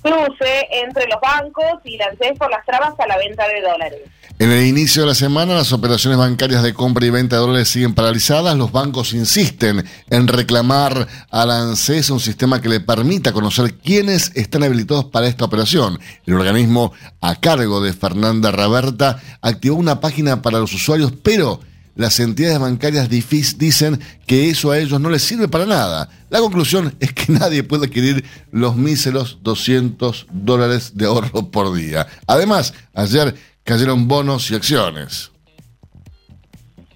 Cruce 0.05 0.69
entre 0.71 1.07
los 1.09 1.19
bancos 1.19 1.81
y 1.83 1.97
lancé 1.97 2.35
por 2.39 2.51
las 2.51 2.63
trabas 2.67 2.93
a 3.01 3.07
la 3.07 3.17
venta 3.17 3.49
de 3.49 3.63
dólares. 3.63 4.01
En 4.39 4.51
el 4.51 4.67
inicio 4.67 5.01
de 5.01 5.09
la 5.09 5.15
semana, 5.15 5.55
las 5.55 5.73
operaciones 5.73 6.19
bancarias 6.19 6.63
de 6.63 6.75
compra 6.75 7.07
y 7.07 7.11
venta 7.11 7.37
de 7.37 7.43
dólares 7.43 7.69
siguen 7.69 7.95
paralizadas. 7.95 8.55
Los 8.55 8.71
bancos 8.71 9.15
insisten 9.15 9.83
en 10.11 10.29
reclamar 10.29 11.09
al 11.31 11.51
ANSES 11.51 12.11
un 12.11 12.21
sistema 12.21 12.61
que 12.61 12.69
le 12.69 12.81
permita 12.81 13.33
conocer 13.33 13.77
quiénes 13.79 14.33
están 14.35 14.63
habilitados 14.63 15.07
para 15.07 15.27
esta 15.27 15.47
operación. 15.47 15.99
El 16.27 16.35
organismo, 16.35 16.93
a 17.23 17.37
cargo 17.37 17.81
de 17.81 17.95
Fernanda 17.95 18.51
Raberta, 18.51 19.23
activó 19.41 19.77
una 19.77 20.01
página 20.01 20.43
para 20.43 20.59
los 20.59 20.75
usuarios, 20.75 21.15
pero 21.23 21.61
las 21.95 22.19
entidades 22.21 22.59
bancarias 22.59 23.09
dicen 23.09 24.01
que 24.27 24.51
eso 24.51 24.71
a 24.71 24.79
ellos 24.79 25.01
no 25.01 25.11
les 25.11 25.23
sirve 25.23 25.49
para 25.49 25.67
nada. 25.67 26.09
La 26.29 26.41
conclusión 26.41 26.95
es 27.01 27.13
que 27.13 27.33
nadie 27.33 27.63
puede 27.63 27.87
adquirir 27.87 28.25
los 28.51 28.77
míseros 28.77 29.39
200 29.43 30.27
dólares 30.31 30.97
de 30.97 31.07
ahorro 31.07 31.51
por 31.51 31.73
día. 31.75 32.07
Además, 32.27 32.75
ayer 32.95 33.35
cayeron 33.63 34.09
bonos 34.09 34.51
y 34.51 34.55
acciones. 34.55 35.31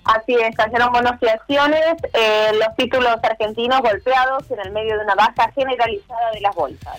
Así 0.05 0.35
es, 0.35 0.57
cayeron 0.57 0.91
bonos 0.91 1.13
y 1.21 1.29
acciones, 1.29 1.97
eh, 2.15 2.51
los 2.55 2.75
títulos 2.77 3.17
argentinos 3.23 3.81
golpeados 3.83 4.51
en 4.51 4.59
el 4.61 4.73
medio 4.73 4.97
de 4.97 5.05
una 5.05 5.15
baja 5.15 5.53
generalizada 5.55 6.31
de 6.33 6.41
las 6.41 6.55
bolsas. 6.55 6.99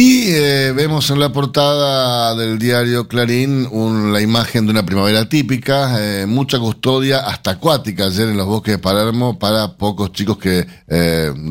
Y 0.00 0.28
eh, 0.28 0.72
vemos 0.76 1.10
en 1.10 1.18
la 1.18 1.32
portada 1.32 2.36
del 2.36 2.56
diario 2.56 3.08
Clarín 3.08 3.66
la 4.12 4.20
imagen 4.20 4.64
de 4.64 4.70
una 4.70 4.86
primavera 4.86 5.28
típica, 5.28 5.96
eh, 5.98 6.24
mucha 6.24 6.60
custodia 6.60 7.18
hasta 7.26 7.50
acuática 7.50 8.04
ayer 8.04 8.28
en 8.28 8.36
los 8.36 8.46
bosques 8.46 8.74
de 8.74 8.78
Palermo 8.78 9.40
para 9.40 9.76
pocos 9.76 10.12
chicos 10.12 10.38
que 10.38 10.64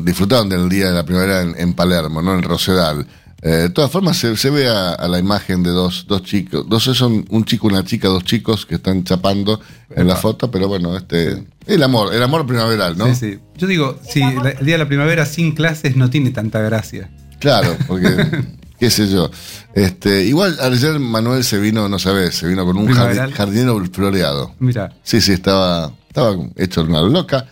disfrutaron 0.02 0.48
del 0.48 0.66
día 0.70 0.86
de 0.86 0.94
la 0.94 1.04
primavera 1.04 1.42
en, 1.42 1.56
en 1.58 1.74
Palermo, 1.74 2.22
¿no? 2.22 2.32
en 2.32 2.42
Rosedal. 2.42 3.06
Eh, 3.42 3.50
de 3.50 3.68
todas 3.68 3.90
formas, 3.90 4.16
se, 4.16 4.50
ve 4.50 4.66
a, 4.66 5.06
la 5.08 5.18
imagen 5.18 5.62
de 5.62 5.68
dos, 5.68 6.06
dos 6.08 6.22
chicos. 6.22 6.66
Dos 6.66 6.84
son 6.84 7.26
un 7.28 7.44
chico, 7.44 7.66
una 7.66 7.84
chica, 7.84 8.08
dos 8.08 8.24
chicos 8.24 8.64
que 8.64 8.76
están 8.76 9.04
chapando 9.04 9.60
en 9.90 10.08
la 10.08 10.16
foto, 10.16 10.50
pero 10.50 10.68
bueno, 10.68 10.96
este. 10.96 11.44
El 11.66 11.82
amor, 11.82 12.14
el 12.14 12.22
amor 12.22 12.46
primaveral, 12.46 12.96
¿no? 12.96 13.08
Sí, 13.08 13.14
sí. 13.14 13.38
Yo 13.58 13.66
digo, 13.66 13.98
si 14.08 14.22
el 14.22 14.64
día 14.64 14.76
de 14.76 14.78
la 14.78 14.88
primavera 14.88 15.26
sin 15.26 15.52
clases 15.52 15.96
no 15.96 16.08
tiene 16.08 16.30
tanta 16.30 16.60
gracia. 16.60 17.10
Claro, 17.38 17.76
porque. 17.86 18.08
qué 18.78 18.90
sé 18.90 19.08
yo. 19.08 19.30
Este, 19.74 20.24
igual 20.24 20.56
ayer 20.60 20.98
Manuel 20.98 21.44
se 21.44 21.58
vino, 21.58 21.88
no 21.88 21.98
sabes, 21.98 22.36
se 22.36 22.46
vino 22.46 22.64
con 22.64 22.76
un 22.76 22.88
jardinero 22.88 23.84
floreado. 23.92 24.54
Mira. 24.58 24.92
Sí, 25.02 25.20
sí, 25.20 25.32
estaba, 25.32 25.92
estaba 26.08 26.36
hecho 26.56 26.82
una 26.82 27.02
loca. 27.02 27.46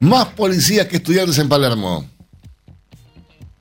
Más 0.00 0.26
policías 0.28 0.86
que 0.86 0.96
estudiantes 0.96 1.38
en 1.38 1.48
Palermo. 1.48 2.04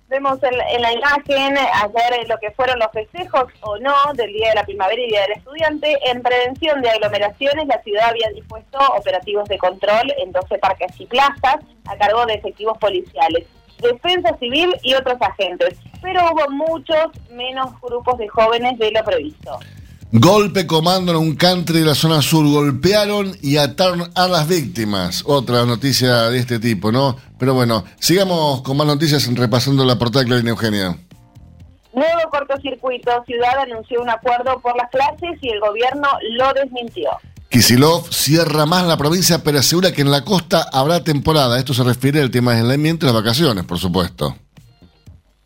Vemos 0.08 0.39
en, 0.42 0.82
la 0.82 0.92
imagen 0.92 1.56
ayer 1.56 2.28
lo 2.28 2.38
que 2.39 2.50
fueron 2.52 2.80
los 2.80 2.92
festejos 2.92 3.46
o 3.62 3.78
no 3.78 3.94
del 4.15 4.34
Día 4.34 4.50
de 4.50 4.56
la 4.56 4.63
Primavera 4.63 5.00
y 5.00 5.08
Día 5.08 5.22
del 5.22 5.34
Estudiante. 5.34 6.00
En 6.10 6.24
prevención 6.24 6.82
de 6.82 6.89
aglomeraciones, 6.89 7.68
la 7.68 7.80
ciudad 7.84 8.10
había 8.10 8.28
dispuesto 8.30 8.80
operativos 8.98 9.48
de 9.50 9.60
control 9.60 10.12
en 10.18 10.32
12 10.32 10.58
parques 10.58 11.00
y 11.00 11.06
plazas 11.06 11.58
a 11.86 11.96
cargo 11.98 12.26
de 12.26 12.36
efectivos 12.36 12.78
policiales, 12.80 13.46
defensa 13.82 14.36
civil 14.39 14.74
y 14.84 14.94
otros 14.94 15.18
agentes. 15.22 15.78
Pero 16.02 16.22
hubo 16.32 16.50
muchos 16.50 17.08
menos 17.32 17.70
grupos 17.82 18.18
de 18.18 18.28
jóvenes 18.28 18.78
de 18.80 18.92
lo 18.92 19.04
previsto. 19.04 19.60
Golpe 20.12 20.65
comando 20.65 21.12
en 21.12 21.18
un 21.20 21.36
country 21.36 21.82
de 21.82 21.86
la 21.86 21.94
zona 21.94 22.22
sur. 22.24 22.44
Golpearon 22.48 23.32
y 23.42 23.58
ataron 23.58 24.12
a 24.15 24.28
las 24.28 24.48
víctimas. 24.48 25.24
Otra 25.28 25.65
noticia 25.65 26.32
de 26.32 26.39
este 26.39 26.58
tipo, 26.58 26.92
¿no? 26.92 27.15
Pero 27.38 27.54
bueno, 27.54 27.84
sigamos 28.00 28.62
con 28.63 28.76
más 28.78 28.88
noticias 28.88 29.32
repasando 29.36 29.86
la 29.86 30.00
portada 30.00 30.24
de 30.24 30.30
Clarín 30.30 30.48
Eugenia. 30.48 30.98
Nuevo 31.94 32.30
cortocircuito. 32.32 33.24
Ciudad 33.26 33.60
anunció 33.60 34.02
un 34.02 34.10
acuerdo 34.10 34.60
por 34.62 34.76
las 34.78 34.89
clases 34.89 35.38
y 35.42 35.50
el 35.50 35.60
gobierno 35.60 36.08
lo 36.32 36.54
desmintió. 36.54 37.12
Kisilov 37.50 38.14
cierra 38.14 38.66
más 38.66 38.86
la 38.86 38.98
provincia, 38.98 39.44
pero 39.44 39.60
asegura 39.60 39.92
que 39.92 40.02
en 40.02 40.12
la 40.12 40.24
costa 40.24 40.68
habrá 40.72 41.04
temporada. 41.04 41.58
Esto 41.58 41.74
se 41.74 41.84
refiere 41.84 42.22
al 42.22 42.30
tema 42.30 42.54
de 42.54 42.60
aislamiento 42.60 43.06
y 43.06 43.08
las 43.08 43.16
vacaciones, 43.16 43.66
por 43.66 43.80
supuesto. 43.80 44.36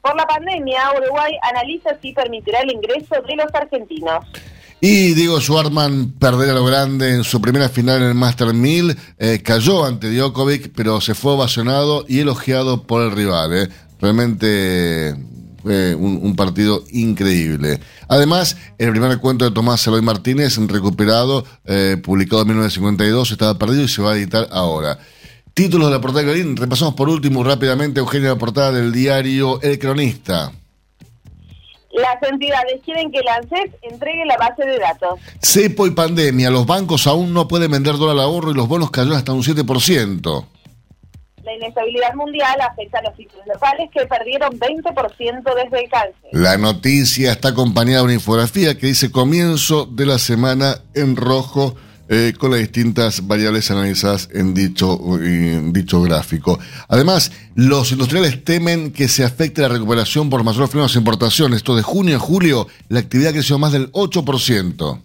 Por 0.01 0.15
la 0.17 0.27
pandemia, 0.27 0.81
Uruguay 0.97 1.31
analiza 1.49 1.91
si 2.01 2.11
permitirá 2.11 2.59
el 2.59 2.71
ingreso 2.71 3.15
de 3.25 3.35
los 3.37 3.53
argentinos. 3.53 4.25
Y 4.81 5.13
Diego 5.13 5.39
Schwarman 5.39 6.11
perder 6.19 6.49
a 6.49 6.53
lo 6.55 6.65
grande 6.65 7.11
en 7.11 7.23
su 7.23 7.39
primera 7.39 7.69
final 7.69 8.01
en 8.01 8.09
el 8.09 8.15
Master 8.15 8.53
1000. 8.53 8.97
Eh, 9.17 9.41
cayó 9.41 9.85
ante 9.85 10.13
Djokovic, 10.13 10.73
pero 10.75 10.99
se 10.99 11.15
fue 11.15 11.31
ovacionado 11.31 12.03
y 12.05 12.19
elogiado 12.19 12.83
por 12.83 13.01
el 13.01 13.11
rival. 13.11 13.53
Eh. 13.55 13.69
Realmente 14.01 15.15
fue 15.61 15.95
un, 15.95 16.35
partido 16.35 16.83
increíble. 16.91 17.79
Además, 18.07 18.57
el 18.77 18.91
primer 18.91 19.17
cuento 19.19 19.45
de 19.45 19.51
Tomás 19.51 19.85
Eloy 19.87 20.01
Martínez, 20.01 20.57
recuperado, 20.67 21.45
eh, 21.65 21.97
publicado 22.03 22.41
en 22.41 22.49
1952, 22.49 23.31
estaba 23.31 23.57
perdido 23.57 23.83
y 23.83 23.87
se 23.87 24.01
va 24.01 24.11
a 24.11 24.15
editar 24.15 24.47
ahora. 24.51 24.99
Títulos 25.53 25.87
de 25.87 25.93
la 25.93 26.01
portada 26.01 26.23
de 26.25 26.33
Clarín. 26.33 26.57
Repasamos 26.57 26.95
por 26.95 27.09
último 27.09 27.43
rápidamente, 27.43 27.99
Eugenio, 27.99 28.29
la 28.29 28.37
portada 28.37 28.71
del 28.71 28.91
diario 28.91 29.61
El 29.61 29.77
Cronista. 29.77 30.51
Las 31.93 32.23
entidades 32.27 32.81
quieren 32.83 33.11
que 33.11 33.21
la 33.21 33.35
ANSES 33.35 33.71
entregue 33.83 34.25
la 34.25 34.35
base 34.37 34.65
de 34.65 34.79
datos. 34.79 35.19
Cepo 35.39 35.85
y 35.85 35.91
pandemia. 35.91 36.49
Los 36.49 36.65
bancos 36.65 37.05
aún 37.05 37.33
no 37.33 37.47
pueden 37.47 37.69
vender 37.69 37.97
dólar 37.97 38.15
al 38.15 38.23
ahorro 38.23 38.49
y 38.49 38.55
los 38.55 38.67
bonos 38.67 38.89
cayó 38.89 39.13
hasta 39.13 39.31
un 39.31 39.43
7%. 39.43 40.45
La 41.43 41.53
inestabilidad 41.55 42.13
mundial 42.15 42.55
afecta 42.61 42.99
a 42.99 43.03
los 43.03 43.15
títulos 43.15 43.45
locales 43.47 43.89
que 43.93 44.05
perdieron 44.05 44.57
20% 44.57 45.55
desde 45.55 45.83
el 45.83 45.89
cáncer. 45.89 46.29
La 46.31 46.57
noticia 46.57 47.33
está 47.33 47.49
acompañada 47.49 47.99
de 47.99 48.03
una 48.05 48.13
infografía 48.13 48.77
que 48.77 48.87
dice 48.87 49.11
comienzo 49.11 49.85
de 49.85 50.05
la 50.05 50.19
semana 50.19 50.77
en 50.93 51.17
rojo 51.17 51.75
eh, 52.09 52.33
con 52.37 52.51
las 52.51 52.59
distintas 52.59 53.27
variables 53.27 53.71
analizadas 53.71 54.29
en 54.33 54.53
dicho, 54.53 54.99
dicho 55.71 56.01
gráfico. 56.01 56.59
Además, 56.87 57.31
los 57.55 57.91
industriales 57.91 58.43
temen 58.43 58.91
que 58.91 59.07
se 59.07 59.23
afecte 59.23 59.61
la 59.61 59.69
recuperación 59.69 60.29
por 60.29 60.43
mayor 60.43 60.67
freno 60.67 60.87
de 60.87 60.99
importaciones. 60.99 61.57
Esto 61.57 61.75
de 61.75 61.81
junio 61.81 62.17
a 62.17 62.19
julio, 62.19 62.67
la 62.89 62.99
actividad 62.99 63.31
creció 63.31 63.57
más 63.57 63.71
del 63.71 63.91
8%. 63.93 65.01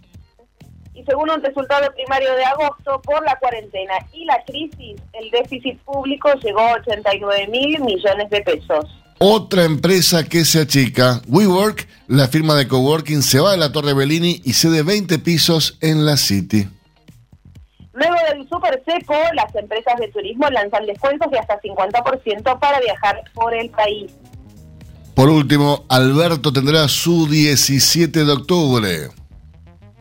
Según 1.09 1.31
un 1.31 1.42
resultado 1.42 1.90
primario 1.94 2.35
de 2.35 2.44
agosto, 2.44 3.01
por 3.03 3.25
la 3.25 3.35
cuarentena 3.37 3.94
y 4.12 4.27
la 4.27 4.44
crisis, 4.44 5.01
el 5.14 5.31
déficit 5.31 5.81
público 5.81 6.29
llegó 6.35 6.61
a 6.61 6.75
89 6.75 7.49
mil 7.49 7.81
millones 7.81 8.29
de 8.29 8.42
pesos. 8.42 8.85
Otra 9.18 9.64
empresa 9.64 10.25
que 10.25 10.44
se 10.44 10.61
achica, 10.61 11.23
WeWork, 11.27 11.88
la 12.09 12.29
firma 12.29 12.55
de 12.57 12.68
coworking, 12.68 13.23
se 13.23 13.40
va 13.40 13.53
de 13.53 13.57
la 13.57 13.73
Torre 13.73 13.94
Bellini 13.94 14.42
y 14.44 14.53
cede 14.53 14.83
20 14.83 15.18
pisos 15.21 15.79
en 15.81 16.05
la 16.05 16.18
City. 16.18 16.68
Luego 17.94 18.14
del 18.31 18.47
Super 18.47 18.83
Seco, 18.85 19.14
las 19.33 19.53
empresas 19.55 19.94
de 19.99 20.09
turismo 20.09 20.49
lanzan 20.51 20.85
descuentos 20.85 21.31
de 21.31 21.38
hasta 21.38 21.59
50% 21.61 22.59
para 22.59 22.81
viajar 22.81 23.25
por 23.33 23.55
el 23.55 23.71
país. 23.71 24.12
Por 25.14 25.31
último, 25.31 25.85
Alberto 25.88 26.53
tendrá 26.53 26.87
su 26.87 27.27
17 27.27 28.25
de 28.25 28.33
octubre. 28.33 29.09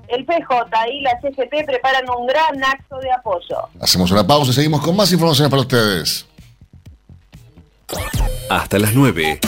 El 0.07 0.25
PJ 0.25 0.89
y 0.91 1.01
la 1.01 1.19
CGT 1.21 1.65
preparan 1.65 2.09
un 2.09 2.27
gran 2.27 2.63
acto 2.63 2.97
de 2.99 3.11
apoyo. 3.11 3.57
Hacemos 3.81 4.11
una 4.11 4.25
pausa 4.25 4.51
y 4.51 4.53
seguimos 4.53 4.81
con 4.81 4.95
más 4.95 5.11
informaciones 5.11 5.49
para 5.49 5.61
ustedes. 5.61 6.25
Hasta 8.49 8.79
las 8.79 8.93
9. 8.93 9.39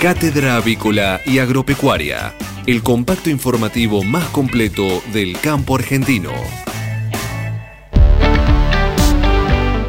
Cátedra 0.00 0.56
Avícola 0.56 1.20
y 1.24 1.38
Agropecuaria 1.38 2.34
el 2.66 2.82
compacto 2.82 3.30
informativo 3.30 4.02
más 4.02 4.28
completo 4.30 5.00
del 5.12 5.40
campo 5.40 5.76
argentino. 5.76 6.32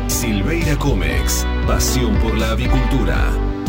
Silveira 0.07 0.77
Comex, 0.77 1.45
pasión 1.65 2.15
por 2.17 2.37
la 2.37 2.51
avicultura. 2.51 3.31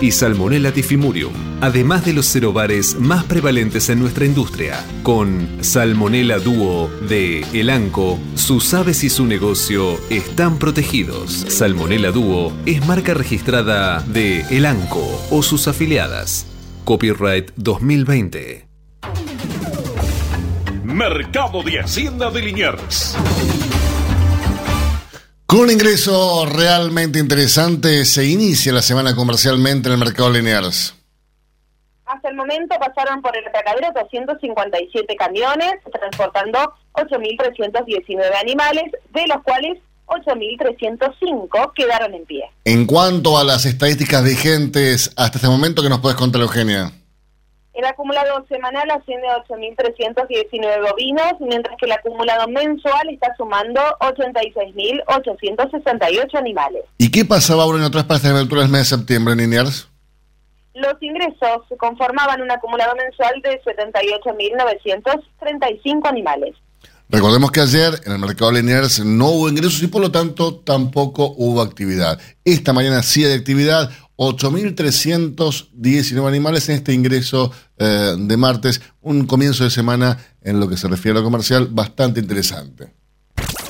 y 0.00 0.12
Salmonella 0.12 0.72
tifimurium, 0.72 1.32
además 1.60 2.04
de 2.04 2.12
los 2.12 2.26
cerobares 2.26 2.98
más 2.98 3.24
prevalentes 3.24 3.88
en 3.88 4.00
nuestra 4.00 4.24
industria. 4.24 4.84
Con 5.02 5.62
Salmonella 5.62 6.38
Duo 6.38 6.90
de 7.08 7.40
Elanco, 7.52 8.18
sus 8.34 8.72
aves 8.74 9.04
y 9.04 9.10
su 9.10 9.26
negocio 9.26 9.98
están 10.10 10.58
protegidos. 10.58 11.46
Salmonella 11.48 12.10
Duo 12.10 12.52
es 12.66 12.86
marca 12.86 13.14
registrada 13.14 14.00
de 14.00 14.40
Elanco 14.50 15.06
o 15.30 15.42
sus 15.42 15.68
afiliadas. 15.68 16.46
Copyright 16.84 17.52
2020. 17.56 18.66
Mercado 20.84 21.62
de 21.62 21.80
Hacienda 21.80 22.30
de 22.30 22.42
Liniers. 22.42 23.16
Con 25.50 25.62
un 25.62 25.70
ingreso 25.72 26.46
realmente 26.46 27.18
interesante, 27.18 28.04
se 28.04 28.24
inicia 28.24 28.72
la 28.72 28.82
semana 28.82 29.16
comercialmente 29.16 29.88
en 29.88 29.94
el 29.94 29.98
mercado 29.98 30.30
Liniers. 30.30 30.94
Hasta 32.06 32.28
el 32.28 32.36
momento 32.36 32.76
pasaron 32.78 33.20
por 33.20 33.36
el 33.36 33.44
atacadero 33.48 33.88
257 33.92 35.16
camiones, 35.16 35.72
transportando 35.90 36.72
8.319 36.92 38.40
animales, 38.40 38.92
de 39.12 39.26
los 39.26 39.42
cuales 39.42 39.78
8.305 40.06 41.72
quedaron 41.74 42.14
en 42.14 42.24
pie. 42.26 42.44
En 42.64 42.86
cuanto 42.86 43.36
a 43.36 43.42
las 43.42 43.66
estadísticas 43.66 44.22
vigentes 44.22 45.12
hasta 45.16 45.38
este 45.38 45.48
momento, 45.48 45.82
¿qué 45.82 45.88
nos 45.88 45.98
puedes 45.98 46.16
contar, 46.16 46.42
Eugenia? 46.42 46.92
El 47.72 47.84
acumulado 47.84 48.44
semanal 48.48 48.90
asciende 48.90 49.28
a 49.28 49.44
8.319 49.44 50.90
bovinos, 50.90 51.34
mientras 51.40 51.76
que 51.78 51.86
el 51.86 51.92
acumulado 51.92 52.48
mensual 52.48 53.08
está 53.10 53.32
sumando 53.36 53.80
86.868 54.00 56.36
animales. 56.36 56.82
¿Y 56.98 57.12
qué 57.12 57.24
pasaba 57.24 57.62
ahora 57.62 57.78
en 57.78 57.84
otras 57.84 58.02
partes 58.04 58.24
de 58.24 58.30
aventura 58.30 58.62
del 58.62 58.70
mes 58.70 58.90
de 58.90 58.96
septiembre, 58.96 59.36
Liniers? 59.36 59.88
Los 60.74 61.00
ingresos 61.00 61.62
conformaban 61.78 62.42
un 62.42 62.50
acumulado 62.50 62.96
mensual 62.96 63.40
de 63.42 63.62
78.935 63.62 66.08
animales. 66.08 66.56
Recordemos 67.08 67.50
que 67.50 67.60
ayer 67.60 67.94
en 68.06 68.12
el 68.12 68.18
mercado 68.20 68.52
Liniers 68.52 69.04
no 69.04 69.30
hubo 69.30 69.48
ingresos 69.48 69.82
y 69.82 69.88
por 69.88 70.00
lo 70.00 70.12
tanto 70.12 70.60
tampoco 70.60 71.34
hubo 71.36 71.60
actividad. 71.60 72.20
Esta 72.44 72.72
mañana 72.72 73.02
sí 73.02 73.24
hay 73.24 73.32
actividad, 73.32 73.90
8.319 74.20 76.28
animales 76.28 76.68
en 76.68 76.74
este 76.74 76.92
ingreso 76.92 77.50
eh, 77.78 78.14
de 78.18 78.36
martes, 78.36 78.82
un 79.00 79.26
comienzo 79.26 79.64
de 79.64 79.70
semana 79.70 80.18
en 80.42 80.60
lo 80.60 80.68
que 80.68 80.76
se 80.76 80.88
refiere 80.88 81.16
a 81.16 81.22
lo 81.22 81.24
comercial 81.24 81.68
bastante 81.70 82.20
interesante. 82.20 82.92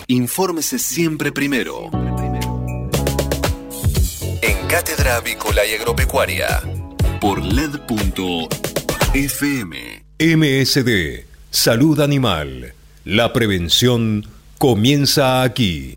Infórmese 0.09 0.81
siempre 0.81 1.31
primero. 1.31 1.89
En 4.43 4.67
Cátedra 4.67 5.19
Avícola 5.19 5.65
y 5.65 5.75
Agropecuaria. 5.75 6.61
Por 7.21 7.45
LED.fm. 7.45 8.51
MSD, 10.19 11.27
Salud 11.51 12.01
Animal. 12.01 12.75
La 13.05 13.33
prevención 13.33 14.27
comienza 14.59 15.43
aquí. 15.43 15.97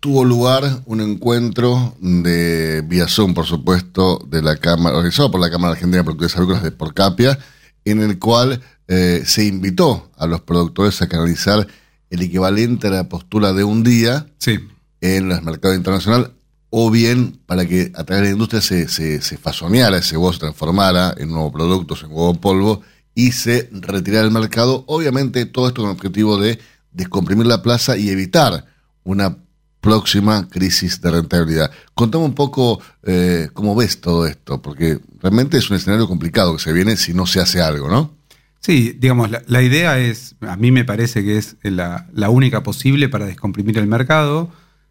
tuvo 0.00 0.24
lugar 0.24 0.82
un 0.86 1.00
encuentro 1.02 1.94
de 2.00 2.82
vía 2.86 3.06
Zoom, 3.06 3.34
por 3.34 3.46
supuesto, 3.46 4.18
de 4.28 4.42
la 4.42 4.56
Cámara, 4.56 4.96
organizado 4.96 5.30
por 5.30 5.40
la 5.40 5.50
Cámara 5.50 5.72
Argentina 5.72 5.98
de 5.98 6.04
Productores 6.04 6.36
Agrícolas 6.36 6.62
de 6.62 6.72
Porcapia, 6.72 7.38
en 7.84 8.00
el 8.00 8.18
cual 8.18 8.60
eh, 8.88 9.22
se 9.26 9.44
invitó 9.44 10.10
a 10.16 10.26
los 10.26 10.40
productores 10.40 11.00
a 11.02 11.08
canalizar 11.08 11.66
el 12.08 12.22
equivalente 12.22 12.88
a 12.88 12.90
la 12.90 13.08
postura 13.08 13.52
de 13.52 13.62
un 13.62 13.84
día 13.84 14.26
Sí. 14.38 14.58
en 15.00 15.30
el 15.30 15.42
mercado 15.42 15.74
internacional, 15.74 16.32
o 16.70 16.90
bien 16.90 17.38
para 17.46 17.66
que 17.66 17.92
a 17.94 18.04
través 18.04 18.22
de 18.22 18.28
la 18.28 18.32
industria 18.32 18.62
se, 18.62 18.88
se, 18.88 19.20
se 19.20 19.36
fasoneara 19.36 19.98
ese 19.98 20.16
huevo, 20.16 20.32
se 20.32 20.40
transformara 20.40 21.14
en 21.18 21.28
nuevos 21.30 21.52
productos, 21.52 22.02
en 22.02 22.08
huevo 22.10 22.34
polvo, 22.34 22.80
y 23.14 23.32
se 23.32 23.68
retirara 23.72 24.24
del 24.24 24.32
mercado. 24.32 24.84
Obviamente 24.86 25.44
todo 25.44 25.68
esto 25.68 25.82
con 25.82 25.90
el 25.90 25.96
objetivo 25.96 26.38
de 26.38 26.58
descomprimir 26.92 27.46
la 27.46 27.62
plaza 27.62 27.96
y 27.98 28.08
evitar 28.08 28.66
una 29.04 29.36
próxima 29.80 30.48
crisis 30.48 31.00
de 31.00 31.10
rentabilidad. 31.10 31.70
Contame 31.94 32.24
un 32.24 32.34
poco 32.34 32.80
eh, 33.02 33.48
cómo 33.54 33.74
ves 33.74 34.00
todo 34.00 34.26
esto, 34.26 34.60
porque 34.60 35.00
realmente 35.22 35.56
es 35.58 35.70
un 35.70 35.76
escenario 35.76 36.06
complicado 36.06 36.54
que 36.56 36.62
se 36.62 36.72
viene 36.72 36.96
si 36.96 37.14
no 37.14 37.26
se 37.26 37.40
hace 37.40 37.60
algo, 37.60 37.88
¿no? 37.88 38.14
Sí, 38.60 38.94
digamos, 38.98 39.30
la, 39.30 39.42
la 39.46 39.62
idea 39.62 39.98
es, 39.98 40.34
a 40.42 40.56
mí 40.56 40.70
me 40.70 40.84
parece 40.84 41.24
que 41.24 41.38
es 41.38 41.56
la, 41.62 42.06
la 42.12 42.28
única 42.28 42.62
posible 42.62 43.08
para 43.08 43.24
descomprimir 43.24 43.78
el 43.78 43.86
mercado. 43.86 44.50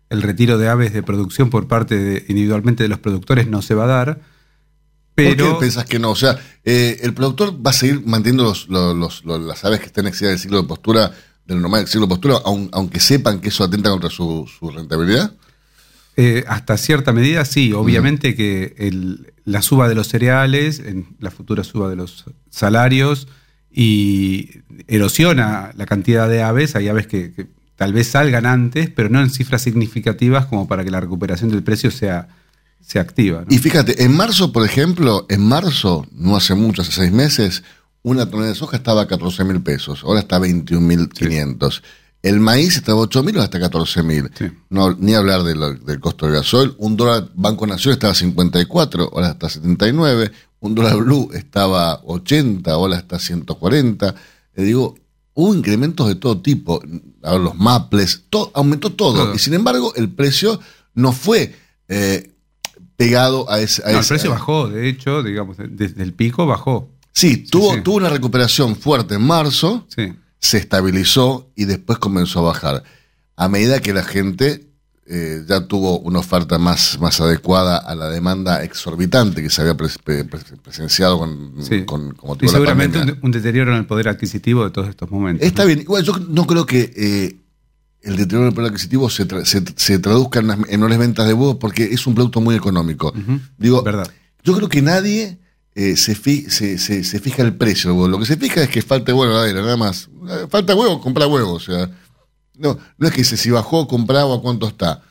El 0.10 0.24
retiro 0.24 0.58
de 0.58 0.68
aves 0.70 0.92
de 0.92 1.04
producción 1.04 1.52
por 1.52 1.68
parte 1.68 1.96
de, 1.96 2.26
individualmente 2.30 2.82
de 2.82 2.90
los 2.90 2.98
productores 2.98 3.46
no 3.48 3.62
se 3.62 3.76
va 3.76 3.84
a 3.84 3.88
dar. 3.88 4.22
Pero, 5.14 5.46
¿Por 5.50 5.54
qué 5.56 5.60
pensás 5.66 5.86
que 5.86 6.00
no? 6.00 6.10
O 6.12 6.16
sea, 6.16 6.40
eh, 6.66 6.98
el 7.04 7.14
productor 7.14 7.54
va 7.64 7.70
a 7.70 7.74
seguir 7.74 8.02
manteniendo 8.06 8.44
los, 8.46 8.70
los- 8.70 8.96
los- 8.96 9.26
los- 9.26 9.42
las 9.42 9.64
aves 9.66 9.82
que 9.82 9.88
estén 9.88 10.08
excedidas 10.08 10.32
del 10.34 10.40
ciclo 10.40 10.62
de 10.64 10.68
postura, 10.68 11.12
del 11.50 11.62
normal 11.62 11.86
ciclo 11.88 12.02
de 12.02 12.08
postura, 12.10 12.36
aun- 12.46 12.70
aunque 12.72 13.00
sepan 13.00 13.40
que 13.42 13.50
eso 13.50 13.64
atenta 13.64 13.90
contra 13.90 14.10
su, 14.10 14.48
su 14.60 14.70
rentabilidad. 14.72 15.34
Eh, 16.16 16.44
hasta 16.48 16.78
cierta 16.78 17.12
medida, 17.14 17.46
sí. 17.46 17.72
Obviamente 17.74 18.36
que 18.36 18.76
el- 18.78 19.34
la 19.46 19.62
suba 19.62 19.88
de 19.90 19.96
los 19.96 20.08
cereales, 20.08 20.80
en 20.80 21.08
la 21.20 21.32
futura 21.32 21.64
suba 21.64 21.90
de 21.90 21.96
los 21.96 22.26
salarios, 22.50 23.28
y 23.72 24.50
erosiona 24.88 25.72
la 25.76 25.86
cantidad 25.86 26.28
de 26.28 26.42
aves. 26.42 26.76
Hay 26.76 26.88
aves 26.88 27.08
que, 27.08 27.32
que 27.34 27.48
tal 27.76 27.94
vez 27.94 28.08
salgan 28.10 28.46
antes, 28.46 28.90
pero 28.90 29.10
no 29.10 29.22
en 29.22 29.30
cifras 29.30 29.62
significativas 29.62 30.46
como 30.48 30.68
para 30.68 30.84
que 30.84 30.92
la 30.92 31.00
recuperación 31.00 31.50
del 31.52 31.64
precio 31.64 31.92
sea 31.92 32.28
se 32.86 32.98
activa. 33.00 33.42
¿no? 33.42 33.48
Y 33.54 33.58
fíjate, 33.60 34.04
en 34.04 34.16
marzo, 34.16 34.52
por 34.52 34.66
ejemplo, 34.66 35.26
en 35.30 35.42
marzo, 35.42 36.08
no 36.12 36.36
hace 36.36 36.56
mucho, 36.56 36.82
hace 36.82 36.92
seis 36.94 37.12
meses, 37.12 37.64
una 38.04 38.26
tonelada 38.26 38.54
de 38.54 38.56
soja 38.56 38.78
estaba 38.78 39.02
a 39.02 39.08
14 39.08 39.44
mil 39.44 39.62
pesos, 39.62 40.04
ahora 40.04 40.22
está 40.22 40.38
a 40.38 40.40
21 40.40 40.86
mil 40.86 41.10
500. 41.10 41.84
El 42.22 42.40
maíz 42.42 42.76
estaba 42.76 43.00
a 43.00 43.04
8 43.04 43.24
mil, 43.24 43.36
ahora 43.36 43.46
está 43.46 43.58
a 43.58 43.62
14 43.62 44.04
mil. 44.04 44.30
Sí. 44.38 44.46
No, 44.70 44.94
ni 44.94 45.14
hablar 45.14 45.44
de 45.44 45.54
del 45.54 46.00
costo 46.00 46.26
del 46.26 46.36
gasoil. 46.36 46.76
Un 46.78 46.98
dólar 46.98 47.30
Banco 47.34 47.66
Nación 47.66 47.94
estaba 47.94 48.12
a 48.12 48.16
54, 48.16 49.10
ahora 49.14 49.30
está 49.30 49.48
a 49.48 49.50
79. 49.50 50.32
Un 50.62 50.76
dólar 50.76 50.98
blue 50.98 51.30
estaba 51.34 51.92
a 51.92 52.02
80, 52.04 52.72
ahora 52.72 52.98
está 52.98 53.16
a 53.16 53.20
140. 53.20 54.16
Le 54.56 54.64
digo, 54.64 54.96
hubo 55.34 55.56
incrementos 55.56 56.08
de 56.08 56.16
todo 56.16 56.42
tipo. 56.42 56.82
Ahora 57.24 57.44
los 57.44 57.56
maples, 57.56 58.26
todo, 58.30 58.52
aumentó 58.54 58.92
todo. 58.92 59.34
Y 59.34 59.40
sin 59.40 59.54
embargo, 59.54 59.94
el 59.96 60.10
precio 60.10 60.60
no 60.94 61.14
fue 61.14 61.56
eh, 61.88 62.32
pegado 62.98 63.50
a 63.50 63.62
ese. 63.62 63.82
a 63.86 63.94
No, 63.94 64.00
el 64.00 64.06
precio 64.06 64.30
bajó, 64.30 64.68
de 64.68 64.90
hecho, 64.90 65.24
digamos, 65.24 65.56
desde 65.58 66.04
el 66.04 66.14
pico 66.14 66.46
bajó. 66.46 66.90
Sí, 67.20 67.38
tuvo, 67.38 67.74
sí. 67.76 67.82
tuvo 67.82 67.98
una 67.98 68.10
recuperación 68.10 68.76
fuerte 68.76 69.16
en 69.16 69.22
marzo, 69.24 69.86
Sí. 69.96 70.14
se 70.40 70.58
estabilizó 70.58 71.52
y 71.56 71.66
después 71.66 72.00
comenzó 72.00 72.40
a 72.40 72.44
bajar. 72.44 72.84
A 73.36 73.50
medida 73.50 73.80
que 73.82 73.94
la 73.94 74.04
gente 74.04 74.66
eh, 75.12 75.44
ya 75.48 75.66
tuvo 75.66 75.98
una 76.02 76.20
oferta 76.20 76.60
más, 76.60 77.00
más 77.02 77.20
adecuada 77.20 77.78
a 77.78 77.96
la 77.96 78.10
demanda 78.12 78.64
exorbitante 78.64 79.42
que 79.42 79.50
se 79.50 79.62
había 79.62 79.76
pre- 79.76 79.90
pre- 80.04 80.24
pre- 80.24 80.40
presenciado 80.64 81.18
con, 81.18 81.56
Sí. 81.62 81.84
con, 81.84 82.16
y 82.40 82.46
la 82.46 82.52
seguramente 82.52 83.18
un, 83.24 83.32
deterioro 83.32 83.72
en 83.72 83.78
el 83.80 83.86
poder 83.88 84.08
adquisitivo 84.10 84.64
de 84.66 84.70
todos 84.70 84.88
estos 84.88 85.10
momentos. 85.10 85.48
Está 85.48 85.66
bien. 85.66 85.80
Igual 85.82 86.04
yo 86.04 86.14
no 86.30 86.46
creo 86.46 86.68
que 86.68 86.94
eh, 86.96 87.38
el 88.04 88.18
deterioro 88.18 88.46
del 88.46 88.54
poder 88.54 88.70
adquisitivo 88.70 89.10
se, 89.10 89.28
tra- 89.28 89.44
se, 89.46 89.64
se 89.78 89.98
traduzca 89.98 90.42
en, 90.42 90.48
las- 90.48 90.58
en 90.60 90.70
menores 90.80 91.00
ventas 91.00 91.26
de 91.28 91.34
huevos 91.34 91.56
porque 91.60 91.86
es 91.86 92.06
un 92.06 92.14
producto 92.14 92.40
muy 92.40 92.54
económico. 92.56 93.08
Ujú. 93.08 93.40
Digo, 93.58 93.82
Verdad. 93.82 94.08
yo 94.44 94.56
creo 94.56 94.70
que 94.70 94.84
nadie 94.84 95.40
eh, 95.82 95.96
se, 95.98 96.14
fi- 96.16 96.50
se, 96.50 96.78
se- 96.78 97.04
se 97.04 97.20
fija 97.20 97.42
el 97.44 97.56
precio. 97.56 98.08
Lo 98.08 98.20
que 98.20 98.26
se 98.26 98.38
fija 98.38 98.62
es 98.64 98.70
que 98.70 98.82
falta 98.82 99.14
huevo 99.16 99.34
la 99.34 99.54
nada 99.54 99.78
más. 99.78 100.10
Eh, 100.30 100.48
Falta 100.50 100.76
huevo, 100.76 101.00
compra 101.00 101.26
huevo. 101.28 101.54
O 101.54 101.60
sea, 101.60 101.90
no, 102.56 102.78
no 102.98 103.08
es 103.08 103.14
que 103.14 103.22
dice 103.22 103.38
si 103.38 103.50
bajó, 103.50 103.88
compraba 103.88 104.26
o 104.26 104.40
a 104.40 104.42
cuánto 104.42 104.68
está. 104.68 105.02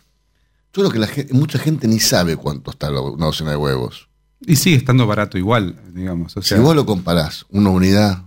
Yo 0.74 0.82
creo 0.82 0.90
que 0.90 0.98
la 0.98 1.06
gente, 1.06 1.32
mucha 1.32 1.58
gente 1.58 1.88
ni 1.88 1.98
sabe 2.00 2.36
cuánto 2.36 2.70
está 2.70 2.90
una 2.90 3.26
docena 3.26 3.50
de 3.52 3.56
huevos. 3.56 4.08
Y 4.46 4.56
sigue 4.56 4.76
estando 4.76 5.06
barato 5.06 5.38
igual, 5.38 5.74
digamos. 5.94 6.36
O 6.36 6.42
sea, 6.42 6.56
si 6.58 6.62
vos 6.62 6.76
lo 6.76 6.84
comparás, 6.86 7.46
una 7.48 7.70
unidad, 7.70 8.24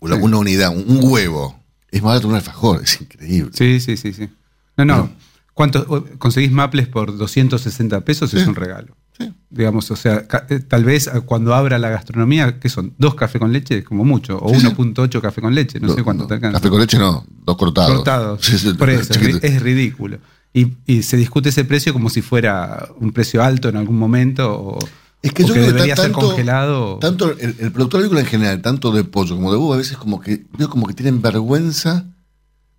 una, 0.00 0.16
Sí. 0.16 0.22
una 0.22 0.38
unidad, 0.38 0.76
un, 0.76 0.98
huevo, 1.02 1.58
es 1.90 2.02
más 2.02 2.10
barato 2.10 2.26
que 2.28 2.30
un 2.32 2.34
alfajor, 2.36 2.82
es 2.82 3.00
increíble. 3.00 3.50
Sí, 3.54 3.80
sí, 3.80 3.96
sí, 3.96 4.12
sí. 4.12 4.28
No, 4.76 4.84
no. 4.84 4.96
No. 4.96 5.10
¿Cuánto 5.54 5.84
o- 5.88 6.04
conseguís 6.18 6.52
maples 6.52 6.88
por 6.88 7.16
260 7.16 8.00
pesos? 8.02 8.34
Es 8.34 8.46
un 8.46 8.54
regalo. 8.54 8.96
Sí. 9.18 9.32
Digamos, 9.50 9.90
o 9.90 9.96
sea, 9.96 10.24
eh, 10.48 10.60
tal 10.60 10.84
vez 10.84 11.08
eh, 11.08 11.20
cuando 11.24 11.54
abra 11.54 11.78
la 11.78 11.88
gastronomía, 11.88 12.60
¿qué 12.60 12.68
son? 12.68 12.94
¿Dos 12.98 13.14
cafés 13.16 13.40
con 13.40 13.52
leche? 13.52 13.82
Como 13.82 14.04
mucho. 14.04 14.38
O 14.40 14.50
Sí, 14.54 14.60
sí. 14.60 14.66
1.8 14.66 15.20
café 15.20 15.40
con 15.40 15.54
leche. 15.54 15.80
No, 15.80 15.92
sé 15.94 16.02
cuánto 16.04 16.26
te 16.26 16.34
alcanza. 16.34 16.58
Café 16.58 16.70
con 16.70 16.80
leche 16.80 16.98
no, 16.98 17.24
dos 17.44 17.56
cortados. 17.56 17.94
cortados. 17.96 18.40
Por 18.78 18.90
eso, 18.90 19.00
es, 19.02 19.08
chiquito. 19.10 19.38
ri- 19.38 19.44
es 19.44 19.62
ridículo. 19.62 20.18
Y, 20.54 20.68
y 20.86 21.02
se 21.02 21.16
discute 21.16 21.48
ese 21.50 21.64
precio 21.64 21.92
como 21.92 22.08
si 22.10 22.22
fuera 22.22 22.88
un 23.00 23.12
precio 23.12 23.42
alto 23.42 23.68
en 23.68 23.76
algún 23.76 23.98
momento 23.98 24.50
o, 24.52 24.78
Es 25.20 25.32
que 25.32 25.42
o 25.44 25.46
yo 25.48 25.54
que 25.54 25.60
creo 25.60 25.66
que 25.70 25.72
debería 25.74 25.94
ta- 25.94 26.02
ser 26.02 26.12
congelado. 26.12 26.98
Tanto 27.00 27.32
el, 27.38 27.56
el 27.58 27.72
productor 27.72 27.98
agrícola 28.00 28.20
en 28.20 28.26
general, 28.26 28.62
tanto 28.62 28.90
de 28.92 29.04
pollo 29.04 29.34
como 29.36 29.50
de 29.50 29.58
huevo, 29.58 29.74
a 29.74 29.78
veces 29.78 29.96
como 29.98 30.20
que 30.20 30.46
veo 30.56 30.70
como 30.70 30.86
que 30.86 30.94
tienen 30.94 31.20
vergüenza 31.20 32.04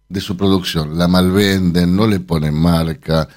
de 0.07 0.21
su 0.21 0.35
producción. 0.37 0.97
La 0.97 1.07
malvenden, 1.07 1.95
no 1.95 2.07
le 2.07 2.19
ponen 2.19 2.55
marca, 2.55 3.27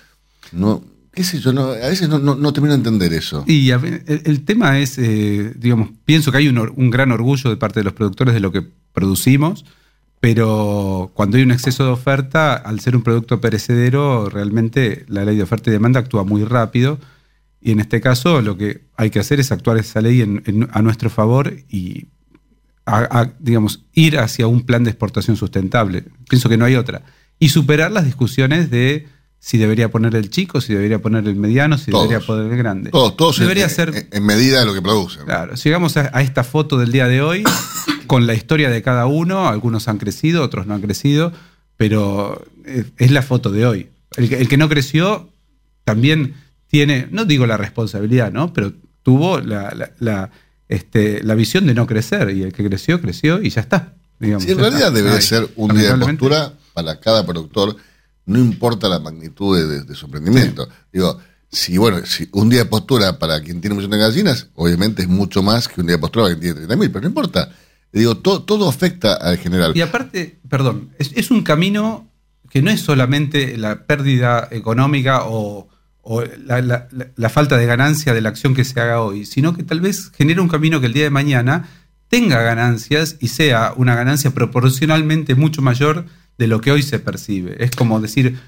no, 0.52 0.82
qué 1.12 1.25
sé 1.25 1.40
yo, 1.40 1.53
no, 1.53 1.70
a 1.70 1.88
veces 1.88 2.09
no, 2.09 2.18
no, 2.18 2.35
no 2.35 2.53
termino 2.53 2.72
de 2.72 2.79
entender 2.79 3.12
eso. 3.12 3.44
Y 3.46 3.70
el, 3.70 4.44
tema 4.44 4.79
es, 4.79 4.96
eh, 4.98 5.53
digamos, 5.57 5.90
pienso 6.05 6.33
que 6.33 6.38
hay 6.38 6.48
un, 6.48 6.90
gran 6.90 7.12
orgullo 7.12 7.51
de 7.51 7.57
parte 7.57 7.81
de 7.81 7.85
los 7.85 7.92
productores 7.92 8.35
de 8.35 8.40
lo 8.40 8.51
que 8.51 8.62
producimos, 8.92 9.64
pero 10.20 11.11
cuando 11.14 11.37
hay 11.37 11.42
un 11.42 11.51
exceso 11.51 11.85
de 11.85 11.90
oferta, 11.90 12.55
al 12.55 12.81
ser 12.81 12.96
un 12.96 13.03
producto 13.03 13.40
perecedero, 13.40 14.31
realmente 14.31 15.05
la 15.09 15.25
ley 15.25 15.37
de 15.37 15.42
oferta 15.42 15.68
y 15.68 15.72
demanda 15.72 16.01
actúa 16.01 16.25
muy 16.25 16.44
rápido. 16.44 16.98
Y 17.61 17.72
en 17.72 17.81
este 17.81 18.01
caso 18.01 18.40
lo 18.40 18.57
que 18.57 18.83
hay 18.96 19.11
que 19.11 19.18
hacer 19.18 19.38
es 19.38 19.53
actuar 19.53 19.79
esa 19.79 20.01
ley 20.01 20.22
a 20.70 20.83
nuestro 20.83 21.11
favor 21.11 21.53
y, 21.68 22.07
digamos, 23.40 23.85
ir 23.92 24.18
hacia 24.18 24.46
un 24.46 24.62
plan 24.62 24.85
de 24.85 24.90
exportación 24.90 25.37
sustentable. 25.37 26.05
Pienso 26.29 26.48
que 26.48 26.57
no 26.57 26.64
hay 26.64 26.77
otra. 26.77 27.03
Y 27.38 27.48
superar 27.48 27.90
las 27.90 28.05
discusiones 28.05 28.70
de 28.70 29.09
si 29.44 29.59
debería 29.59 29.90
poner 29.90 30.14
el 30.14 30.31
chico, 30.31 30.61
si 30.61 30.72
debería 30.72 31.00
poner 31.00 31.26
el 31.26 31.35
mediano, 31.35 31.76
si 31.76 31.90
Todos. 31.90 32.09
debería 32.09 32.24
poner 32.24 32.52
el 32.52 32.57
grande. 32.57 32.90
Todos, 32.90 33.16
todos 33.16 33.38
debería 33.40 33.64
en, 33.64 33.70
ser 33.70 34.09
en- 34.12 34.24
medida 34.24 34.61
de 34.61 34.66
lo 34.66 34.72
que 34.72 34.81
producen. 34.81 35.24
Claro, 35.24 35.55
llegamos 35.57 35.96
a, 35.96 36.11
a 36.12 36.22
esta 36.22 36.44
foto 36.44 36.78
del 36.78 36.92
día 36.92 37.09
de 37.09 37.22
hoy, 37.22 37.42
con 38.07 38.28
la 38.28 38.35
historia 38.35 38.70
de 38.70 38.83
cada 38.83 39.07
uno, 39.07 39.48
algunos 39.48 39.88
han 39.88 39.98
crecido, 39.98 40.44
otros 40.44 40.68
no 40.68 40.74
han 40.74 40.81
crecido, 40.81 41.33
pero 41.76 42.44
es 42.98 43.11
la 43.11 43.22
foto 43.22 43.50
de 43.50 43.66
hoy. 43.66 43.88
El 44.16 44.28
que, 44.28 44.37
el 44.38 44.48
que 44.48 44.57
no 44.57 44.68
creció 44.68 45.28
también 45.85 46.35
tiene, 46.68 47.09
no 47.11 47.24
digo 47.24 47.44
la 47.46 47.57
responsabilidad, 47.57 48.31
¿no? 48.31 48.52
Pero 48.52 48.72
tuvo 49.02 49.40
la, 49.40 49.72
la- 49.74 49.90
la, 49.98 50.31
este, 50.68 51.22
la 51.24 51.35
visión 51.35 51.66
de 51.66 51.74
no 51.74 51.88
crecer, 51.88 52.31
y 52.31 52.44
el 52.44 52.52
que 52.52 52.64
creció, 52.64 53.00
creció 53.00 53.42
y 53.42 53.50
ya 53.50 53.61
está. 53.62 53.94
digamos, 54.20 54.44
Sí, 54.44 54.52
en 54.52 54.59
ya 54.59 54.62
realidad 54.62 54.88
está. 54.88 54.96
debería 54.96 55.16
Ay, 55.18 55.22
ser 55.24 55.48
un 55.57 55.76
día 55.76 55.96
de 55.96 56.07
postura 56.07 56.52
para 56.74 57.00
cada 57.00 57.26
productor, 57.26 57.76
no 58.26 58.38
importa 58.38 58.88
la 58.88 58.98
magnitud 59.00 59.56
de, 59.56 59.66
de- 59.66 59.82
de 59.85 59.94
su 59.94 60.06
emprendimiento. 60.06 60.68
Digo, 60.92 61.18
si 61.50 61.76
bueno, 61.76 62.04
si 62.06 62.28
un 62.32 62.48
día 62.48 62.61
de 62.61 62.66
postura 62.70 63.18
para 63.18 63.40
quien 63.42 63.61
tiene 63.61 63.74
un 63.74 63.78
millón 63.78 63.90
de 63.90 63.98
gallinas, 63.98 64.48
obviamente 64.54 65.02
es 65.02 65.08
mucho 65.08 65.42
más 65.42 65.68
que 65.68 65.80
un 65.80 65.87
día 65.87 65.96
de 65.96 66.00
postura 66.00 66.24
para 66.26 66.35
quien 66.35 66.40
tiene 66.54 66.66
30 66.66 66.76
mil, 66.76 66.90
pero 66.90 67.02
no 67.02 67.08
importa. 67.08 67.50
Digo, 67.92 68.16
to- 68.18 68.42
todo 68.44 68.68
afecta 68.68 69.14
al 69.14 69.37
general. 69.38 69.72
Y 69.76 69.82
aparte, 69.82 70.38
perdón, 70.48 70.90
es, 70.98 71.11
es 71.14 71.30
un 71.30 71.42
camino 71.42 72.08
que 72.48 72.62
no 72.62 72.70
es 72.70 72.80
solamente 72.80 73.56
la 73.58 73.85
pérdida 73.85 74.48
económica 74.50 75.24
o, 75.26 75.68
o 76.00 76.22
la, 76.22 76.62
la- 76.62 76.88
la- 76.90 77.08
la 77.14 77.28
falta 77.28 77.56
de 77.58 77.66
ganancia 77.66 78.14
de 78.14 78.20
la 78.22 78.30
acción 78.30 78.54
que 78.54 78.64
se 78.64 78.80
haga 78.80 79.00
hoy, 79.02 79.26
sino 79.26 79.54
que 79.54 79.62
tal 79.62 79.80
vez 79.82 80.11
genera 80.16 80.40
un 80.40 80.48
camino 80.48 80.80
que 80.80 80.87
el 80.87 80.92
día 80.94 81.04
de 81.04 81.11
mañana 81.11 81.68
tenga 82.08 82.40
ganancias 82.42 83.16
y 83.20 83.28
sea 83.28 83.72
una 83.76 83.94
ganancia 83.94 84.30
proporcionalmente 84.32 85.35
mucho 85.35 85.61
mayor 85.62 86.06
de 86.38 86.47
lo 86.47 86.61
que 86.61 86.73
hoy 86.73 86.83
se 86.83 86.99
percibe. 86.99 87.57
Es 87.62 87.71
como 87.73 88.01
decir, 88.01 88.38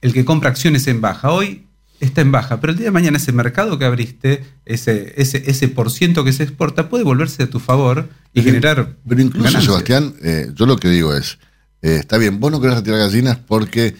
el 0.00 0.12
que 0.12 0.24
compra 0.24 0.50
acciones 0.50 0.86
en 0.86 1.00
baja 1.00 1.30
hoy 1.30 1.66
está 2.00 2.20
en 2.20 2.32
baja, 2.32 2.60
pero 2.60 2.72
el 2.72 2.78
día 2.78 2.86
de 2.86 2.90
mañana 2.90 3.16
ese 3.18 3.30
mercado 3.32 3.78
que 3.78 3.84
abriste, 3.84 4.42
ese, 4.64 5.14
ese, 5.16 5.44
ese 5.46 5.68
por 5.68 5.90
ciento 5.90 6.24
que 6.24 6.32
se 6.32 6.42
exporta, 6.42 6.88
puede 6.88 7.04
volverse 7.04 7.44
a 7.44 7.50
tu 7.50 7.60
favor 7.60 8.08
y 8.34 8.40
Pero- 8.40 8.44
generar. 8.54 8.96
Pero 9.08 9.20
incluso, 9.22 9.44
ganancias. 9.44 9.64
Sebastián, 9.66 10.14
eh, 10.22 10.48
yo 10.54 10.66
lo 10.66 10.76
que 10.78 10.88
digo 10.88 11.14
es, 11.14 11.38
eh, 11.80 11.96
está 12.00 12.18
bien, 12.18 12.40
vos 12.40 12.50
no 12.50 12.60
querés 12.60 12.76
retirar 12.76 12.98
gallinas 12.98 13.36
porque 13.38 13.94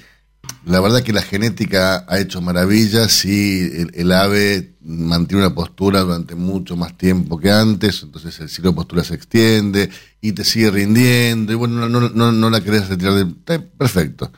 la 0.64 0.80
verdad 0.80 1.02
que 1.02 1.12
la 1.12 1.22
genética 1.22 2.04
ha 2.08 2.18
hecho 2.18 2.40
maravillas 2.40 3.24
y 3.24 3.88
el, 3.94 4.12
ave 4.12 4.76
mantiene 4.80 5.44
una 5.44 5.54
postura 5.54 6.00
durante 6.00 6.34
mucho 6.34 6.76
más 6.76 6.96
tiempo 6.96 7.38
que 7.38 7.50
antes, 7.50 8.02
entonces 8.02 8.38
el 8.40 8.48
ciclo 8.48 8.70
de 8.70 8.76
postura 8.76 9.02
se 9.02 9.14
extiende 9.14 9.90
y 10.20 10.32
te 10.32 10.44
sigue 10.44 10.70
rindiendo 10.70 11.52
y 11.52 11.56
bueno, 11.56 11.88
no, 11.88 12.00
no, 12.00 12.32
no, 12.32 12.50
la 12.50 12.60
querés 12.60 12.88
retirar 12.88 13.14
de... 13.14 13.58
perfecto. 13.60 14.30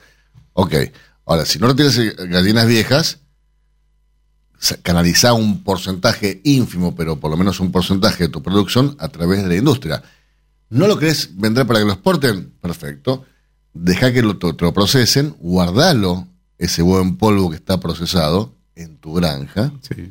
Ok, 0.55 0.75
ahora, 1.27 1.45
si 1.45 1.59
no 1.59 1.67
retiras 1.67 1.99
eh, 1.99 2.15
gallinas 2.29 2.67
viejas, 2.67 3.19
canalizá 4.83 5.35
un 5.35 5.63
porcentaje 5.63 6.41
ínfimo, 6.45 6.95
pero 6.95 7.21
por 7.21 7.31
lo 7.31 7.37
menos 7.37 7.61
un 7.61 7.71
porcentaje 7.71 8.25
de 8.25 8.29
tu 8.31 8.43
producción 8.43 8.97
a 8.99 9.09
través 9.09 9.43
de 9.43 9.49
la 9.49 9.57
industria. 9.57 10.03
¿No 10.71 10.87
lo 10.87 10.99
querés 10.99 11.37
vender 11.37 11.67
para 11.67 11.81
que 11.81 11.85
lo 11.85 11.93
exporten? 11.93 12.55
Perfecto. 12.61 13.27
Deja 13.75 14.13
que 14.13 14.23
lo, 14.23 14.39
te 14.39 14.65
lo 14.65 14.73
procesen, 14.73 15.35
guardalo, 15.41 16.27
ese 16.59 16.83
buen 16.83 17.17
polvo 17.17 17.51
que 17.51 17.57
está 17.57 17.81
procesado, 17.81 18.55
en 18.77 18.97
tu 18.99 19.15
granja, 19.15 19.73
Sí. 19.83 20.11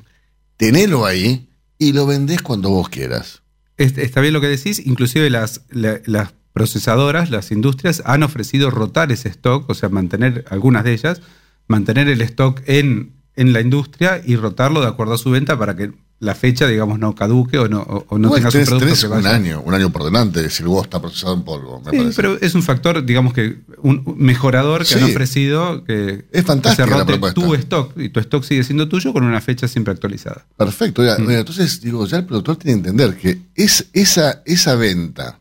tenelo 0.58 1.06
ahí 1.06 1.49
y 1.78 1.93
lo 1.93 2.06
vendés 2.06 2.41
cuando 2.41 2.69
vos 2.69 2.89
quieras. 2.89 3.41
Est- 3.78 3.97
Está 3.97 4.21
bien 4.21 4.34
lo 4.34 4.41
que 4.41 4.47
decís, 4.47 4.86
inclusive 4.86 5.30
las, 5.30 5.62
la- 5.69 6.02
las 6.06 6.34
procesadoras, 6.54 7.32
las 7.32 7.52
industrias 7.52 8.04
han 8.06 8.21
ofrecido 8.23 8.69
rotar 8.69 9.12
ese 9.12 9.30
stock, 9.30 9.69
o 9.69 9.73
sea, 9.73 9.89
mantener 9.89 10.45
algunas 10.49 10.84
de 10.84 10.93
ellas, 10.93 11.21
mantener 11.67 12.08
el 12.10 12.21
stock 12.21 12.62
en, 12.67 13.13
en 13.36 13.54
la 13.54 13.62
industria 13.62 14.21
y 14.23 14.36
rotarlo 14.36 14.82
de 14.82 14.88
acuerdo 14.88 15.13
a 15.13 15.17
su 15.17 15.32
venta 15.32 15.58
para 15.58 15.76
que 15.76 15.91
la 16.23 16.36
fecha, 16.36 16.67
digamos, 16.67 16.99
no 16.99 17.13
caduque 17.15 17.57
o 17.57 17.67
no, 17.67 17.81
o- 17.81 18.05
o 18.07 18.17
no 18.17 18.29
Igual 18.29 18.41
tengas 18.41 18.55
un 18.55 18.65
producto 18.65 18.86
tenés 18.86 18.99
que 19.01 19.07
un 19.07 19.27
año, 19.27 19.62
un 19.65 19.73
año 19.73 19.89
por 19.91 20.03
delante 20.03 20.49
si 20.49 20.63
el 20.63 20.69
huevo 20.69 20.83
está 20.83 21.01
procesado 21.01 21.33
en 21.33 21.43
polvo, 21.43 21.79
me 21.81 21.91
Sí, 21.91 21.97
parece. 21.97 22.15
pero 22.15 22.38
es 22.41 22.55
un 22.55 22.63
factor, 22.63 23.05
digamos 23.05 23.33
que 23.33 23.59
un 23.81 24.03
mejorador 24.17 24.79
que 24.81 24.86
Sí. 24.86 24.95
han 24.95 25.03
ofrecido 25.03 25.83
que 25.83 26.25
Es 26.31 26.45
se 26.45 26.85
rote 26.85 27.06
propuesta. 27.06 27.33
tu 27.41 27.54
stock 27.56 27.98
y 27.98 28.10
tu 28.10 28.19
stock 28.21 28.43
sigue 28.43 28.63
siendo 28.63 28.87
tuyo 28.87 29.12
con 29.13 29.23
una 29.23 29.41
fecha 29.41 29.67
siempre 29.67 29.93
actualizada. 29.93 30.45
Perfecto. 30.58 31.04
ya, 31.04 31.17
Mm. 31.17 31.27
mira, 31.27 31.39
entonces, 31.39 31.81
digo, 31.81 32.06
ya 32.08 32.17
el 32.17 32.25
productor 32.25 32.56
tiene 32.56 32.81
que 32.81 32.89
entender 32.89 33.17
que 33.17 33.39
es, 33.56 33.87
esa, 33.93 34.41
esa 34.45 34.75
venta, 34.75 35.39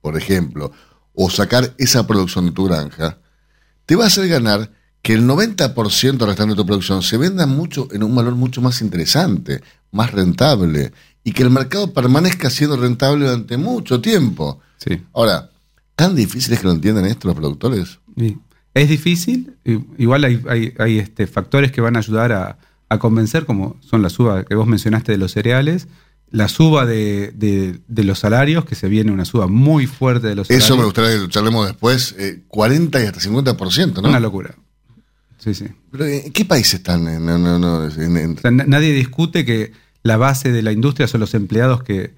por 0.00 0.16
ejemplo, 0.16 0.72
o 1.14 1.30
sacar 1.30 1.74
esa 1.78 2.06
producción 2.06 2.46
de 2.46 2.52
tu 2.52 2.64
granja, 2.64 3.18
te 3.86 3.96
va 3.96 4.04
a 4.04 4.06
hacer 4.08 4.28
ganar 4.28 4.70
que 5.00 5.14
el 5.14 5.22
90% 5.26 6.26
restante 6.26 6.52
de 6.52 6.56
tu 6.56 6.66
producción 6.66 7.02
se 7.02 7.16
venda 7.16 7.46
mucho 7.46 7.88
en 7.92 8.02
un 8.02 8.14
valor 8.14 8.34
mucho 8.34 8.60
más 8.60 8.82
interesante, 8.82 9.62
más 9.92 10.12
rentable, 10.12 10.92
y 11.24 11.32
que 11.32 11.42
el 11.42 11.50
mercado 11.50 11.92
permanezca 11.92 12.50
siendo 12.50 12.76
rentable 12.76 13.26
durante 13.26 13.56
mucho 13.56 14.00
tiempo. 14.00 14.60
Sí. 14.78 15.02
Ahora, 15.12 15.50
¿tan 15.96 16.14
difícil 16.14 16.52
es 16.54 16.60
que 16.60 16.66
lo 16.66 16.72
entiendan 16.72 17.06
esto 17.06 17.28
los 17.28 17.36
productores? 17.36 17.98
Sí. 18.16 18.38
Es 18.74 18.88
difícil, 18.88 19.56
igual 19.96 20.24
hay, 20.24 20.42
hay- 20.48 20.74
hay, 20.78 20.98
este, 20.98 21.26
factores 21.26 21.72
que 21.72 21.80
van 21.80 21.96
a 21.96 21.98
ayudar 22.00 22.32
a, 22.32 22.58
a 22.88 22.98
convencer, 22.98 23.44
como 23.44 23.76
son 23.80 24.02
la 24.02 24.08
suba 24.10 24.44
que 24.44 24.54
vos 24.54 24.66
mencionaste 24.66 25.12
de 25.12 25.18
los 25.18 25.32
cereales, 25.32 25.88
la 26.30 26.48
suba 26.48 26.84
de, 26.86 27.32
de- 27.34 27.80
de 27.88 28.04
los 28.04 28.18
salarios, 28.20 28.64
que 28.66 28.74
se 28.74 28.88
viene 28.88 29.10
una 29.10 29.24
suba 29.24 29.46
muy 29.48 29.86
fuerte 29.86 30.26
de 30.28 30.34
los 30.34 30.46
salarios. 30.46 30.64
Eso 30.66 30.76
me 30.76 30.84
gustaría 30.84 31.12
que 31.12 31.18
lo 31.18 31.28
charlemos 31.28 31.66
después, 31.66 32.14
eh, 32.18 32.42
40 32.48 33.02
y 33.02 33.06
hasta 33.06 33.20
50%, 33.20 34.02
¿no? 34.02 34.08
Una 34.10 34.20
locura. 34.20 34.54
Sí, 35.38 35.54
sí. 35.54 35.66
Pero, 35.92 36.04
eh, 36.04 36.22
¿En 36.26 36.32
qué 36.32 36.44
país 36.44 36.72
están? 36.74 37.04
No, 37.04 37.38
no, 37.38 37.58
no, 37.58 37.84
en- 37.88 38.36
O 38.36 38.40
sea, 38.40 38.50
na- 38.50 38.64
nadie 38.66 38.92
discute 38.92 39.44
que 39.44 39.72
la 40.02 40.16
base 40.16 40.50
de 40.52 40.62
la 40.62 40.72
industria 40.72 41.06
son 41.08 41.20
los 41.20 41.34
empleados 41.34 41.82
que, 41.82 42.14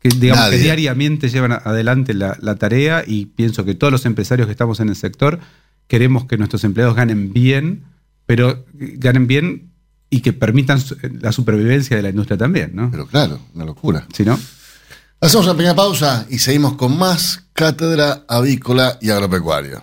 que, 0.00 0.08
digamos, 0.10 0.44
que 0.46 0.50
Nadie. 0.52 0.62
diariamente 0.62 1.28
llevan 1.28 1.52
adelante 1.52 2.14
la, 2.14 2.36
la 2.40 2.56
tarea 2.56 3.04
y 3.06 3.26
pienso 3.26 3.64
que 3.64 3.74
todos 3.74 3.92
los 3.92 4.06
empresarios 4.06 4.46
que 4.46 4.52
estamos 4.52 4.80
en 4.80 4.88
el 4.88 4.96
sector 4.96 5.38
queremos 5.86 6.26
que 6.26 6.36
nuestros 6.38 6.64
empleados 6.64 6.94
ganen 6.96 7.32
bien, 7.32 7.84
pero 8.26 8.64
ganen 8.72 9.26
bien 9.26 9.70
y 10.08 10.20
que 10.20 10.32
permitan 10.32 10.80
su- 10.80 10.96
la 11.20 11.32
supervivencia 11.32 11.96
de 11.96 12.02
la 12.02 12.10
industria 12.10 12.36
también, 12.38 12.72
¿no? 12.74 12.90
Pero 12.90 13.06
claro, 13.06 13.40
una 13.54 13.64
locura. 13.64 14.06
Si 14.14 14.24
no, 14.24 14.38
Hacemos 15.22 15.44
una 15.46 15.54
pequeña 15.54 15.74
pausa 15.76 16.26
y 16.30 16.38
seguimos 16.38 16.74
con 16.76 16.96
más 16.96 17.44
Cátedra 17.52 18.22
Avícola 18.26 18.96
y 19.02 19.10
Agropecuaria. 19.10 19.82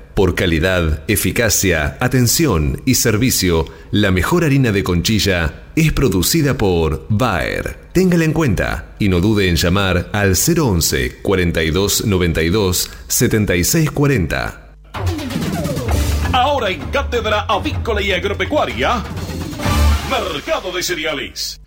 Por 0.13 0.35
calidad, 0.35 1.03
eficacia, 1.07 1.97
atención 2.01 2.81
y 2.85 2.95
servicio, 2.95 3.65
la 3.91 4.11
mejor 4.11 4.43
harina 4.43 4.71
de 4.71 4.83
conchilla 4.83 5.63
es 5.75 5.93
producida 5.93 6.57
por 6.57 7.05
Bayer. 7.07 7.79
Téngala 7.93 8.25
en 8.25 8.33
cuenta 8.33 8.95
y 8.99 9.07
no 9.07 9.21
dude 9.21 9.47
en 9.47 9.55
llamar 9.55 10.09
al 10.11 10.35
011 10.35 11.21
42 11.21 12.05
92 12.05 12.91
76 13.07 13.91
40. 13.91 14.75
Ahora 16.33 16.69
en 16.69 16.81
Cátedra 16.91 17.41
Avícola 17.41 18.01
y 18.01 18.11
Agropecuaria, 18.11 19.03
Mercado 20.09 20.73
de 20.73 20.83
Cereales. 20.83 21.61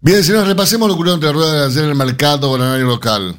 Bien, 0.00 0.22
señores, 0.22 0.48
repasemos 0.48 0.88
lo 0.88 0.94
que 0.94 0.96
ocurrió 0.96 1.14
entre 1.14 1.28
la 1.28 1.34
rueda 1.34 1.60
de 1.60 1.66
ayer 1.66 1.84
en 1.84 1.90
el 1.90 1.96
mercado 1.96 2.52
granario 2.52 2.86
local. 2.86 3.36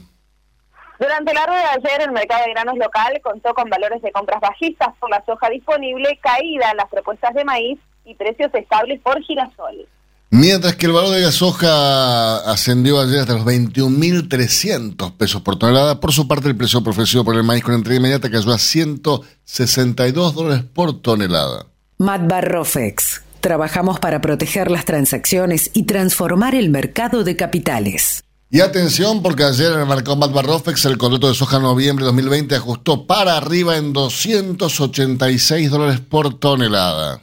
Durante 0.99 1.33
la 1.33 1.45
rueda 1.45 1.61
de 1.61 1.87
ayer, 1.87 2.01
el 2.01 2.11
mercado 2.11 2.43
de 2.45 2.51
granos 2.51 2.77
local 2.77 3.19
contó 3.23 3.53
con 3.53 3.69
valores 3.69 4.01
de 4.01 4.11
compras 4.11 4.41
bajistas 4.41 4.89
por 4.99 5.09
la 5.09 5.23
soja 5.25 5.49
disponible, 5.49 6.19
caída 6.21 6.71
en 6.71 6.77
las 6.77 6.89
propuestas 6.89 7.33
de 7.35 7.45
maíz 7.45 7.79
y 8.03 8.15
precios 8.15 8.51
estables 8.53 8.99
por 9.01 9.21
girasol. 9.21 9.87
Mientras 10.29 10.75
que 10.75 10.87
el 10.87 10.91
valor 10.91 11.11
de 11.11 11.21
la 11.21 11.31
soja 11.31 12.51
ascendió 12.51 12.99
ayer 12.99 13.19
hasta 13.19 13.33
los 13.33 13.45
21.300 13.45 15.15
pesos 15.15 15.41
por 15.41 15.57
tonelada, 15.57 15.99
por 16.01 16.11
su 16.11 16.27
parte 16.27 16.49
el 16.49 16.57
precio 16.57 16.79
ofrecido 16.79 17.23
por 17.23 17.35
el 17.35 17.43
maíz 17.43 17.63
con 17.63 17.75
entrega 17.75 17.97
inmediata 17.99 18.29
cayó 18.29 18.51
a 18.51 18.57
162 18.57 20.35
dólares 20.35 20.65
por 20.73 21.01
tonelada. 21.01 21.67
Matbar 21.97 22.51
Rofex. 22.51 23.23
Trabajamos 23.39 23.99
para 23.99 24.19
proteger 24.19 24.69
las 24.69 24.83
transacciones 24.83 25.71
y 25.73 25.83
transformar 25.83 26.55
el 26.55 26.69
mercado 26.69 27.23
de 27.23 27.37
capitales. 27.37 28.23
Y 28.49 28.61
atención 28.61 29.21
porque 29.21 29.43
ayer 29.43 29.73
en 29.73 29.81
el 29.81 29.85
mercado 29.85 30.15
Matbar 30.15 30.45
Rofex 30.45 30.85
el 30.85 30.97
contrato 30.97 31.27
de 31.27 31.33
soja 31.33 31.59
noviembre 31.59 32.05
2020 32.05 32.55
ajustó 32.55 33.05
para 33.05 33.35
arriba 33.35 33.75
en 33.75 33.91
286 33.91 35.69
dólares 35.69 35.99
por 35.99 36.39
tonelada. 36.39 37.19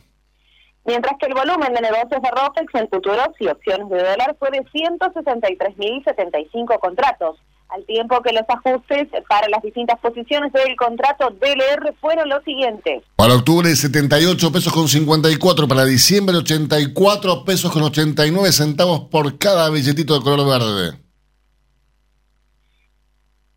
Mientras 0.84 1.14
que 1.18 1.24
el 1.26 1.32
volumen 1.32 1.72
de 1.72 1.80
negocios 1.80 2.20
de 2.20 2.30
ROPEX 2.30 2.74
en 2.74 2.90
futuros 2.90 3.28
y 3.40 3.46
opciones 3.46 3.88
de 3.88 4.02
dólar 4.02 4.36
fue 4.38 4.50
de 4.50 4.62
163.075 4.64 6.78
contratos, 6.78 7.38
al 7.70 7.86
tiempo 7.86 8.20
que 8.20 8.34
los 8.34 8.44
ajustes 8.46 9.08
para 9.26 9.48
las 9.48 9.62
distintas 9.62 9.98
posiciones 10.00 10.52
del 10.52 10.76
contrato 10.76 11.30
DLR 11.30 11.94
fueron 12.02 12.28
los 12.28 12.44
siguientes. 12.44 13.02
Para 13.16 13.34
octubre 13.34 13.74
78 13.74 14.52
pesos 14.52 14.74
con 14.74 14.86
54, 14.86 15.66
para 15.66 15.86
diciembre 15.86 16.36
84 16.36 17.46
pesos 17.46 17.72
con 17.72 17.82
89 17.82 18.52
centavos 18.52 19.00
por 19.10 19.38
cada 19.38 19.70
billetito 19.70 20.18
de 20.18 20.20
color 20.20 20.46
verde. 20.46 21.03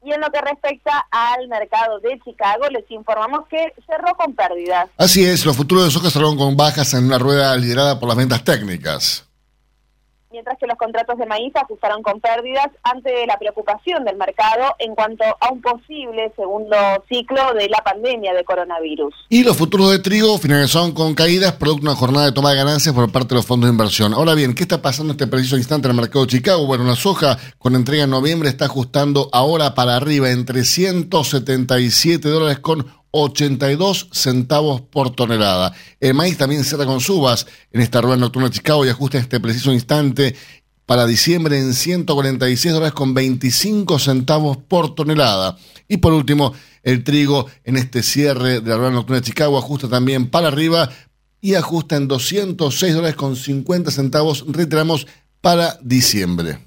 Y 0.08 0.14
en 0.14 0.22
lo 0.22 0.32
que 0.32 0.40
respecta 0.40 1.06
al 1.12 1.50
mercado 1.50 2.00
de 2.00 2.18
Chicago, 2.24 2.70
les 2.70 2.90
informamos 2.92 3.46
que 3.50 3.74
cerró 3.86 4.16
con 4.16 4.34
pérdidas. 4.34 4.90
Así 4.98 5.26
es, 5.26 5.46
los 5.46 5.58
futuros 5.58 5.84
de 5.84 5.92
soja 5.92 6.10
cerraron 6.10 6.38
con 6.38 6.56
bajas 6.56 6.94
en 6.94 7.08
una 7.08 7.20
rueda 7.20 7.54
liderada 7.58 8.00
por 8.00 8.08
las 8.08 8.18
ventas 8.18 8.42
técnicas. 8.46 9.27
Mientras 10.32 10.58
que 10.58 10.68
los 10.68 10.78
contratos 10.78 11.18
de 11.18 11.26
maíz 11.26 11.56
ajustaron 11.56 12.02
con 12.02 12.20
pérdidas 12.20 12.68
ante 12.84 13.26
la 13.26 13.38
preocupación 13.38 14.04
del 14.06 14.18
mercado 14.18 14.76
en 14.80 14.96
cuanto 14.96 15.24
a 15.24 15.52
un 15.52 15.62
posible 15.62 16.32
segundo 16.36 16.76
ciclo 17.10 17.54
de 17.54 17.70
la 17.70 17.80
pandemia 17.84 18.34
de 18.34 18.44
coronavirus. 18.44 19.14
Y 19.30 19.44
los 19.44 19.58
futuros 19.58 19.92
de 19.92 20.00
trigo 20.00 20.38
finalizaron 20.38 20.92
con 20.92 21.14
caídas 21.14 21.54
producto 21.54 21.84
de 21.86 21.92
una 21.92 22.00
jornada 22.00 22.26
de 22.26 22.32
toma 22.32 22.52
de 22.52 22.58
ganancias 22.58 22.94
por 22.94 23.12
parte 23.12 23.30
de 23.30 23.36
los 23.36 23.46
fondos 23.46 23.70
de 23.70 23.74
inversión. 23.74 24.14
Ahora 24.14 24.34
bien, 24.34 24.54
¿qué 24.54 24.64
está 24.64 24.82
pasando 24.82 25.12
en 25.12 25.16
este 25.20 25.28
preciso 25.28 25.58
instante 25.58 25.88
en 25.88 25.92
el 25.92 26.02
mercado 26.02 26.26
de 26.26 26.32
Chicago? 26.32 26.66
Bueno, 26.66 26.84
la 26.84 26.96
soja 26.96 27.38
con 27.58 27.76
entrega 27.76 28.04
en 28.04 28.10
noviembre 28.10 28.50
está 28.50 28.66
ajustando 28.66 29.30
ahora 29.32 29.76
para 29.76 29.96
arriba 29.96 30.30
en 30.32 30.46
377 30.46 32.28
dólares 32.28 32.60
con 32.60 32.86
82 33.24 34.10
centavos 34.12 34.82
por 34.82 35.12
tonelada. 35.12 35.74
El 36.00 36.14
maíz 36.14 36.38
también 36.38 36.64
cierra 36.64 36.86
con 36.86 37.00
subas 37.00 37.48
en 37.72 37.82
esta 37.82 38.02
rueda 38.02 38.18
nocturna 38.18 38.50
de 38.50 38.56
Chicago 38.56 38.86
y 38.86 38.90
ajusta 38.90 39.18
en 39.18 39.24
este 39.24 39.40
preciso 39.40 39.74
instante 39.74 40.36
para 40.86 41.06
diciembre 41.06 41.60
en 41.60 41.74
146 41.74 42.74
dólares 42.74 42.94
con 42.94 43.14
25 43.14 44.00
centavos 44.00 44.58
por 44.58 44.96
tonelada. 44.96 45.58
Y 45.88 45.98
por 45.98 46.14
último, 46.14 46.54
el 46.84 47.04
trigo 47.04 47.48
en 47.66 47.78
este 47.78 48.04
cierre 48.04 48.62
de 48.62 48.70
la 48.70 48.78
rueda 48.78 48.92
nocturna 48.92 49.20
de 49.20 49.26
Chicago 49.26 49.58
ajusta 49.58 49.90
también 49.90 50.30
para 50.30 50.48
arriba 50.48 50.90
y 51.42 51.56
ajusta 51.56 51.98
en 51.98 52.08
206 52.08 52.94
dólares 52.94 53.16
con 53.16 53.36
50 53.36 53.92
centavos, 53.92 54.46
reiteramos, 54.48 55.08
para 55.42 55.78
diciembre. 55.82 56.67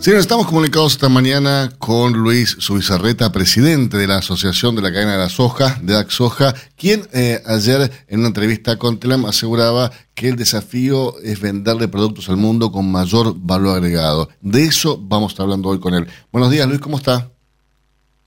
Sí, 0.00 0.12
estamos 0.12 0.46
comunicados 0.46 0.92
esta 0.92 1.08
mañana 1.08 1.72
con 1.76 2.12
Luis 2.12 2.56
Subizarreta, 2.60 3.32
presidente 3.32 3.96
de 3.96 4.06
la 4.06 4.18
Asociación 4.18 4.76
de 4.76 4.82
la 4.82 4.92
Cadena 4.92 5.12
de 5.12 5.18
la 5.18 5.28
Soja, 5.28 5.76
de 5.82 6.06
Soja, 6.08 6.54
quien 6.76 7.08
eh, 7.12 7.42
ayer 7.44 7.90
en 8.06 8.20
una 8.20 8.28
entrevista 8.28 8.76
con 8.76 9.00
Telam 9.00 9.26
aseguraba 9.26 9.90
que 10.14 10.28
el 10.28 10.36
desafío 10.36 11.18
es 11.18 11.40
venderle 11.40 11.88
productos 11.88 12.28
al 12.28 12.36
mundo 12.36 12.70
con 12.70 12.90
mayor 12.90 13.34
valor 13.36 13.76
agregado. 13.76 14.28
De 14.40 14.64
eso 14.64 15.00
vamos 15.02 15.30
a 15.30 15.32
estar 15.32 15.44
hablando 15.44 15.68
hoy 15.68 15.80
con 15.80 15.92
él. 15.94 16.06
Buenos 16.30 16.52
días, 16.52 16.68
Luis, 16.68 16.80
¿cómo 16.80 16.96
está? 16.96 17.32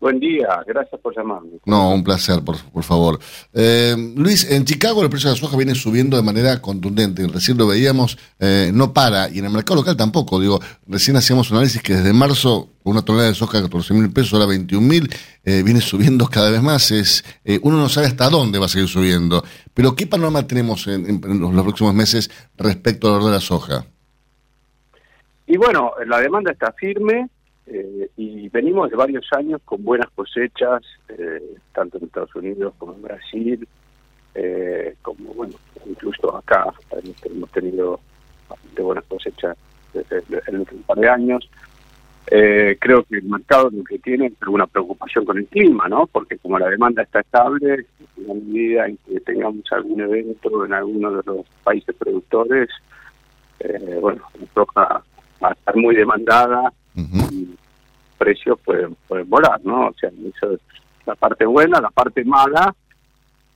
Buen 0.02 0.20
día, 0.20 0.64
gracias 0.66 1.00
por 1.00 1.16
llamarme. 1.16 1.60
No, 1.64 1.92
un 1.94 2.04
placer, 2.04 2.44
por, 2.44 2.58
por 2.72 2.84
favor. 2.84 3.20
Eh, 3.54 3.96
Luis, 4.16 4.50
en 4.50 4.66
Chicago 4.66 5.04
el 5.04 5.12
precio 5.12 5.30
de 5.30 5.36
la 5.36 5.40
soja 5.40 5.56
viene 5.56 5.76
subiendo 5.76 6.18
de 6.18 6.24
manera 6.24 6.60
contundente. 6.60 7.28
Recién 7.28 7.56
lo 7.56 7.68
veíamos, 7.68 8.18
eh, 8.40 8.72
no 8.74 8.94
para, 8.94 9.30
y 9.30 9.38
en 9.38 9.46
el 9.46 9.52
mercado 9.52 9.82
local 9.82 9.96
tampoco. 9.96 10.40
Digo, 10.40 10.60
recién 10.88 11.18
hacíamos 11.18 11.52
un 11.52 11.58
análisis 11.58 11.84
que 11.84 11.94
desde 11.94 12.14
marzo 12.14 12.70
una 12.84 13.04
tonelada 13.04 13.30
de 13.30 13.36
soja 13.36 13.60
de 13.60 13.66
14 13.66 13.94
mil 13.94 14.12
pesos, 14.12 14.34
ahora 14.34 14.48
21 14.48 14.88
mil, 14.88 15.08
eh, 15.46 15.62
viene 15.62 15.82
subiendo 15.82 16.26
cada 16.28 16.50
vez 16.50 16.64
más. 16.64 16.90
Es 16.90 17.24
Uno 17.62 17.78
no 17.78 17.88
sabe 17.88 18.08
hasta 18.08 18.28
dónde 18.28 18.58
va 18.58 18.66
a 18.66 18.70
seguir 18.70 18.88
subiendo. 18.88 19.44
Pero 19.72 19.96
¿qué 19.96 20.08
panorama 20.08 20.48
tenemos 20.48 20.88
en, 20.88 21.22
los 21.22 21.64
próximos 21.64 21.94
meses 21.94 22.32
respecto 22.58 23.06
al 23.06 23.14
valor 23.14 23.28
de 23.28 23.36
la 23.36 23.40
soja? 23.40 23.86
Y 25.46 25.58
bueno, 25.58 25.92
la 26.08 26.20
demanda 26.20 26.52
está 26.52 26.72
firme 26.72 27.30
eh, 27.74 28.10
y 28.18 28.50
venimos 28.50 28.90
de 28.90 28.98
varios 28.98 29.26
años 29.32 29.62
con 29.64 29.82
buenas 29.84 30.10
cosechas, 30.10 30.82
eh, 31.08 31.56
tanto 31.74 31.98
en 31.98 32.04
Estados 32.06 32.36
Unidos 32.36 32.74
como 32.78 32.94
en 32.94 33.02
Brasil, 33.02 33.68
eh, 34.36 34.96
como 35.02 35.34
bueno, 35.34 35.54
incluso 35.86 36.36
acá 36.36 36.66
hemos 37.24 37.50
tenido 37.52 38.02
bastante 38.50 38.82
buenas 38.82 39.06
cosechas 39.06 39.58
en 39.94 40.56
un 40.58 40.84
par 40.86 40.98
de 40.98 41.10
años. 41.10 41.50
creo 42.26 43.04
que 43.04 43.18
el 43.18 43.24
mercado 43.24 43.70
lo 43.72 43.84
que 43.86 44.00
tiene 44.00 44.28
es 44.28 44.34
alguna 44.42 44.68
preocupación 44.68 45.24
con 45.24 45.38
el 45.38 45.48
clima, 45.48 45.88
¿no? 45.88 46.08
Porque 46.08 46.38
como 46.40 46.60
la 46.60 46.70
demanda 46.70 47.04
está 47.04 47.22
estable, 47.22 47.86
en 48.18 48.28
la 48.28 48.34
medida 48.34 48.88
en 48.88 48.98
que 48.98 49.20
tengamos 49.22 49.64
algún 49.72 50.02
evento 50.02 50.66
en 50.66 50.74
alguno 50.74 51.12
de 51.12 51.24
los 51.26 51.46
países 51.64 51.96
productores, 51.96 52.70
bueno, 54.02 54.24
soja 54.54 55.04
va 55.44 55.50
a 55.50 55.54
estar 55.54 55.76
muy 55.76 55.96
demandada 55.96 56.74
y 56.96 57.56
precios 58.22 58.60
pueden, 58.64 58.96
pueden 59.08 59.28
volar, 59.28 59.60
¿no? 59.64 59.88
O 59.88 59.94
sea, 59.94 60.10
eso 60.10 60.54
es 60.54 60.60
la 61.08 61.16
parte 61.16 61.44
buena, 61.44 61.82
la 61.82 61.90
parte 61.90 62.24
mala 62.24 62.76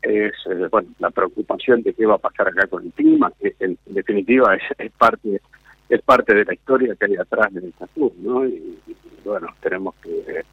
es 0.02 0.34
eh, 0.50 0.68
bueno 0.72 0.90
la 0.98 1.12
preocupación 1.12 1.84
de 1.84 1.94
qué 1.94 2.06
va 2.08 2.16
a 2.16 2.26
pasar 2.28 2.48
acá 2.48 2.66
con 2.66 2.84
el 2.84 2.92
clima, 2.92 3.32
que 3.40 3.56
en, 3.60 3.78
definitiva 3.86 4.56
es, 4.56 4.64
es, 4.80 4.92
parte 4.94 5.40
es 5.88 6.02
parte 6.02 6.34
de 6.34 6.46
la 6.46 6.54
historia 6.56 6.96
que 6.96 7.06
hay 7.06 7.16
atrás 7.16 7.54
de 7.54 7.68
esta 7.68 7.86
tour, 7.88 8.12
¿no? 8.18 8.44
Y, 8.44 8.80
bueno, 9.24 9.48
tenemos 9.62 9.94
que 10.02 10.44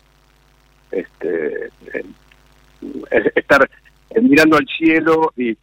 este 0.91 1.67
eh, 1.95 3.33
estar 3.35 3.67
mirando 4.21 4.57
al 4.57 4.67
cielo 4.67 5.33
y, 5.37 5.57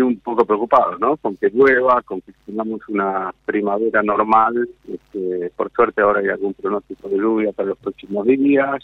un 0.00 0.18
poco 0.18 0.44
preocupado, 0.44 0.98
¿no? 0.98 1.16
Con 1.18 1.36
que 1.36 1.50
llueva, 1.50 2.02
con 2.02 2.20
que 2.20 2.32
tengamos 2.46 2.80
una 2.88 3.32
primavera 3.44 4.02
normal. 4.02 4.68
Este, 4.88 5.50
por 5.54 5.70
suerte 5.72 6.02
ahora 6.02 6.20
hay 6.20 6.28
algún 6.28 6.54
pronóstico 6.54 7.08
de 7.08 7.18
lluvia 7.18 7.52
para 7.52 7.70
los 7.70 7.78
próximos 7.78 8.26
días. 8.26 8.82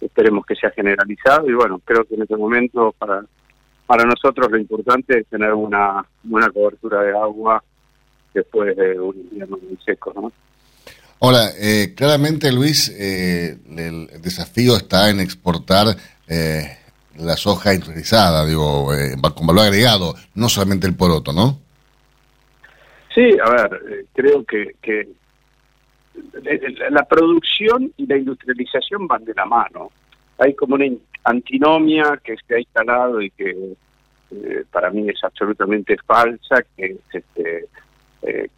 Esperemos 0.00 0.44
que 0.46 0.56
sea 0.56 0.70
generalizado 0.70 1.48
y 1.48 1.54
bueno, 1.54 1.80
creo 1.84 2.04
que 2.04 2.14
en 2.14 2.22
este 2.22 2.36
momento 2.36 2.94
para 2.98 3.22
para 3.90 4.04
nosotros 4.04 4.48
lo 4.48 4.56
importante 4.56 5.18
es 5.18 5.26
tener 5.26 5.52
una 5.52 6.06
buena 6.22 6.48
cobertura 6.50 7.02
de 7.02 7.10
agua 7.10 7.60
después 8.32 8.76
de 8.76 9.00
un 9.00 9.16
invierno 9.16 9.58
muy 9.60 9.76
seco, 9.84 10.12
¿no? 10.14 10.32
Ahora, 11.20 11.50
eh, 11.58 11.92
claramente 11.96 12.52
Luis, 12.52 12.88
eh, 12.96 13.58
el 13.76 14.22
desafío 14.22 14.76
está 14.76 15.10
en 15.10 15.18
exportar 15.18 15.88
eh, 16.28 16.78
la 17.20 17.36
soja 17.36 17.74
industrializada, 17.74 18.46
digo, 18.46 18.94
eh, 18.94 19.16
con 19.34 19.46
valor 19.46 19.66
agregado, 19.66 20.14
no 20.34 20.48
solamente 20.48 20.86
el 20.86 20.96
poroto, 20.96 21.32
¿no? 21.32 21.58
Sí, 23.14 23.36
a 23.44 23.50
ver, 23.50 23.80
eh, 23.90 24.04
creo 24.14 24.44
que, 24.44 24.76
que 24.80 25.08
la 26.90 27.04
producción 27.04 27.92
y 27.96 28.06
la 28.06 28.16
industrialización 28.16 29.06
van 29.06 29.24
de 29.24 29.34
la 29.34 29.46
mano. 29.46 29.90
Hay 30.38 30.54
como 30.54 30.74
una 30.74 30.86
antinomia 31.24 32.20
que 32.22 32.36
se 32.46 32.54
ha 32.54 32.58
instalado 32.58 33.20
y 33.20 33.30
que 33.30 33.74
eh, 34.30 34.64
para 34.70 34.90
mí 34.90 35.08
es 35.08 35.22
absolutamente 35.22 35.96
falsa, 36.06 36.62
que 36.76 36.86
es 36.86 36.98
este, 37.12 37.66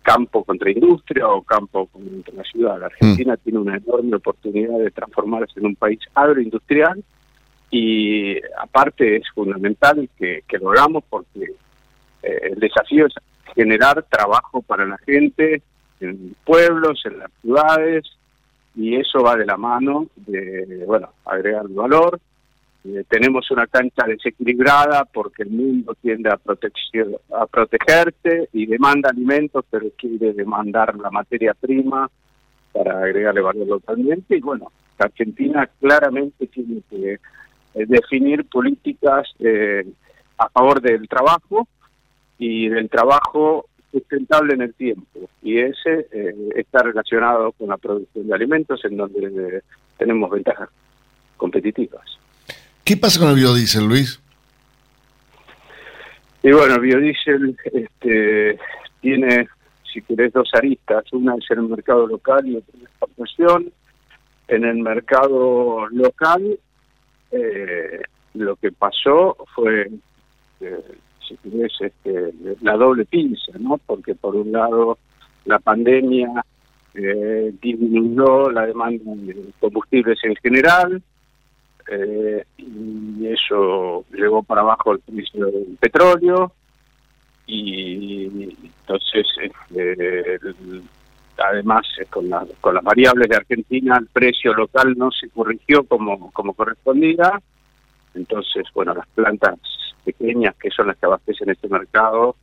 campo 0.03 0.45
contra 0.45 0.71
industria 0.71 1.29
o 1.29 1.43
campo 1.43 1.87
contra 1.87 2.35
la 2.35 2.43
ciudad. 2.43 2.81
La 2.81 2.87
Argentina 2.87 3.35
mm. 3.35 3.39
tiene 3.45 3.59
una 3.61 3.77
enorme 3.77 4.17
oportunidad 4.17 4.79
de 4.79 4.91
transformarse 4.91 5.61
en 5.61 5.67
un 5.67 5.77
país 5.77 6.01
agroindustrial 6.15 7.03
y 7.73 8.37
aparte 8.61 9.17
es 9.17 9.25
fundamental 9.35 10.07
que, 10.19 10.45
lo 10.61 10.73
hagamos 10.73 11.03
porque 11.09 11.55
eh, 12.23 12.39
el 12.53 12.61
desafío 12.61 13.07
es 13.07 13.15
generar 13.55 14.05
trabajo 14.11 14.61
para 14.61 14.85
la 14.85 14.99
gente 14.99 15.63
en 16.01 16.37
pueblos, 16.45 17.01
en 17.07 17.19
las 17.19 17.31
ciudades, 17.41 18.05
y 18.75 18.97
eso 18.97 19.23
va 19.23 19.37
de 19.37 19.47
la 19.47 19.57
mano 19.57 20.07
de, 20.17 20.85
bueno, 20.87 21.15
agregar 21.25 21.67
valor. 21.69 22.21
Eh, 22.85 23.05
tenemos 23.09 23.51
una 23.51 23.67
cancha 23.67 24.05
desequilibrada 24.07 25.07
porque 25.07 25.45
el 25.45 25.51
mundo 25.51 25.97
tiende 26.03 26.29
a, 26.29 26.37
protección, 26.37 27.17
a 27.35 27.47
protegerse 27.47 28.51
y 28.53 28.67
demanda 28.67 29.09
alimentos, 29.09 29.65
pero 29.71 29.87
quiere 29.97 30.35
demandar 30.35 30.95
la 30.99 31.11
materia 31.11 31.55
prima 31.55 32.11
para 32.71 32.99
agregarle 32.99 33.41
valor 33.41 33.67
localmente. 33.67 34.37
Y 34.37 34.41
bueno, 34.41 34.71
Argentina 34.99 35.67
claramente 35.81 36.47
tiene 36.49 36.83
que 36.91 37.19
definir 37.75 38.45
políticas 38.47 39.29
eh, 39.39 39.85
a 40.39 40.49
favor 40.49 40.81
del 40.81 41.09
trabajo 41.09 41.69
y 42.39 42.69
del 42.69 42.89
trabajo 42.89 43.67
sustentable 43.91 44.55
en 44.55 44.63
el 44.63 44.75
tiempo. 44.75 45.21
Y 45.43 45.59
ese 45.59 46.07
eh, 46.13 46.35
está 46.57 46.83
relacionado 46.83 47.53
con 47.53 47.69
la 47.69 47.77
producción 47.77 48.27
de 48.27 48.35
alimentos 48.35 48.85
en 48.85 48.97
donde 48.97 49.63
tenemos 49.99 50.31
ventajas 50.31 50.69
competitivas. 51.37 52.19
¿Qué 52.85 52.97
pasa 52.97 53.21
con 53.21 53.29
el 53.29 53.37
biodiesel, 53.37 53.87
Luis? 53.87 54.21
Y 56.43 56.51
bueno, 56.51 56.75
el 56.75 56.81
biodiesel 56.81 57.57
este, 57.73 58.59
tiene, 59.01 59.49
si 59.93 60.03
querés, 60.03 60.33
dos 60.33 60.51
aristas. 60.55 61.05
Una 61.13 61.37
es 61.37 61.45
el 61.51 61.63
mercado 61.63 62.07
local 62.07 62.47
y 62.47 62.57
otra 62.57 62.75
la 62.81 62.89
exportación. 62.89 63.73
En 64.49 64.65
el 64.65 64.79
mercado 64.79 65.87
local 65.89 66.59
eh, 67.33 68.03
lo 68.35 68.57
que 68.57 68.73
pasó 68.73 69.37
fue, 69.55 69.91
eh, 70.61 70.85
si 71.27 71.37
querés, 71.39 71.73
este, 71.81 72.33
la 72.61 72.77
doble 72.77 73.05
pinza, 73.05 73.53
¿no? 73.59 73.79
Porque 73.79 74.15
por 74.15 74.37
un 74.37 74.53
lado 74.53 74.99
la 75.45 75.59
pandemia 75.59 76.45
eh, 76.95 77.53
disminuyó 77.61 78.51
la 78.51 78.67
demanda 78.67 79.13
de 79.17 79.51
combustibles 79.59 80.19
en 80.25 80.37
general 80.37 81.03
eh, 81.91 82.45
y 82.59 83.27
eso 83.27 84.05
llevó 84.13 84.43
para 84.43 84.61
abajo 84.61 84.93
el 84.93 85.01
precio 85.01 85.47
del 85.47 85.77
petróleo 85.81 86.53
y 87.47 88.55
entonces 88.63 89.27
este, 89.41 90.39
además 91.39 91.87
eh, 92.01 92.07
con, 92.07 92.29
con 92.61 92.75
las 92.75 92.85
variables 92.85 93.29
de 93.29 93.37
Argentina 93.37 93.97
el 93.99 94.07
precio 94.07 94.55
local 94.55 94.95
no 94.97 95.11
se 95.11 95.29
corrigió 95.31 95.85
como, 95.85 96.31
como 96.33 96.55
correspondía, 96.55 97.41
entonces, 98.15 98.67
bueno, 98.75 98.95
las 98.95 99.07
plantas 99.09 99.59
pequeñas 100.05 100.55
que 100.57 100.71
son 100.71 100.89
las 100.89 100.97
que 100.97 101.07
abastecen 101.07 101.51
este 101.51 101.69
mercado 101.69 102.37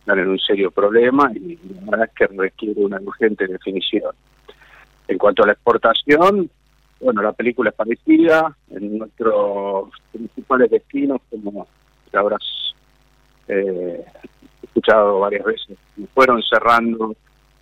están 0.00 0.18
en 0.18 0.28
un 0.28 0.38
serio 0.38 0.70
problema 0.70 1.30
y 1.34 1.58
la 1.84 1.90
verdad 1.90 2.08
es 2.08 2.14
que 2.14 2.36
requiere 2.36 2.84
una 2.84 3.00
urgente 3.00 3.46
definición. 3.46 4.12
En 5.06 5.18
cuanto 5.18 5.42
a 5.42 5.46
la 5.46 5.52
exportación, 5.52 6.50
bueno, 7.00 7.22
la 7.22 7.32
película 7.32 7.70
es 7.70 7.76
parecida, 7.76 8.56
en 8.70 8.98
nuestros 8.98 9.90
principales 10.12 10.70
destinos, 10.70 11.20
como 11.30 11.66
habrás 12.12 12.74
eh, 13.48 14.04
escuchado 14.62 15.20
varias 15.20 15.44
veces, 15.44 15.76
fueron 16.14 16.42
cerrando 16.42 17.14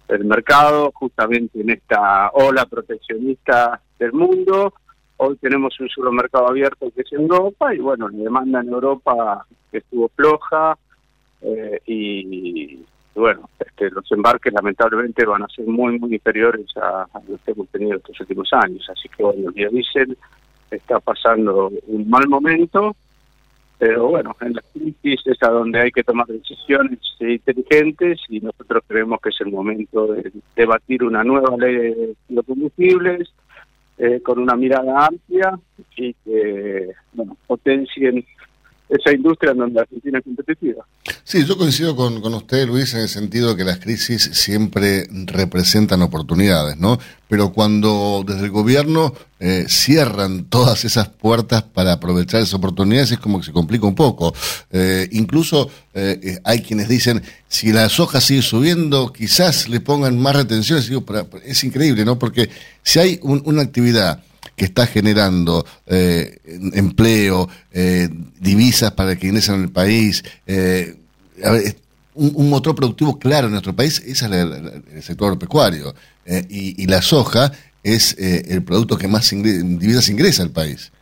el 0.09 0.24
mercado 0.24 0.90
justamente 0.94 1.61
en 1.61 1.70
esta 1.70 2.30
ola 2.32 2.66
proteccionista 2.66 3.80
del 3.98 4.12
mundo. 4.12 4.74
Hoy 5.16 5.36
tenemos 5.36 5.78
un 5.80 5.88
solo 5.88 6.12
mercado 6.12 6.48
abierto 6.48 6.90
que 6.94 7.03
es 7.03 7.12
Europa 7.12 7.74
y 7.74 7.78
bueno, 7.78 8.09
la 8.09 8.24
demanda 8.24 8.61
en 8.61 8.68
Europa 8.68 9.46
estuvo 9.72 10.09
floja 10.09 10.76
eh, 11.42 11.80
y 11.86 12.84
bueno, 13.14 13.48
este, 13.59 13.90
los 13.90 14.11
embarques 14.11 14.53
lamentablemente 14.53 15.24
van 15.26 15.42
a 15.42 15.48
ser 15.48 15.66
muy, 15.66 15.98
muy 15.98 16.14
inferiores 16.14 16.66
a, 16.76 17.07
los 17.28 17.40
que 17.42 17.53
hemos 17.53 17.68
tenido 17.68 17.96
estos 17.96 18.18
últimos 18.20 18.48
años. 18.53 18.88
Así 18.90 19.09
que 19.09 19.22
bueno, 19.22 19.48
el 19.48 19.55
biodiesel 19.55 20.16
está 20.70 20.98
pasando 21.00 21.70
un 21.86 22.09
mal 22.09 22.26
momento, 22.28 22.96
pero 23.82 24.06
bueno, 24.10 24.36
en 24.40 24.52
la 24.52 24.62
crisis 24.72 25.26
es 25.26 25.42
a 25.42 25.50
donde 25.50 25.80
hay 25.80 25.90
que 25.90 26.04
tomar 26.04 26.28
decisiones 26.28 27.00
inteligentes 27.18 28.20
y 28.28 28.38
nosotros 28.38 28.84
creemos 28.86 29.20
que 29.20 29.30
es 29.30 29.40
el 29.40 29.50
momento 29.50 30.06
de 30.06 30.30
debatir 30.54 31.02
una 31.02 31.24
nueva 31.24 31.56
ley 31.56 31.74
de 31.74 32.16
biocombustibles 32.28 33.34
eh, 33.98 34.20
con 34.22 34.38
una 34.38 34.54
mirada 34.54 35.06
amplia 35.06 35.58
y 35.96 36.14
que 36.14 36.92
bueno, 37.12 37.36
potencien 37.48 38.24
esa 38.93 39.12
industria 39.14 39.53
en 39.53 39.59
donde 39.59 39.80
Argentina 39.80 40.18
es 40.18 40.24
competitiva. 40.24 40.84
Sí, 41.24 41.45
yo 41.47 41.57
coincido 41.57 41.97
con, 41.97 42.20
con 42.20 42.34
usted, 42.34 42.66
Luis, 42.66 42.93
en 42.95 43.01
el 43.01 43.09
sentido 43.09 43.51
de 43.51 43.57
que 43.57 43.64
las 43.64 43.78
crisis 43.78 44.22
siempre 44.34 45.07
representan 45.26 46.03
oportunidades, 46.03 46.76
¿no? 46.76 46.99
Pero 47.28 47.53
cuando 47.53 48.22
desde 48.26 48.45
el 48.45 48.51
gobierno 48.51 49.14
eh, 49.40 49.64
cierran 49.68 50.45
todas 50.45 50.84
esas 50.84 51.09
puertas 51.09 51.62
para 51.62 51.93
aprovechar 51.95 52.43
esas 52.43 52.55
oportunidades, 52.55 53.12
es 53.12 53.18
como 53.18 53.40
que 53.40 53.47
se 53.47 53.53
complica 53.53 53.86
un 53.86 53.95
poco. 53.95 54.34
Eh, 54.70 55.09
incluso 55.12 55.70
eh, 55.95 56.38
hay 56.45 56.61
quienes 56.61 56.88
dicen, 56.88 57.22
si 57.49 57.72
la 57.72 57.88
soja 57.88 58.20
sigue 58.20 58.43
subiendo, 58.43 59.12
quizás 59.12 59.68
le 59.68 59.80
pongan 59.80 60.18
más 60.18 60.36
retenciones. 60.36 60.90
Es 61.45 61.64
increíble, 61.64 62.05
¿no? 62.05 62.18
Porque 62.18 62.51
si 62.82 62.99
hay 62.99 63.18
un- 63.22 63.43
una 63.47 63.62
actividad 63.62 64.22
que 64.62 64.66
está 64.66 64.86
generando 64.86 65.66
eh, 65.86 66.38
empleo, 66.74 67.48
eh, 67.72 68.08
divisas 68.38 68.92
para 68.92 69.16
que 69.16 69.26
ingresen 69.26 69.60
al 69.60 69.70
país, 69.70 70.22
eh, 70.46 70.94
a 71.44 71.50
ver, 71.50 71.62
es 71.62 71.76
un, 72.14 72.30
un 72.36 72.48
motor 72.48 72.72
productivo 72.76 73.18
claro 73.18 73.46
en 73.48 73.54
nuestro 73.54 73.74
país, 73.74 73.98
ese 74.06 74.26
es 74.26 74.30
la- 74.30 74.44
la- 74.44 74.80
el 74.94 75.02
sector 75.02 75.36
pecuario. 75.36 75.92
Eh, 76.24 76.44
y, 76.48 76.80
y 76.80 76.86
la 76.86 77.02
soja 77.02 77.50
es 77.82 78.16
el 78.16 78.62
producto 78.62 78.96
que 78.96 79.08
más 79.08 79.32
ingre- 79.32 79.62
divisas 79.78 80.08
ingresa 80.08 80.44
al 80.44 80.50
país. 80.50 80.92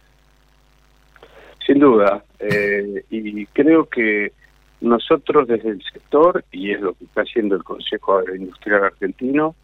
Sin 1.66 1.80
duda, 1.80 2.24
eh, 2.38 3.04
y 3.10 3.44
creo 3.46 3.86
que 3.90 4.32
nosotros 4.80 5.46
desde 5.46 5.68
el 5.68 5.82
sector, 5.92 6.42
y 6.50 6.70
es 6.70 6.80
lo 6.80 6.94
que 6.94 7.04
está 7.04 7.20
haciendo 7.20 7.56
el 7.56 7.62
Consejo 7.64 8.16
Agroindustrial 8.16 8.84
Argentino, 8.84 9.54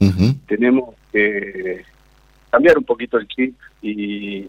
tenemos 0.47 0.95
que 1.11 1.83
cambiar 2.57 2.79
un 2.79 2.85
poquito 2.85 3.19
el 3.19 3.29
chip 3.29 3.55
y 3.83 4.49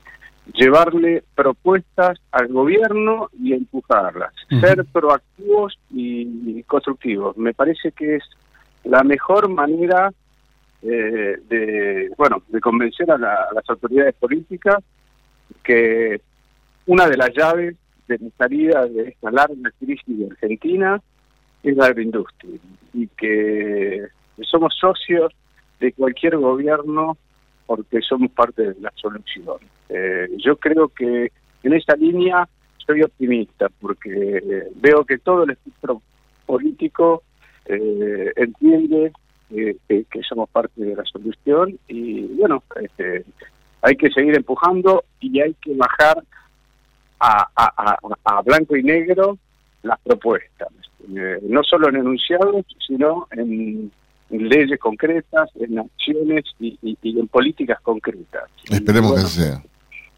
llevarle 0.53 1.24
propuestas 1.36 2.18
al 2.32 2.47
gobierno 2.47 3.30
y 3.38 3.51
empujarlas, 3.53 4.34
ser 4.62 4.86
proactivos 4.86 5.78
y 5.91 6.64
constructivos. 6.64 7.36
Me 7.38 7.53
parece 7.53 7.91
que 7.91 8.16
es 8.16 8.24
la 8.86 9.03
mejor 9.03 9.49
manera 9.49 10.12
eh, 10.84 11.38
de, 11.49 12.10
bueno, 12.18 12.41
de 12.47 12.60
convencer 12.62 13.12
a, 13.12 13.18
la- 13.18 13.47
a 13.51 13.53
las 13.53 13.70
autoridades 13.70 14.16
políticas 14.16 14.78
que 15.64 16.22
una 16.86 17.10
de 17.10 17.18
las 17.18 17.32
llaves 17.36 17.76
de 18.08 18.18
la 18.20 18.30
salida 18.38 18.86
de 18.86 19.10
esta 19.10 19.30
larga 19.32 19.70
crisis 19.80 20.18
de 20.18 20.28
Argentina 20.28 21.01
es 21.64 21.76
la 21.76 21.88
agroindustria 21.88 22.58
y 22.93 23.08
que 23.08 24.08
somos 24.43 24.74
socios 24.80 25.34
de 25.82 25.91
cualquier 25.91 26.38
gobierno 26.38 27.18
porque 27.68 28.01
somos 28.01 28.32
parte 28.32 28.74
de 28.74 28.82
la 28.82 28.91
solución. 28.95 29.57
Eh, 29.89 30.30
yo 30.38 30.55
creo 30.55 30.88
que 30.89 31.32
en 31.63 31.74
esa 31.74 31.95
línea 31.95 32.47
soy 32.86 33.03
optimista 33.03 33.68
porque 33.80 34.09
eh, 34.09 34.68
veo 34.76 35.05
que 35.05 35.20
todo 35.20 35.43
el 35.43 35.51
espectro 35.51 36.01
político 36.45 37.22
eh, 37.65 38.32
entiende 38.36 39.11
eh, 39.51 39.76
que, 39.88 40.24
somos 40.24 40.49
parte 40.49 40.82
de 40.82 40.95
la 40.95 41.03
solución 41.05 41.78
y 41.88 42.26
bueno, 42.38 42.63
este, 42.82 43.24
hay 43.82 43.95
que 43.95 44.09
seguir 44.09 44.36
empujando 44.36 45.03
y 45.20 45.39
hay 45.41 45.53
que 45.61 45.76
bajar 45.76 46.24
a, 47.20 48.41
blanco 48.45 48.76
y 48.76 48.84
negro 48.84 49.38
las 49.84 49.99
propuestas, 50.01 50.70
Eh, 51.15 51.39
no 51.43 51.63
solo 51.63 51.88
en 51.88 51.95
enunciados, 51.95 52.65
sino 52.86 53.28
en 53.32 53.91
leyes 54.30 54.80
concretas, 54.80 55.50
en 55.60 55.80
acciones 55.80 56.44
y, 56.60 56.78
y- 56.82 56.98
y 57.02 57.20
en 57.20 57.28
políticas 57.28 57.80
concretas. 57.82 58.44
Esperemos 58.70 59.12
bueno, 59.12 59.26
que 59.26 59.32
así 59.32 59.42
sea. 59.42 59.64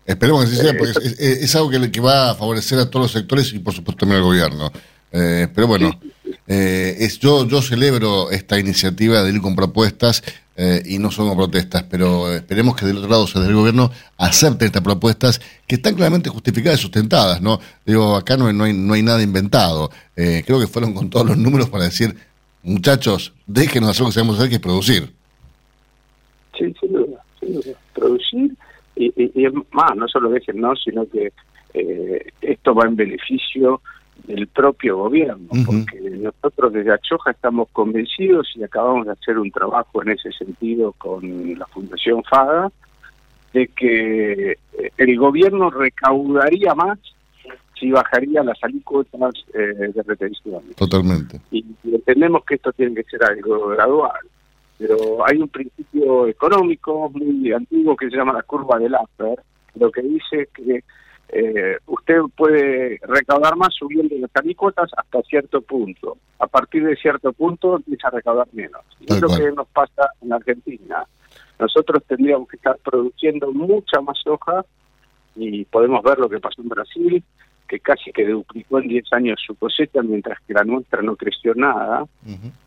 Esperemos 0.05 0.41
que 0.45 0.47
así 0.51 0.55
sea, 0.61 0.73
porque 0.77 0.91
es, 0.91 1.19
es- 1.19 1.43
es 1.43 1.55
algo 1.55 1.69
que, 1.69 1.91
que 1.91 1.99
va 2.01 2.31
a 2.31 2.35
favorecer 2.35 2.79
a 2.79 2.89
todos 2.89 3.05
los 3.05 3.11
sectores 3.11 3.53
y 3.53 3.59
por 3.59 3.73
supuesto 3.73 3.99
también 4.01 4.17
al 4.21 4.25
gobierno. 4.27 4.71
Eh, 5.11 5.47
pero 5.53 5.67
bueno, 5.67 5.99
eh, 6.47 6.95
es, 6.99 7.19
yo, 7.19 7.47
yo 7.47 7.61
celebro 7.61 8.29
esta 8.31 8.59
iniciativa 8.59 9.23
de 9.23 9.31
ir 9.31 9.41
con 9.41 9.55
propuestas 9.55 10.23
eh, 10.55 10.83
y 10.85 10.99
no 10.99 11.09
solo 11.09 11.29
con 11.29 11.37
protestas, 11.37 11.83
pero 11.89 12.31
esperemos 12.33 12.75
que 12.75 12.85
del 12.85 12.97
otro 12.97 13.09
lado, 13.09 13.23
o 13.23 13.27
sea, 13.27 13.41
desde 13.41 13.51
el 13.53 13.57
gobierno, 13.57 13.91
acepten 14.17 14.65
estas 14.67 14.81
propuestas 14.83 15.39
que 15.65 15.75
están 15.75 15.95
claramente 15.95 16.29
justificadas 16.29 16.79
y 16.79 16.81
sustentadas. 16.83 17.41
¿no? 17.41 17.59
Digo, 17.85 18.15
acá 18.15 18.35
no, 18.37 18.47
hay- 18.47 18.53
no, 18.53 18.65
hay, 18.65 18.73
no 18.73 18.93
hay 18.93 19.01
nada 19.01 19.21
inventado. 19.21 19.89
Eh, 20.15 20.43
creo 20.45 20.59
que 20.59 20.67
fueron 20.67 20.93
con 20.93 21.09
todos 21.09 21.25
los 21.25 21.37
números 21.37 21.69
para 21.69 21.85
decir, 21.85 22.15
muchachos, 22.63 23.33
déjenos 23.47 23.89
hacer 23.91 24.01
lo 24.03 24.07
que 24.09 24.13
sabemos 24.13 24.37
hacer, 24.37 24.49
que 24.49 24.55
es 24.55 24.61
producir. 24.61 25.13
Sí, 26.57 26.73
sin 26.79 26.93
duda, 26.93 27.23
sin 27.39 27.53
duda. 27.53 27.71
Producir 27.93 28.53
y, 28.95 29.05
y- 29.15 29.31
y 29.33 29.45
es 29.45 29.53
más, 29.71 29.95
no 29.95 30.07
solo 30.07 30.29
dejen, 30.29 30.59
no, 30.59 30.75
sino 30.75 31.07
que 31.09 31.31
eh, 31.73 32.31
esto 32.41 32.73
va 32.75 32.85
en 32.85 32.95
beneficio 32.95 33.81
del 34.27 34.47
propio 34.47 34.97
gobierno, 34.97 35.47
porque 35.65 35.97
nosotros 36.01 36.73
desde 36.73 36.91
Achoja 36.93 37.31
estamos 37.31 37.69
convencidos 37.71 38.49
y 38.55 38.63
acabamos 38.63 39.05
de 39.05 39.13
hacer 39.13 39.37
un 39.39 39.49
trabajo 39.49 40.01
en 40.03 40.09
ese 40.11 40.31
sentido 40.33 40.91
con 40.97 41.57
la 41.57 41.65
Fundación 41.67 42.21
FADA, 42.25 42.69
de 43.53 43.67
que 43.67 44.51
eh, 44.51 44.91
el 44.97 45.17
gobierno 45.17 45.69
recaudaría 45.69 46.75
más 46.75 46.99
si 47.79 47.91
bajaría 47.91 48.43
las 48.43 48.61
alícuotas 48.63 49.33
eh, 49.53 49.91
de 49.93 50.03
retención 50.03 50.61
Totalmente. 50.75 51.39
y 51.51 51.63
y 51.83 51.95
entendemos 51.95 52.43
que 52.45 52.55
esto 52.55 52.71
tiene 52.73 52.95
que 52.95 53.09
ser 53.09 53.23
algo 53.23 53.69
gradual. 53.69 54.19
Pero 54.77 55.25
hay 55.25 55.37
un 55.37 55.49
principio 55.49 56.27
económico 56.27 57.09
muy 57.09 57.51
antiguo 57.51 57.95
que 57.95 58.09
se 58.09 58.15
llama 58.15 58.33
la 58.33 58.43
curva 58.43 58.79
del 58.79 58.93
Laffer, 58.93 59.39
lo 59.75 59.91
que 59.91 60.01
dice 60.01 60.47
que 60.53 60.83
eh, 61.29 61.77
usted 61.85 62.21
puede 62.35 62.99
recaudar 63.03 63.55
más 63.55 63.73
subiendo 63.77 64.15
las 64.17 64.31
alícuotas 64.35 64.89
hasta 64.95 65.21
cierto 65.23 65.61
punto. 65.61 66.17
A 66.39 66.47
partir 66.47 66.85
de 66.85 66.95
cierto 66.95 67.33
punto 67.33 67.75
empieza 67.75 68.07
a 68.07 68.11
recaudar 68.11 68.47
menos. 68.53 68.81
Y 69.01 69.13
es 69.13 69.21
lo 69.21 69.27
que 69.27 69.51
nos 69.51 69.67
pasa 69.67 70.09
en 70.21 70.31
Argentina. 70.31 71.03
Nosotros 71.59 72.01
tendríamos 72.07 72.47
que 72.47 72.55
estar 72.55 72.77
produciendo 72.77 73.51
mucha 73.51 73.99
más 73.99 74.17
soja 74.23 74.63
y 75.35 75.65
podemos 75.65 76.01
ver 76.03 76.17
lo 76.19 76.29
que 76.29 76.39
pasó 76.39 76.61
en 76.61 76.69
Brasil, 76.69 77.23
que 77.69 77.79
casi 77.79 78.11
que 78.11 78.27
duplicó 78.27 78.79
en 78.79 78.87
10 78.87 79.13
años 79.13 79.39
su 79.45 79.55
cosecha, 79.55 80.01
mientras 80.01 80.39
que 80.41 80.53
la 80.53 80.63
nuestra 80.63 81.01
no 81.03 81.15
creció 81.15 81.53
nada. 81.55 82.03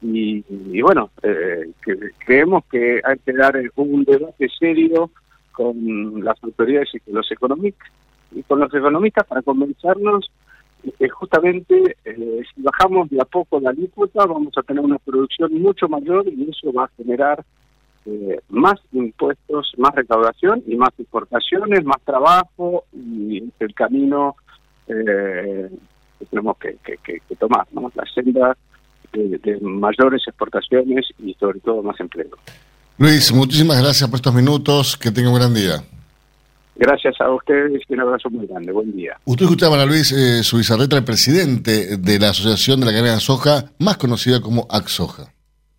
Y, 0.00 0.44
y 0.48 0.80
bueno, 0.80 1.10
eh, 1.22 1.72
que, 1.84 1.98
creemos 2.24 2.64
que 2.70 3.00
hay 3.04 3.18
que 3.18 3.32
dar 3.32 3.60
un 3.74 4.04
debate 4.04 4.48
serio 4.58 5.10
con 5.50 6.24
las 6.24 6.42
autoridades 6.42 6.88
y 6.94 7.00
con 7.00 7.14
los 7.14 7.30
economistas 7.30 7.88
y 8.30 8.42
con 8.44 8.60
los 8.60 8.72
economistas 8.72 9.26
para 9.26 9.42
convencernos 9.42 10.30
que 10.98 11.08
justamente 11.08 11.96
eh, 12.04 12.42
si 12.54 12.62
bajamos 12.62 13.08
de 13.10 13.20
a 13.20 13.24
poco 13.24 13.60
la 13.60 13.70
alícuota 13.70 14.26
vamos 14.26 14.52
a 14.56 14.62
tener 14.62 14.82
una 14.82 14.98
producción 14.98 15.52
mucho 15.60 15.88
mayor 15.88 16.26
y 16.26 16.50
eso 16.50 16.72
va 16.72 16.84
a 16.84 16.90
generar 16.96 17.44
eh, 18.04 18.40
más 18.48 18.80
impuestos, 18.92 19.74
más 19.76 19.94
recaudación 19.94 20.62
y 20.66 20.76
más 20.76 20.90
exportaciones, 20.98 21.84
más 21.84 22.00
trabajo 22.04 22.84
y 22.92 23.44
es 23.44 23.52
el 23.60 23.74
camino 23.74 24.36
eh, 24.88 25.68
que 26.18 26.24
tenemos 26.26 26.56
que, 26.58 26.76
que- 26.84 27.20
tomar, 27.36 27.66
¿no? 27.72 27.90
la 27.94 28.04
senda 28.14 28.56
de, 29.12 29.38
de 29.38 29.58
mayores 29.60 30.22
exportaciones 30.26 31.06
y 31.18 31.34
sobre 31.34 31.60
todo 31.60 31.82
más 31.82 31.98
empleo. 32.00 32.30
Luis, 32.98 33.32
muchísimas 33.32 33.80
gracias 33.82 34.08
por 34.08 34.16
estos 34.18 34.34
minutos. 34.34 34.96
Que 34.96 35.10
tenga 35.10 35.30
un 35.30 35.34
gran 35.36 35.52
día. 35.54 35.82
Gracias 36.76 37.20
a 37.20 37.30
ustedes 37.30 37.82
y 37.88 37.94
un 37.94 38.00
abrazo 38.00 38.30
muy 38.30 38.46
grande. 38.46 38.72
Buen 38.72 38.94
día. 38.96 39.18
Usted 39.24 39.44
escuchaba 39.44 39.80
a 39.82 39.86
Luis 39.86 40.12
eh, 40.12 40.42
Subizarreta, 40.42 40.96
el 40.96 41.04
presidente 41.04 41.96
de 41.98 42.18
la 42.18 42.30
Asociación 42.30 42.80
de 42.80 42.86
la 42.86 42.92
Cadena 42.92 43.14
de 43.14 43.20
Soja, 43.20 43.64
más 43.78 43.96
conocida 43.98 44.40
como 44.40 44.66
AXOJA. 44.70 45.32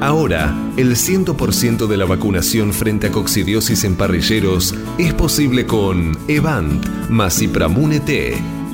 Ahora, 0.01 0.53
el 0.77 0.97
100% 0.97 1.87
de 1.87 1.97
la 1.97 2.05
vacunación 2.05 2.73
frente 2.73 3.07
a 3.07 3.13
coccidiosis 3.13 3.85
en 3.85 3.95
parrilleros 3.95 4.75
es 4.99 5.15
posible 5.15 5.67
con 5.67 6.19
Evant 6.27 6.85
Masipramune 7.11 8.01
T. 8.01 8.43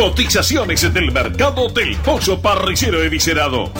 Cotizaciones 0.00 0.94
del 0.94 1.12
mercado 1.12 1.68
del 1.68 1.94
pollo 1.98 2.40
parrillero 2.40 3.02
eviscerado. 3.02 3.70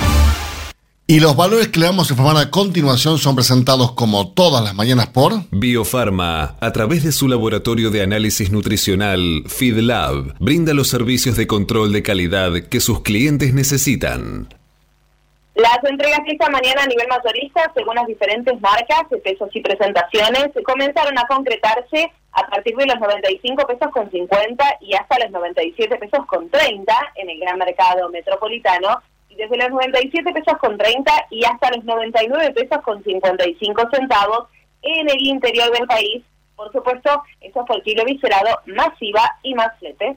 Y 1.06 1.18
los 1.18 1.34
valores 1.34 1.68
que 1.68 1.80
le 1.80 1.86
vamos 1.86 2.10
a 2.10 2.12
informar 2.12 2.36
a 2.36 2.50
continuación 2.50 3.16
son 3.16 3.34
presentados 3.34 3.92
como 3.92 4.34
todas 4.34 4.62
las 4.62 4.74
mañanas 4.74 5.06
por 5.06 5.32
Biofarma, 5.50 6.56
a 6.60 6.72
través 6.72 7.04
de 7.04 7.12
su 7.12 7.26
laboratorio 7.26 7.90
de 7.90 8.02
análisis 8.02 8.52
nutricional, 8.52 9.44
FeedLab, 9.46 10.34
brinda 10.38 10.74
los 10.74 10.90
servicios 10.90 11.36
de 11.36 11.46
control 11.46 11.90
de 11.90 12.02
calidad 12.02 12.52
que 12.68 12.80
sus 12.80 13.00
clientes 13.00 13.54
necesitan. 13.54 14.54
Las 15.54 15.78
entregas 15.88 16.20
de 16.26 16.32
esta 16.32 16.50
mañana 16.50 16.82
a 16.82 16.86
nivel 16.86 17.08
mayorista, 17.08 17.72
según 17.74 17.94
las 17.94 18.06
diferentes 18.06 18.60
marcas, 18.60 19.06
pesos 19.24 19.48
y 19.54 19.62
presentaciones, 19.62 20.50
comenzaron 20.66 21.18
a 21.18 21.26
concretarse 21.26 22.12
a 22.33 22.47
partir 22.47 22.76
de 22.76 22.87
los 22.87 22.99
95 22.99 23.66
pesos 23.66 23.91
con 23.93 24.11
50 24.11 24.64
y 24.81 24.95
hasta 24.95 25.18
los 25.18 25.31
97 25.31 25.97
pesos 25.97 26.26
con 26.26 26.49
30 26.49 26.93
en 27.16 27.31
el 27.31 27.41
gran 27.41 27.59
mercado 27.59 28.09
metropolitano 28.11 29.03
y 29.28 29.35
desde 29.35 29.57
los 29.57 29.70
97 29.70 30.33
pesos 30.33 30.59
con 30.59 30.78
30 30.78 31.12
y 31.31 31.45
hasta 31.45 31.70
los 31.70 31.85
99 31.85 32.53
pesos 32.53 32.83
con 32.83 33.03
55 33.03 33.83
centavos 33.93 34.49
en 34.83 35.09
el 35.09 35.20
interior 35.26 35.70
del 35.72 35.87
país. 35.87 36.22
Por 36.57 36.70
supuesto, 36.72 37.22
eso 37.41 37.64
fue 37.66 37.76
el 37.76 37.83
kilo 37.83 38.05
viscerado 38.05 38.59
masiva 38.66 39.39
y 39.43 39.55
más 39.55 39.76
flete. 39.78 40.16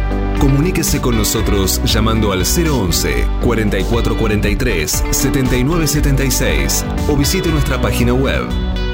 Comuníquese 0.41 0.99
con 0.99 1.15
nosotros 1.15 1.79
llamando 1.85 2.31
al 2.31 2.39
011 2.39 3.27
4443 3.43 5.03
7976 5.11 6.83
o 7.07 7.15
visite 7.15 7.49
nuestra 7.49 7.79
página 7.79 8.15
web 8.15 8.47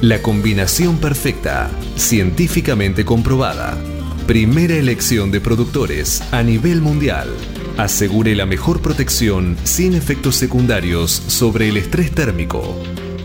La 0.00 0.20
combinación 0.20 0.98
perfecta, 0.98 1.70
científicamente 1.94 3.04
comprobada. 3.04 3.78
Primera 4.26 4.74
elección 4.74 5.30
de 5.30 5.40
productores 5.40 6.20
a 6.32 6.42
nivel 6.42 6.80
mundial. 6.80 7.28
Asegure 7.76 8.34
la 8.34 8.44
mejor 8.44 8.82
protección 8.82 9.56
sin 9.62 9.94
efectos 9.94 10.34
secundarios 10.34 11.12
sobre 11.12 11.68
el 11.68 11.76
estrés 11.76 12.10
térmico. 12.10 12.76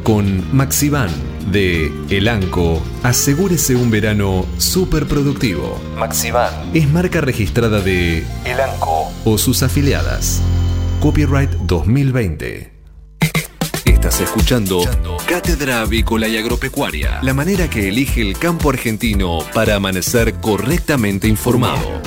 Con 0.04 0.56
Maxivan 0.56 1.10
de 1.52 1.91
Elanco, 2.12 2.84
asegúrese 3.02 3.76
un 3.76 3.89
verano 3.89 4.45
súper 4.60 5.08
productivo. 5.08 5.82
Maxivan 5.97 6.54
es 6.76 6.88
marca 6.88 7.20
registrada 7.20 7.82
de 7.82 8.24
Elanco 8.45 9.12
o 9.26 9.39
sus 9.39 9.64
afiliadas. 9.64 10.39
Copyright 10.99 11.49
2020. 11.66 12.74
Estás 14.02 14.22
escuchando 14.22 14.82
Cátedra 15.28 15.82
Avícola 15.82 16.28
y 16.28 16.36
Agropecuaria, 16.36 17.20
la 17.22 17.36
manera 17.36 17.70
que 17.70 17.88
elige 17.88 18.22
el 18.22 18.36
campo 18.36 18.72
argentino 18.72 19.41
para 19.54 19.76
amanecer 19.76 20.34
correctamente 20.41 21.28
informado. 21.28 22.02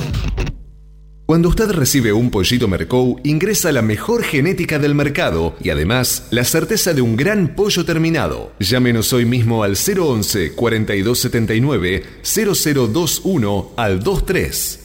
Cuando 1.25 1.47
usted 1.47 1.71
recibe 1.71 2.11
un 2.11 2.31
pollito 2.31 2.67
Mercou, 2.67 3.21
ingresa 3.23 3.71
la 3.71 3.81
mejor 3.81 4.23
genética 4.23 4.77
del 4.77 4.93
mercado 4.93 5.55
y 5.63 5.69
además 5.69 6.27
la 6.31 6.43
certeza 6.43 6.93
de 6.93 7.01
un 7.01 7.15
gran 7.15 7.55
pollo 7.55 7.85
terminado. 7.85 8.51
Llámenos 8.59 9.13
hoy 9.13 9.23
mismo 9.23 9.63
al 9.63 9.77
011 9.77 10.51
4279 10.51 12.03
0021 12.21 13.71
al 13.77 13.99
23. 13.99 14.84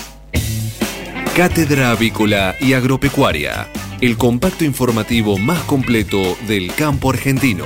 Cátedra 1.35 1.91
Avícola 1.91 2.55
y 2.59 2.73
Agropecuaria, 2.73 3.65
el 4.01 4.17
compacto 4.17 4.65
informativo 4.65 5.37
más 5.37 5.63
completo 5.63 6.37
del 6.45 6.75
campo 6.75 7.09
argentino. 7.09 7.65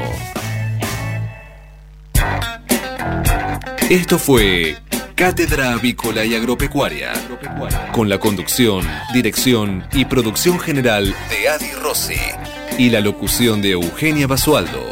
Esto 3.90 4.20
fue 4.20 4.78
Cátedra 5.16 5.74
Avícola 5.74 6.24
y 6.26 6.36
Agropecuaria, 6.36 7.14
con 7.92 8.08
la 8.08 8.20
conducción, 8.20 8.86
dirección 9.16 9.84
y 9.94 10.06
producción 10.06 10.60
general 10.60 11.16
de 11.32 11.50
Adi 11.50 11.72
Rossi 11.82 12.14
y 12.78 12.92
la 12.92 13.02
locución 13.02 13.64
de 13.64 13.72
Eugenia 13.72 14.28
Basualdo. 14.28 14.92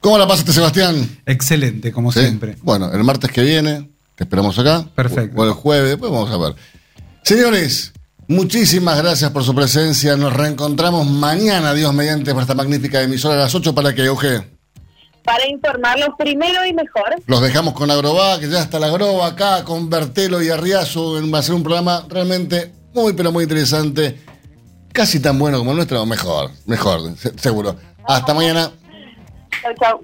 ¿Cómo 0.00 0.18
la 0.18 0.26
pasaste, 0.26 0.52
Sebastián? 0.52 1.20
Excelente, 1.26 1.92
como 1.92 2.10
¿Sí? 2.10 2.20
siempre. 2.20 2.56
Bueno, 2.62 2.92
el 2.92 3.04
martes 3.04 3.30
que 3.30 3.42
viene, 3.42 3.88
te 4.16 4.24
esperamos 4.24 4.58
acá. 4.58 4.84
Perfecto. 4.94 5.40
O 5.40 5.44
el 5.44 5.52
jueves, 5.52 5.90
después 5.90 6.10
vamos 6.10 6.30
a 6.30 6.36
ver. 6.38 6.54
Señores, 7.22 7.92
muchísimas 8.28 8.96
gracias 8.98 9.30
por 9.30 9.44
su 9.44 9.54
presencia. 9.54 10.16
Nos 10.16 10.32
reencontramos 10.32 11.06
mañana, 11.06 11.72
Dios 11.74 11.92
mediante, 11.94 12.32
por 12.32 12.42
esta 12.42 12.54
magnífica 12.54 13.00
emisora 13.02 13.34
a 13.34 13.38
las 13.38 13.54
8 13.54 13.74
para 13.74 13.94
que 13.94 14.04
Euge. 14.04 14.50
Para 15.24 15.46
informarlos 15.48 16.10
primero 16.18 16.64
y 16.64 16.72
mejor. 16.72 17.16
Los 17.26 17.40
dejamos 17.42 17.74
con 17.74 17.90
Agroba, 17.90 18.38
que 18.38 18.48
ya 18.48 18.60
está 18.62 18.78
la 18.78 18.86
Agroba 18.86 19.26
acá, 19.26 19.64
con 19.64 19.90
Bertelo 19.90 20.40
y 20.40 20.50
Arriazo. 20.50 21.14
Va 21.32 21.38
a 21.40 21.42
ser 21.42 21.54
un 21.56 21.64
programa 21.64 22.04
realmente 22.08 22.72
muy, 22.94 23.12
pero 23.12 23.32
muy 23.32 23.42
interesante. 23.42 24.20
Casi 24.92 25.18
tan 25.20 25.36
bueno 25.38 25.58
como 25.58 25.72
el 25.72 25.76
nuestro, 25.78 26.00
o 26.00 26.06
mejor, 26.06 26.52
mejor, 26.66 27.16
se- 27.18 27.36
seguro. 27.38 27.76
Hasta 28.06 28.32
mañana. 28.34 28.70
Chau, 29.62 29.72
chau. 29.80 30.00